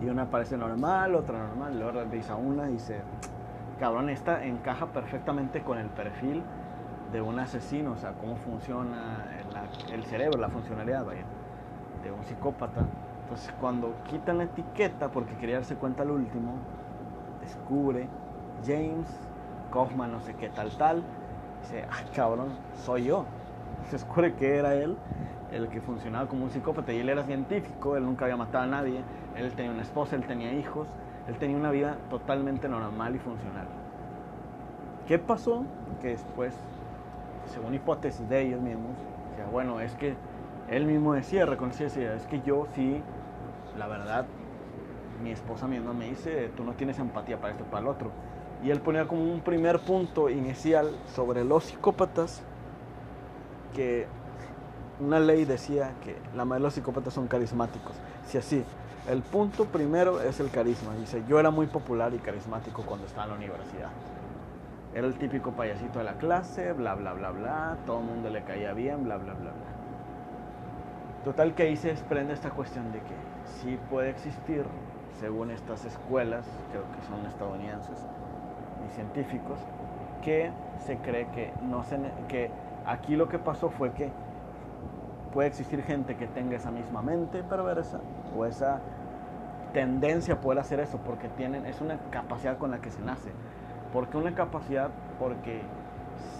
y 0.00 0.08
una 0.08 0.26
parece 0.26 0.56
normal, 0.56 1.14
otra 1.14 1.38
normal, 1.38 1.78
luego 1.78 2.00
revisa 2.00 2.36
una 2.36 2.68
y 2.68 2.74
dice, 2.74 3.00
cabrón, 3.78 4.08
esta 4.08 4.44
encaja 4.44 4.86
perfectamente 4.86 5.62
con 5.62 5.78
el 5.78 5.88
perfil 5.88 6.42
de 7.12 7.20
un 7.20 7.38
asesino, 7.38 7.92
o 7.92 7.96
sea, 7.96 8.12
cómo 8.12 8.36
funciona 8.36 9.24
el, 9.92 10.04
cerebro, 10.04 10.38
la 10.38 10.48
funcionalidad, 10.48 11.04
vaya, 11.04 11.24
de 12.02 12.10
un 12.10 12.24
psicópata. 12.24 12.82
Entonces 13.22 13.52
cuando 13.60 13.94
quitan 14.08 14.38
la 14.38 14.44
etiqueta, 14.44 15.10
porque 15.10 15.34
quería 15.36 15.56
darse 15.56 15.76
cuenta 15.76 16.02
al 16.02 16.10
último, 16.10 16.54
descubre 17.40 18.08
James 18.64 19.06
Kaufman, 19.72 20.12
no 20.12 20.20
sé 20.20 20.34
qué 20.34 20.48
tal, 20.48 20.70
tal. 20.76 21.02
Dice, 21.62 21.84
ah, 21.90 22.04
cabrón, 22.14 22.48
soy 22.84 23.04
yo. 23.04 23.24
Se 23.86 23.92
descubre 23.96 24.34
que 24.34 24.56
era 24.56 24.74
él 24.74 24.96
el 25.52 25.68
que 25.68 25.80
funcionaba 25.80 26.28
como 26.28 26.44
un 26.44 26.50
psicópata 26.50 26.92
y 26.92 26.98
él 26.98 27.08
era 27.08 27.22
científico, 27.24 27.96
él 27.96 28.04
nunca 28.04 28.24
había 28.24 28.36
matado 28.36 28.64
a 28.64 28.66
nadie, 28.66 29.00
él 29.36 29.52
tenía 29.52 29.70
una 29.70 29.82
esposa, 29.82 30.16
él 30.16 30.26
tenía 30.26 30.52
hijos, 30.52 30.88
él 31.28 31.38
tenía 31.38 31.56
una 31.56 31.70
vida 31.70 31.96
totalmente 32.10 32.68
normal 32.68 33.14
y 33.14 33.18
funcional. 33.18 33.66
¿Qué 35.06 35.18
pasó? 35.18 35.64
Que 36.00 36.08
después, 36.08 36.54
según 37.52 37.74
hipótesis 37.74 38.28
de 38.28 38.42
ellos 38.42 38.60
mismos, 38.60 38.92
decía, 39.30 39.46
bueno, 39.50 39.80
es 39.80 39.94
que 39.94 40.14
él 40.68 40.86
mismo 40.86 41.14
decía, 41.14 41.46
reconocía, 41.46 41.86
es 41.86 42.26
que 42.26 42.42
yo 42.42 42.66
sí, 42.74 43.02
la 43.78 43.86
verdad, 43.86 44.26
mi 45.22 45.30
esposa 45.30 45.66
misma 45.66 45.92
me 45.92 46.10
dice, 46.10 46.50
tú 46.56 46.64
no 46.64 46.72
tienes 46.72 46.98
empatía 46.98 47.40
para 47.40 47.52
esto, 47.52 47.64
para 47.64 47.82
el 47.82 47.88
otro. 47.88 48.10
Y 48.64 48.70
él 48.70 48.80
ponía 48.80 49.06
como 49.06 49.22
un 49.22 49.40
primer 49.40 49.80
punto 49.80 50.28
inicial 50.30 50.90
sobre 51.14 51.44
los 51.44 51.64
psicópatas, 51.64 52.42
que 53.74 54.06
una 54.98 55.20
ley 55.20 55.44
decía 55.44 55.92
que 56.02 56.16
la 56.34 56.44
mayoría 56.44 56.54
de 56.54 56.66
los 56.68 56.74
psicópatas 56.74 57.14
son 57.14 57.28
carismáticos. 57.28 57.92
Si 58.26 58.38
así, 58.38 58.64
el 59.08 59.22
punto 59.22 59.66
primero 59.66 60.20
es 60.20 60.40
el 60.40 60.50
carisma. 60.50 60.94
Dice, 60.96 61.22
yo 61.28 61.38
era 61.38 61.50
muy 61.50 61.66
popular 61.66 62.12
y 62.14 62.18
carismático 62.18 62.82
cuando 62.82 63.06
estaba 63.06 63.24
en 63.24 63.30
la 63.30 63.36
universidad. 63.36 63.90
Era 64.96 65.08
el 65.08 65.18
típico 65.18 65.52
payasito 65.52 65.98
de 65.98 66.06
la 66.06 66.14
clase, 66.14 66.72
bla, 66.72 66.94
bla, 66.94 67.12
bla, 67.12 67.30
bla, 67.30 67.76
todo 67.84 68.00
el 68.00 68.06
mundo 68.06 68.30
le 68.30 68.42
caía 68.44 68.72
bien, 68.72 69.04
bla, 69.04 69.18
bla, 69.18 69.34
bla, 69.34 69.50
bla. 69.50 69.66
Total 71.22 71.54
que 71.54 71.64
ahí 71.64 71.76
se 71.76 71.88
desprende 71.88 72.32
esta 72.32 72.48
cuestión 72.48 72.90
de 72.92 73.00
que 73.00 73.14
sí 73.44 73.78
puede 73.90 74.08
existir 74.08 74.64
según 75.20 75.50
estas 75.50 75.84
escuelas, 75.84 76.46
creo 76.70 76.84
que 76.92 77.02
son 77.02 77.26
estadounidenses 77.26 78.06
y 78.88 78.94
científicos, 78.94 79.58
que 80.22 80.50
se 80.78 80.96
cree 80.96 81.26
que 81.26 81.52
no 81.60 81.84
se 81.84 81.98
que 82.28 82.50
aquí 82.86 83.16
lo 83.16 83.28
que 83.28 83.38
pasó 83.38 83.68
fue 83.68 83.92
que 83.92 84.10
puede 85.34 85.48
existir 85.48 85.82
gente 85.82 86.16
que 86.16 86.26
tenga 86.26 86.56
esa 86.56 86.70
misma 86.70 87.02
mente 87.02 87.42
perversa 87.42 88.00
o 88.34 88.46
esa 88.46 88.80
tendencia 89.74 90.34
a 90.34 90.40
poder 90.40 90.60
hacer 90.60 90.80
eso 90.80 90.96
porque 91.04 91.28
tienen 91.28 91.66
es 91.66 91.82
una 91.82 91.98
capacidad 92.10 92.56
con 92.56 92.70
la 92.70 92.78
que 92.78 92.90
se 92.90 93.02
nace. 93.02 93.30
Porque 93.92 94.16
una 94.16 94.34
capacidad? 94.34 94.90
Porque 95.18 95.62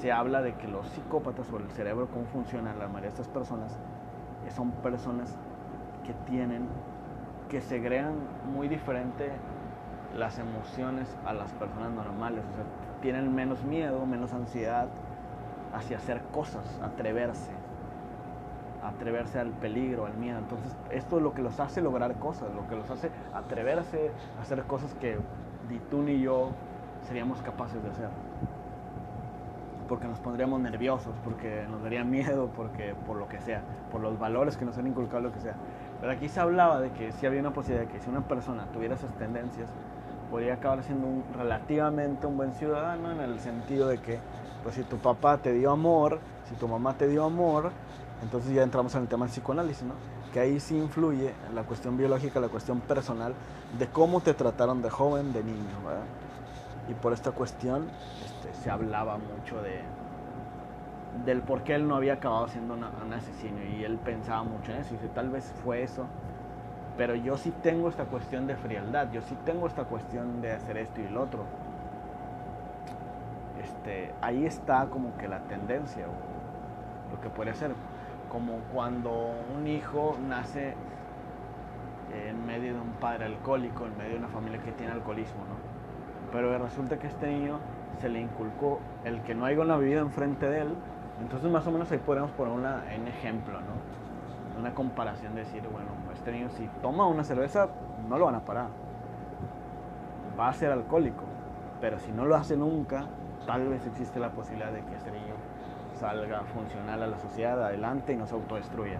se 0.01 0.12
habla 0.12 0.42
de 0.42 0.55
que 0.55 0.68
los 0.68 0.86
psicópatas 0.88 1.51
o 1.53 1.59
el 1.59 1.70
cerebro 1.70 2.09
cómo 2.12 2.26
funciona 2.26 2.74
la 2.74 2.86
mayoría 2.86 3.03
de 3.03 3.09
estas 3.09 3.28
personas 3.28 3.78
son 4.51 4.70
personas 4.72 5.36
que 6.05 6.12
tienen 6.30 6.68
que 7.49 7.61
segregan 7.61 8.14
muy 8.53 8.68
diferente 8.68 9.30
las 10.16 10.38
emociones 10.38 11.16
a 11.24 11.32
las 11.32 11.53
personas 11.55 11.90
normales. 11.92 12.44
O 12.53 12.55
sea, 12.55 12.64
tienen 13.01 13.34
menos 13.34 13.62
miedo, 13.64 14.05
menos 14.07 14.32
ansiedad 14.32 14.88
hacia 15.72 15.99
hacer 15.99 16.22
cosas, 16.32 16.80
atreverse, 16.82 17.53
atreverse 18.82 19.38
al 19.38 19.51
peligro, 19.51 20.07
al 20.07 20.16
miedo. 20.16 20.38
Entonces, 20.38 20.74
esto 20.90 21.18
es 21.18 21.22
lo 21.22 21.34
que 21.34 21.42
los 21.42 21.61
hace 21.61 21.80
lograr 21.80 22.14
cosas, 22.16 22.53
lo 22.55 22.66
que 22.66 22.76
los 22.76 22.90
hace 22.90 23.11
atreverse 23.34 24.11
a 24.38 24.42
hacer 24.42 24.64
cosas 24.64 24.94
que 24.94 25.18
ni 25.68 25.78
tú 25.90 26.03
ni 26.03 26.20
yo 26.20 26.51
seríamos 27.07 27.40
capaces 27.42 27.82
de 27.82 27.90
hacer. 27.90 28.09
Porque 29.88 30.09
nos 30.09 30.18
pondríamos 30.18 30.61
nerviosos, 30.61 31.14
porque 31.22 31.64
nos 31.70 31.82
daría 31.82 32.02
miedo, 32.04 32.50
porque 32.57 32.94
por 33.07 33.16
lo 33.16 33.28
que 33.28 33.40
sea, 33.40 33.62
por 33.92 34.00
los 34.00 34.18
valores 34.18 34.57
que 34.57 34.64
nos 34.64 34.76
han 34.78 34.86
inculcado, 34.86 35.20
lo 35.22 35.32
que 35.32 35.40
sea. 35.40 35.54
Pero 36.00 36.12
aquí 36.12 36.28
se 36.28 36.40
hablaba 36.40 36.80
de 36.80 36.90
que 36.90 37.12
si 37.12 37.26
había 37.26 37.40
una 37.40 37.52
posibilidad 37.52 37.86
de 37.86 37.92
que 37.92 38.00
si 38.00 38.11
una 38.11 38.22
persona 38.22 38.66
tuviera 38.72 38.96
esas 38.96 39.12
tendencias, 39.14 39.70
podría 40.30 40.54
acabar 40.54 40.82
siendo 40.82 41.07
un, 41.07 41.24
relativamente 41.34 42.26
un 42.26 42.36
buen 42.36 42.52
ciudadano 42.52 43.12
en 43.12 43.20
el 43.20 43.38
sentido 43.38 43.88
de 43.88 43.98
que, 43.98 44.18
pues 44.62 44.74
si 44.74 44.82
tu 44.82 44.96
papá 44.98 45.38
te 45.38 45.52
dio 45.52 45.70
amor, 45.70 46.18
si 46.48 46.57
tu 46.57 46.66
mamá 46.66 46.94
te 46.94 47.07
dio 47.07 47.24
amor, 47.24 47.70
entonces 48.22 48.52
ya 48.52 48.62
entramos 48.62 48.94
en 48.96 49.02
el 49.02 49.09
tema 49.09 49.26
del 49.26 49.32
psicoanálisis, 49.32 49.84
¿no? 49.84 49.94
Que 50.32 50.40
ahí 50.40 50.59
sí 50.59 50.76
influye 50.76 51.32
la 51.54 51.62
cuestión 51.62 51.96
biológica, 51.96 52.40
la 52.40 52.48
cuestión 52.48 52.80
personal 52.80 53.34
de 53.78 53.86
cómo 53.86 54.20
te 54.20 54.34
trataron 54.34 54.82
de 54.82 54.90
joven, 54.90 55.32
de 55.32 55.44
niño, 55.44 55.76
¿verdad? 55.84 56.02
Y 56.89 56.95
por 56.95 57.12
esta 57.12 57.32
cuestión 57.32 57.89
este, 58.24 58.55
se 58.55 58.70
hablaba 58.70 59.18
mucho 59.18 59.61
de, 59.61 59.80
del 61.24 61.43
por 61.43 61.62
qué 61.62 61.74
él 61.74 61.89
no 61.89 61.97
había 61.97 62.14
acabado 62.14 62.49
siendo 62.49 62.74
un 62.74 63.12
asesino 63.12 63.62
y 63.62 63.84
él 63.84 63.99
pensaba 63.99 64.45
mucho 64.45 64.72
en 64.72 64.78
eso 64.78 64.95
y 64.95 64.97
dice, 64.97 65.09
tal 65.09 65.30
vez 65.30 65.53
fue 65.64 65.82
eso, 65.82 66.07
pero 66.97 67.14
yo 67.14 67.37
sí 67.37 67.53
tengo 67.62 67.89
esta 67.89 68.05
cuestión 68.05 68.47
de 68.47 68.57
frialdad, 68.57 69.11
yo 69.12 69.20
sí 69.22 69.37
tengo 69.45 69.66
esta 69.66 69.84
cuestión 69.84 70.41
de 70.41 70.53
hacer 70.53 70.76
esto 70.78 71.01
y 71.01 71.07
el 71.07 71.16
otro. 71.16 71.45
Este, 73.62 74.12
ahí 74.20 74.47
está 74.47 74.87
como 74.87 75.16
que 75.16 75.28
la 75.28 75.41
tendencia 75.41 76.07
o 76.07 77.14
lo 77.14 77.20
que 77.20 77.28
puede 77.28 77.55
ser, 77.55 77.72
como 78.30 78.59
cuando 78.72 79.32
un 79.57 79.66
hijo 79.66 80.16
nace 80.28 80.74
en 82.14 82.47
medio 82.47 82.74
de 82.74 82.80
un 82.80 82.93
padre 83.01 83.26
alcohólico, 83.26 83.87
en 83.87 83.97
medio 83.99 84.12
de 84.12 84.18
una 84.18 84.28
familia 84.28 84.61
que 84.61 84.72
tiene 84.72 84.93
alcoholismo, 84.93 85.45
¿no? 85.45 85.65
Pero 86.32 86.58
resulta 86.58 86.98
que 86.98 87.06
este 87.06 87.26
niño 87.26 87.58
se 88.00 88.08
le 88.08 88.20
inculcó 88.20 88.80
el 89.04 89.22
que 89.22 89.34
no 89.34 89.44
haya 89.46 89.60
una 89.60 89.76
bebida 89.76 90.00
enfrente 90.00 90.48
de 90.48 90.62
él, 90.62 90.68
entonces 91.20 91.50
más 91.50 91.66
o 91.66 91.70
menos 91.70 91.90
ahí 91.90 91.98
podemos 91.98 92.30
poner 92.32 92.52
una, 92.52 92.84
un 92.98 93.08
ejemplo, 93.08 93.54
¿no? 93.60 94.60
Una 94.60 94.74
comparación 94.74 95.34
de 95.34 95.42
decir, 95.42 95.62
bueno, 95.70 95.88
este 96.12 96.32
niño 96.32 96.48
si 96.50 96.68
toma 96.82 97.06
una 97.06 97.24
cerveza, 97.24 97.68
no 98.08 98.18
lo 98.18 98.26
van 98.26 98.34
a 98.34 98.44
parar. 98.44 98.68
Va 100.38 100.48
a 100.48 100.52
ser 100.52 100.72
alcohólico. 100.72 101.24
Pero 101.80 101.98
si 101.98 102.10
no 102.10 102.24
lo 102.24 102.36
hace 102.36 102.56
nunca, 102.56 103.06
tal 103.46 103.68
vez 103.68 103.86
existe 103.86 104.18
la 104.18 104.30
posibilidad 104.30 104.72
de 104.72 104.80
que 104.80 104.94
ese 104.96 105.10
niño 105.10 105.34
salga 105.98 106.42
funcional 106.54 107.02
a 107.02 107.06
la 107.06 107.18
sociedad 107.18 107.62
adelante 107.62 108.12
y 108.12 108.16
no 108.16 108.26
se 108.26 108.34
autodestruya. 108.34 108.98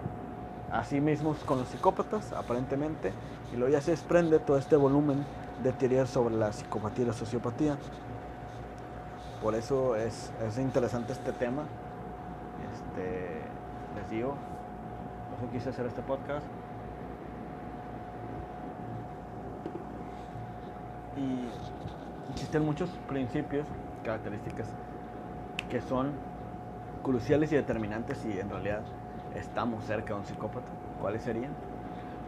Así 0.71 0.99
mismo 0.99 1.35
con 1.45 1.59
los 1.59 1.67
psicópatas, 1.69 2.33
aparentemente, 2.33 3.13
y 3.53 3.57
luego 3.57 3.71
ya 3.71 3.81
se 3.81 3.91
desprende 3.91 4.39
todo 4.39 4.57
este 4.57 4.75
volumen 4.75 5.23
de 5.63 5.73
sobre 6.07 6.35
la 6.35 6.51
psicopatía 6.51 7.05
y 7.05 7.07
la 7.07 7.13
sociopatía. 7.13 7.77
Por 9.41 9.55
eso 9.55 9.95
es, 9.95 10.31
es 10.45 10.57
interesante 10.57 11.13
este 11.13 11.31
tema 11.31 11.63
este, 12.97 13.41
les 13.95 14.09
digo, 14.09 14.35
por 15.39 15.49
quise 15.49 15.69
hacer 15.69 15.85
este 15.85 16.01
podcast. 16.01 16.45
Y 21.15 21.49
existen 22.31 22.65
muchos 22.65 22.89
principios, 23.07 23.65
características 24.03 24.67
que 25.69 25.81
son 25.81 26.11
cruciales 27.03 27.51
y 27.51 27.55
determinantes 27.55 28.19
si 28.19 28.39
en 28.39 28.49
realidad 28.49 28.81
estamos 29.35 29.83
cerca 29.85 30.13
de 30.13 30.19
un 30.19 30.25
psicópata. 30.25 30.67
¿Cuáles 31.01 31.23
serían? 31.23 31.51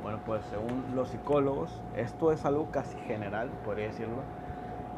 Bueno, 0.01 0.19
pues 0.25 0.43
según 0.45 0.95
los 0.95 1.09
psicólogos, 1.09 1.81
esto 1.95 2.31
es 2.31 2.45
algo 2.45 2.71
casi 2.71 2.97
general, 2.99 3.49
podría 3.65 3.87
decirlo, 3.87 4.21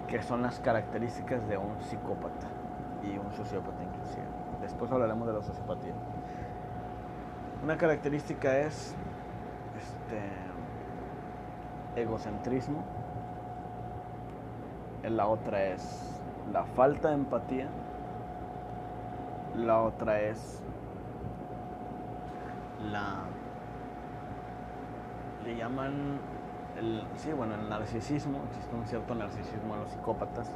que 0.07 0.21
son 0.21 0.41
las 0.41 0.59
características 0.59 1.47
de 1.47 1.57
un 1.57 1.81
psicópata 1.81 2.47
y 3.03 3.17
un 3.17 3.31
sociópata 3.33 3.83
inclusive. 3.83 4.25
Después 4.61 4.91
hablaremos 4.91 5.27
de 5.27 5.33
la 5.33 5.41
sociopatía. 5.41 5.93
Una 7.63 7.77
característica 7.77 8.59
es 8.59 8.95
este, 9.77 10.21
egocentrismo. 12.01 12.83
La 15.03 15.27
otra 15.27 15.63
es 15.63 16.21
la 16.51 16.65
falta 16.65 17.09
de 17.09 17.15
empatía. 17.15 17.69
La 19.55 19.81
otra 19.81 20.21
es 20.21 20.61
la 22.91 23.25
le 25.45 25.55
llaman 25.55 26.19
el, 26.77 27.03
sí, 27.17 27.31
bueno, 27.33 27.55
el 27.55 27.69
narcisismo, 27.69 28.41
existe 28.49 28.75
un 28.75 28.85
cierto 28.85 29.15
narcisismo 29.15 29.75
en 29.75 29.81
los 29.81 29.91
psicópatas. 29.91 30.49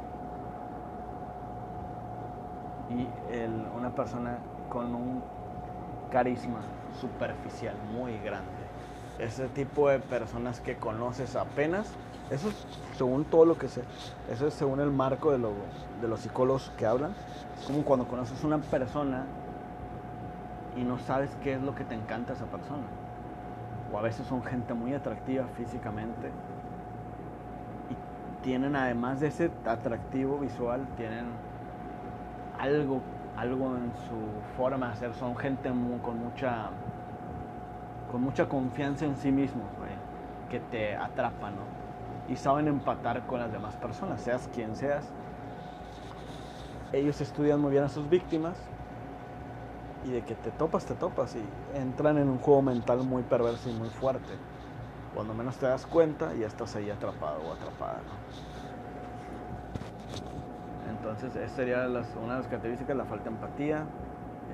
Y 2.90 3.34
el, 3.34 3.52
una 3.76 3.90
persona 3.90 4.38
con 4.68 4.94
un 4.94 5.22
carisma 6.10 6.60
superficial 7.00 7.74
muy 7.92 8.18
grande. 8.18 8.46
Ese 9.18 9.48
tipo 9.48 9.88
de 9.88 9.98
personas 9.98 10.60
que 10.60 10.76
conoces 10.76 11.36
apenas, 11.36 11.90
eso 12.30 12.48
es 12.48 12.66
según 12.96 13.24
todo 13.24 13.44
lo 13.44 13.58
que 13.58 13.68
sé, 13.68 13.82
eso 14.30 14.46
es 14.46 14.54
según 14.54 14.80
el 14.80 14.90
marco 14.90 15.32
de, 15.32 15.38
de 15.38 16.08
los 16.08 16.20
psicólogos 16.20 16.70
que 16.76 16.86
hablan. 16.86 17.14
Es 17.58 17.66
como 17.66 17.82
cuando 17.82 18.06
conoces 18.06 18.42
una 18.44 18.58
persona 18.58 19.24
y 20.76 20.84
no 20.84 20.98
sabes 20.98 21.30
qué 21.42 21.54
es 21.54 21.62
lo 21.62 21.74
que 21.74 21.84
te 21.84 21.94
encanta 21.94 22.34
esa 22.34 22.46
persona 22.46 22.84
o 23.92 23.98
a 23.98 24.02
veces 24.02 24.26
son 24.26 24.42
gente 24.42 24.74
muy 24.74 24.94
atractiva 24.94 25.46
físicamente 25.56 26.30
y 27.90 28.44
tienen 28.44 28.76
además 28.76 29.20
de 29.20 29.28
ese 29.28 29.50
atractivo 29.64 30.38
visual, 30.38 30.86
tienen 30.96 31.26
algo, 32.58 33.00
algo 33.36 33.76
en 33.76 33.92
su 34.08 34.56
forma 34.56 34.90
de 34.90 34.96
ser, 34.96 35.14
son 35.14 35.36
gente 35.36 35.70
con 36.02 36.18
mucha 36.18 36.70
con 38.10 38.22
mucha 38.22 38.48
confianza 38.48 39.04
en 39.04 39.16
sí 39.16 39.32
mismos, 39.32 39.66
que 40.48 40.60
te 40.60 40.94
atrapan, 40.94 41.54
Y 42.28 42.36
saben 42.36 42.68
empatar 42.68 43.26
con 43.26 43.40
las 43.40 43.50
demás 43.50 43.74
personas, 43.76 44.20
seas 44.20 44.48
quien 44.54 44.76
seas. 44.76 45.12
Ellos 46.92 47.20
estudian 47.20 47.60
muy 47.60 47.72
bien 47.72 47.84
a 47.84 47.88
sus 47.88 48.08
víctimas 48.08 48.56
y 50.06 50.12
de 50.12 50.22
que 50.22 50.36
te 50.36 50.52
topas, 50.52 50.86
te 50.86 50.94
topas 50.94 51.34
y 51.34 51.42
entran 51.76 52.16
en 52.18 52.28
un 52.28 52.38
juego 52.38 52.62
mental 52.62 52.98
muy 53.02 53.24
perverso 53.24 53.68
y 53.68 53.72
muy 53.72 53.88
fuerte. 53.88 54.34
Cuando 55.14 55.34
menos 55.34 55.56
te 55.56 55.66
das 55.66 55.84
cuenta, 55.84 56.32
ya 56.34 56.46
estás 56.46 56.76
ahí 56.76 56.90
atrapado 56.90 57.40
o 57.42 57.52
atrapada. 57.52 58.00
Entonces, 60.88 61.34
esa 61.34 61.56
sería 61.56 61.78
una 61.78 62.34
de 62.34 62.38
las 62.38 62.46
características, 62.46 62.96
la 62.96 63.04
falta 63.04 63.24
de 63.24 63.34
empatía, 63.34 63.84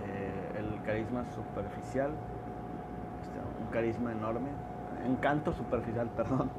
eh, 0.07 0.59
el 0.59 0.83
carisma 0.85 1.25
superficial, 1.35 2.13
este, 3.23 3.39
un 3.63 3.71
carisma 3.71 4.13
enorme, 4.13 4.49
encanto 5.07 5.53
superficial, 5.53 6.09
perdón, 6.17 6.51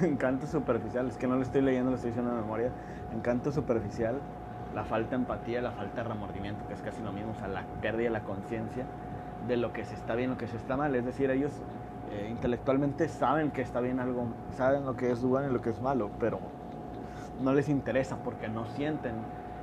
encanto 0.00 0.46
superficial, 0.48 1.06
es 1.06 1.16
que 1.16 1.28
no 1.28 1.36
lo 1.36 1.42
estoy 1.42 1.62
leyendo, 1.62 1.90
lo 1.90 1.96
estoy 1.96 2.10
diciendo 2.10 2.34
de 2.34 2.40
memoria, 2.40 2.72
encanto 3.14 3.52
superficial, 3.52 4.16
la 4.74 4.84
falta 4.84 5.10
de 5.10 5.16
empatía, 5.16 5.60
la 5.60 5.72
falta 5.72 6.02
de 6.02 6.08
remordimiento, 6.08 6.66
que 6.66 6.74
es 6.74 6.82
casi 6.82 7.02
lo 7.02 7.12
mismo, 7.12 7.32
o 7.32 7.34
sea, 7.34 7.48
la 7.48 7.64
pérdida 7.80 8.04
de 8.04 8.10
la 8.10 8.22
conciencia 8.22 8.84
de 9.46 9.56
lo 9.56 9.72
que 9.72 9.84
se 9.84 9.94
está 9.94 10.14
bien, 10.14 10.30
lo 10.30 10.38
que 10.38 10.46
se 10.46 10.56
está 10.56 10.76
mal. 10.76 10.94
Es 10.94 11.04
decir, 11.04 11.30
ellos 11.30 11.52
eh, 12.12 12.28
intelectualmente 12.30 13.08
saben 13.08 13.50
que 13.50 13.62
está 13.62 13.80
bien 13.80 14.00
algo, 14.00 14.26
saben 14.56 14.84
lo 14.84 14.96
que 14.96 15.10
es 15.10 15.22
bueno 15.22 15.48
y 15.48 15.52
lo 15.52 15.60
que 15.60 15.70
es 15.70 15.80
malo, 15.80 16.10
pero 16.18 16.38
no 17.40 17.52
les 17.52 17.68
interesa 17.68 18.16
porque 18.22 18.48
no 18.48 18.66
sienten 18.66 19.14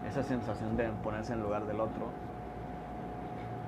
esa 0.07 0.24
sensación 0.24 0.76
de 0.76 0.89
ponerse 1.03 1.34
en 1.34 1.41
lugar 1.41 1.66
del 1.66 1.80
otro, 1.80 2.07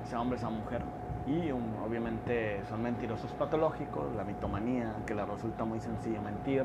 sea 0.04 0.22
hombre, 0.22 0.40
sea 0.40 0.50
mujer. 0.50 0.82
Y 1.28 1.52
obviamente 1.52 2.62
son 2.68 2.82
mentirosos 2.82 3.32
patológicos, 3.34 4.14
la 4.16 4.24
mitomanía, 4.24 4.96
que 5.06 5.14
les 5.14 5.28
resulta 5.28 5.64
muy 5.66 5.80
sencillo 5.80 6.22
mentir, 6.22 6.64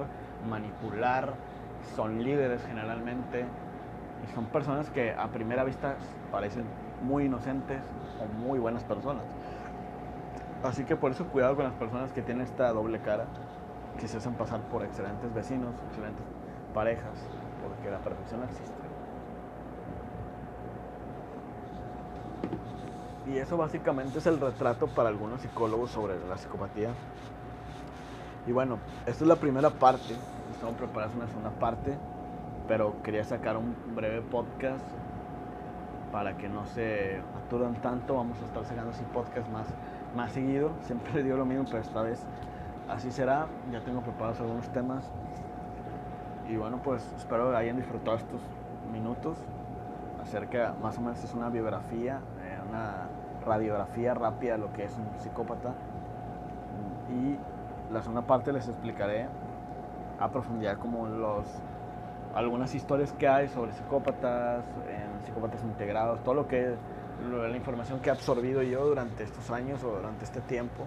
manipular, 0.48 1.34
son 1.94 2.22
líderes 2.22 2.64
generalmente, 2.66 3.44
y 4.24 4.34
son 4.34 4.46
personas 4.46 4.90
que 4.90 5.12
a 5.12 5.28
primera 5.28 5.64
vista 5.64 5.96
parecen 6.30 6.64
muy 7.02 7.24
inocentes 7.24 7.80
o 8.20 8.26
muy 8.40 8.58
buenas 8.58 8.84
personas. 8.84 9.24
Así 10.62 10.84
que 10.84 10.96
por 10.96 11.12
eso 11.12 11.26
cuidado 11.26 11.54
con 11.56 11.64
las 11.64 11.74
personas 11.74 12.12
que 12.12 12.22
tienen 12.22 12.44
esta 12.44 12.72
doble 12.72 13.00
cara, 13.00 13.26
que 14.00 14.08
se 14.08 14.16
hacen 14.16 14.34
pasar 14.34 14.60
por 14.62 14.82
excelentes 14.82 15.32
vecinos, 15.34 15.74
excelentes 15.88 16.24
parejas, 16.74 17.12
porque 17.62 17.90
la 17.90 17.98
perfección 17.98 18.42
existe. 18.44 18.72
Y 23.26 23.38
eso 23.38 23.56
básicamente 23.56 24.18
es 24.18 24.26
el 24.26 24.40
retrato 24.40 24.86
para 24.86 25.08
algunos 25.08 25.40
psicólogos 25.40 25.90
sobre 25.90 26.14
la 26.28 26.38
psicopatía. 26.38 26.90
Y 28.46 28.52
bueno, 28.52 28.78
esta 29.04 29.24
es 29.24 29.28
la 29.28 29.36
primera 29.36 29.70
parte. 29.70 30.14
Estamos 30.52 30.76
preparados 30.76 31.14
una 31.16 31.26
segunda 31.26 31.50
parte 31.50 31.96
pero 32.68 33.02
quería 33.02 33.24
sacar 33.24 33.56
un 33.56 33.74
breve 33.94 34.22
podcast 34.22 34.84
para 36.12 36.36
que 36.36 36.48
no 36.48 36.66
se 36.66 37.20
aturan 37.44 37.74
tanto. 37.76 38.16
Vamos 38.16 38.40
a 38.42 38.46
estar 38.46 38.64
sacando 38.64 38.90
así 38.90 39.04
podcast 39.12 39.48
más, 39.50 39.66
más 40.14 40.32
seguido. 40.32 40.70
Siempre 40.82 41.22
digo 41.22 41.36
lo 41.36 41.44
mismo, 41.44 41.64
pero 41.66 41.78
esta 41.78 42.02
vez 42.02 42.24
así 42.88 43.10
será. 43.10 43.46
Ya 43.70 43.80
tengo 43.80 44.00
preparados 44.00 44.40
algunos 44.40 44.68
temas. 44.70 45.10
Y 46.48 46.56
bueno, 46.56 46.80
pues 46.82 47.12
espero 47.16 47.50
que 47.50 47.56
hayan 47.56 47.76
disfrutado 47.76 48.16
estos 48.16 48.40
minutos 48.92 49.36
acerca, 50.22 50.74
más 50.80 50.96
o 50.98 51.00
menos 51.00 51.22
es 51.22 51.34
una 51.34 51.50
biografía, 51.50 52.20
eh, 52.40 52.58
una 52.68 53.08
radiografía 53.44 54.14
rápida 54.14 54.52
de 54.52 54.58
lo 54.58 54.72
que 54.72 54.84
es 54.84 54.96
un 54.96 55.06
psicópata. 55.18 55.74
Y 57.10 57.36
la 57.92 58.00
segunda 58.00 58.22
parte 58.22 58.52
les 58.52 58.68
explicaré 58.68 59.26
a 60.18 60.30
profundidad 60.30 60.78
como 60.78 61.06
los 61.06 61.46
algunas 62.36 62.74
historias 62.74 63.12
que 63.14 63.26
hay 63.26 63.48
sobre 63.48 63.72
psicópatas, 63.72 64.62
en 64.88 65.24
psicópatas 65.24 65.62
integrados, 65.64 66.22
todo 66.22 66.34
lo 66.34 66.46
que 66.46 66.74
la 67.30 67.56
información 67.56 67.98
que 68.00 68.10
he 68.10 68.12
absorbido 68.12 68.62
yo 68.62 68.84
durante 68.84 69.24
estos 69.24 69.50
años 69.50 69.82
o 69.82 69.88
durante 69.96 70.24
este 70.24 70.42
tiempo 70.42 70.84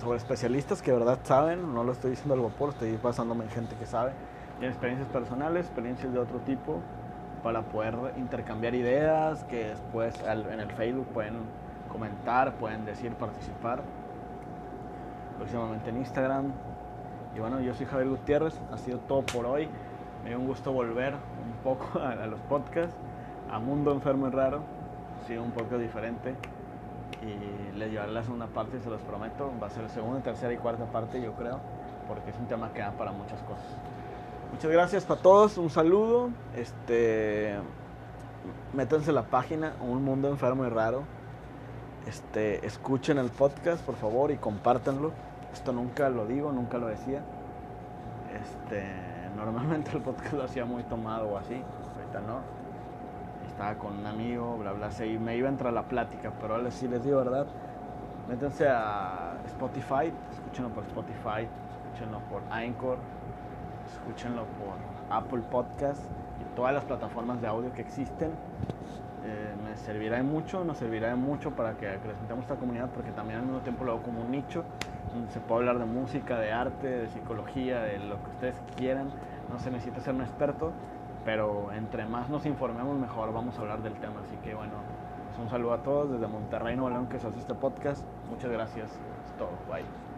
sobre 0.00 0.18
especialistas 0.18 0.82
que 0.82 0.90
de 0.90 0.98
verdad 0.98 1.20
saben, 1.22 1.72
no 1.72 1.84
lo 1.84 1.92
estoy 1.92 2.10
diciendo 2.10 2.34
al 2.34 2.40
vapor, 2.40 2.70
estoy 2.70 2.98
basándome 3.00 3.44
en 3.44 3.50
gente 3.50 3.76
que 3.76 3.86
sabe, 3.86 4.10
tiene 4.58 4.72
experiencias 4.72 5.08
personales, 5.10 5.66
experiencias 5.66 6.12
de 6.12 6.18
otro 6.18 6.40
tipo, 6.40 6.80
para 7.44 7.62
poder 7.62 7.94
intercambiar 8.16 8.74
ideas, 8.74 9.44
que 9.44 9.68
después 9.68 10.20
en 10.26 10.58
el 10.58 10.70
Facebook 10.72 11.06
pueden 11.14 11.34
comentar, 11.90 12.54
pueden 12.54 12.84
decir, 12.84 13.12
participar, 13.14 13.82
próximamente 15.38 15.90
en 15.90 15.98
Instagram. 15.98 16.52
Y 17.36 17.40
bueno, 17.40 17.60
yo 17.60 17.72
soy 17.74 17.86
Javier 17.86 18.08
Gutiérrez, 18.08 18.60
ha 18.72 18.78
sido 18.78 18.98
todo 18.98 19.22
por 19.22 19.46
hoy. 19.46 19.68
Me 20.22 20.30
dio 20.30 20.38
un 20.38 20.46
gusto 20.46 20.72
volver 20.72 21.14
un 21.14 21.62
poco 21.64 21.98
a, 22.00 22.26
los 22.26 22.40
podcasts, 22.40 22.96
a 23.50 23.58
Mundo 23.58 23.92
Enfermo 23.92 24.28
y 24.28 24.30
Raro. 24.30 24.60
Sido 25.26 25.42
un 25.42 25.52
podcast 25.52 25.80
diferente 25.80 26.34
y 27.22 27.76
les 27.76 27.90
llevaré 27.90 28.12
la 28.12 28.22
segunda 28.22 28.46
parte, 28.46 28.80
se 28.80 28.90
los 28.90 29.00
prometo. 29.02 29.52
Va 29.62 29.68
a 29.68 29.70
ser 29.70 29.88
segunda, 29.88 30.20
tercera 30.20 30.52
y 30.52 30.56
cuarta 30.56 30.84
parte, 30.86 31.20
yo 31.20 31.32
creo, 31.34 31.60
porque 32.08 32.30
es 32.30 32.36
un 32.38 32.46
tema 32.46 32.72
que 32.72 32.80
da 32.80 32.90
para 32.92 33.12
muchas 33.12 33.40
cosas. 33.42 33.66
Muchas 34.52 34.70
gracias 34.70 35.04
para 35.04 35.20
todos, 35.22 35.58
un 35.58 35.70
saludo. 35.70 36.30
Este, 36.56 37.56
métanse 38.74 39.10
en 39.10 39.14
la 39.14 39.22
página 39.24 39.74
Un 39.80 40.04
Mundo 40.04 40.28
Enfermo 40.28 40.66
y 40.66 40.68
Raro. 40.68 41.04
Este, 42.06 42.66
escuchen 42.66 43.18
el 43.18 43.30
podcast, 43.30 43.84
por 43.84 43.94
favor, 43.94 44.30
y 44.30 44.36
compártanlo. 44.36 45.12
Esto 45.52 45.72
nunca 45.72 46.08
lo 46.08 46.26
digo, 46.26 46.50
nunca 46.52 46.78
lo 46.78 46.88
decía. 46.88 47.22
Este, 48.34 49.11
normalmente 49.36 49.90
el 49.92 50.02
podcast 50.02 50.32
lo 50.32 50.44
hacía 50.44 50.64
muy 50.64 50.82
tomado 50.84 51.28
o 51.28 51.38
así, 51.38 51.54
ahorita 51.54 52.20
no. 52.20 52.40
Estaba 53.46 53.74
con 53.74 53.98
un 53.98 54.06
amigo, 54.06 54.56
bla, 54.58 54.72
bla, 54.72 54.90
y 55.04 55.18
me 55.18 55.36
iba 55.36 55.48
a 55.48 55.52
entrar 55.52 55.72
la 55.72 55.82
plática, 55.82 56.32
pero 56.40 56.54
ahora 56.54 56.70
sí 56.70 56.88
les 56.88 57.04
digo 57.04 57.18
verdad. 57.18 57.46
Métanse 58.28 58.68
a 58.68 59.36
Spotify, 59.46 60.12
escúchenlo 60.32 60.70
por 60.70 60.84
Spotify, 60.84 61.48
escúchenlo 61.84 62.20
por 62.30 62.42
Anchor, 62.50 62.98
escúchenlo 63.92 64.44
por 64.44 64.76
Apple 65.10 65.42
Podcast 65.50 66.02
y 66.40 66.56
todas 66.56 66.72
las 66.72 66.84
plataformas 66.84 67.40
de 67.40 67.48
audio 67.48 67.72
que 67.72 67.82
existen. 67.82 68.30
Eh, 69.24 69.54
me 69.64 69.76
servirá 69.76 70.16
de 70.16 70.22
mucho, 70.22 70.64
nos 70.64 70.78
servirá 70.78 71.08
de 71.08 71.16
mucho 71.16 71.50
para 71.52 71.74
que 71.76 71.88
acrecentemos 71.88 72.42
esta 72.42 72.56
comunidad 72.56 72.88
porque 72.90 73.10
también 73.12 73.40
al 73.40 73.44
mismo 73.44 73.60
tiempo 73.60 73.84
lo 73.84 73.92
hago 73.92 74.02
como 74.02 74.20
un 74.22 74.30
nicho 74.30 74.64
se 75.28 75.40
puede 75.40 75.60
hablar 75.60 75.78
de 75.78 75.84
música, 75.84 76.38
de 76.38 76.52
arte, 76.52 76.86
de 76.86 77.08
psicología, 77.08 77.80
de 77.80 77.98
lo 77.98 78.22
que 78.22 78.30
ustedes 78.30 78.60
quieran. 78.76 79.10
No 79.50 79.58
se 79.58 79.70
necesita 79.70 80.00
ser 80.00 80.14
un 80.14 80.22
experto, 80.22 80.72
pero 81.24 81.72
entre 81.72 82.06
más 82.06 82.28
nos 82.28 82.46
informemos 82.46 82.98
mejor 82.98 83.32
vamos 83.32 83.58
a 83.58 83.62
hablar 83.62 83.82
del 83.82 83.94
tema. 83.94 84.20
Así 84.24 84.36
que 84.36 84.54
bueno, 84.54 84.74
pues 85.28 85.38
un 85.38 85.48
saludo 85.48 85.74
a 85.74 85.82
todos 85.82 86.12
desde 86.12 86.26
Monterrey, 86.26 86.76
Nuevo 86.76 86.90
León, 86.90 87.08
que 87.08 87.18
se 87.18 87.26
hace 87.26 87.38
este 87.38 87.54
podcast. 87.54 88.04
Muchas 88.30 88.50
gracias. 88.50 88.90
Es 88.92 89.32
todo. 89.38 89.50
Bye. 89.70 90.11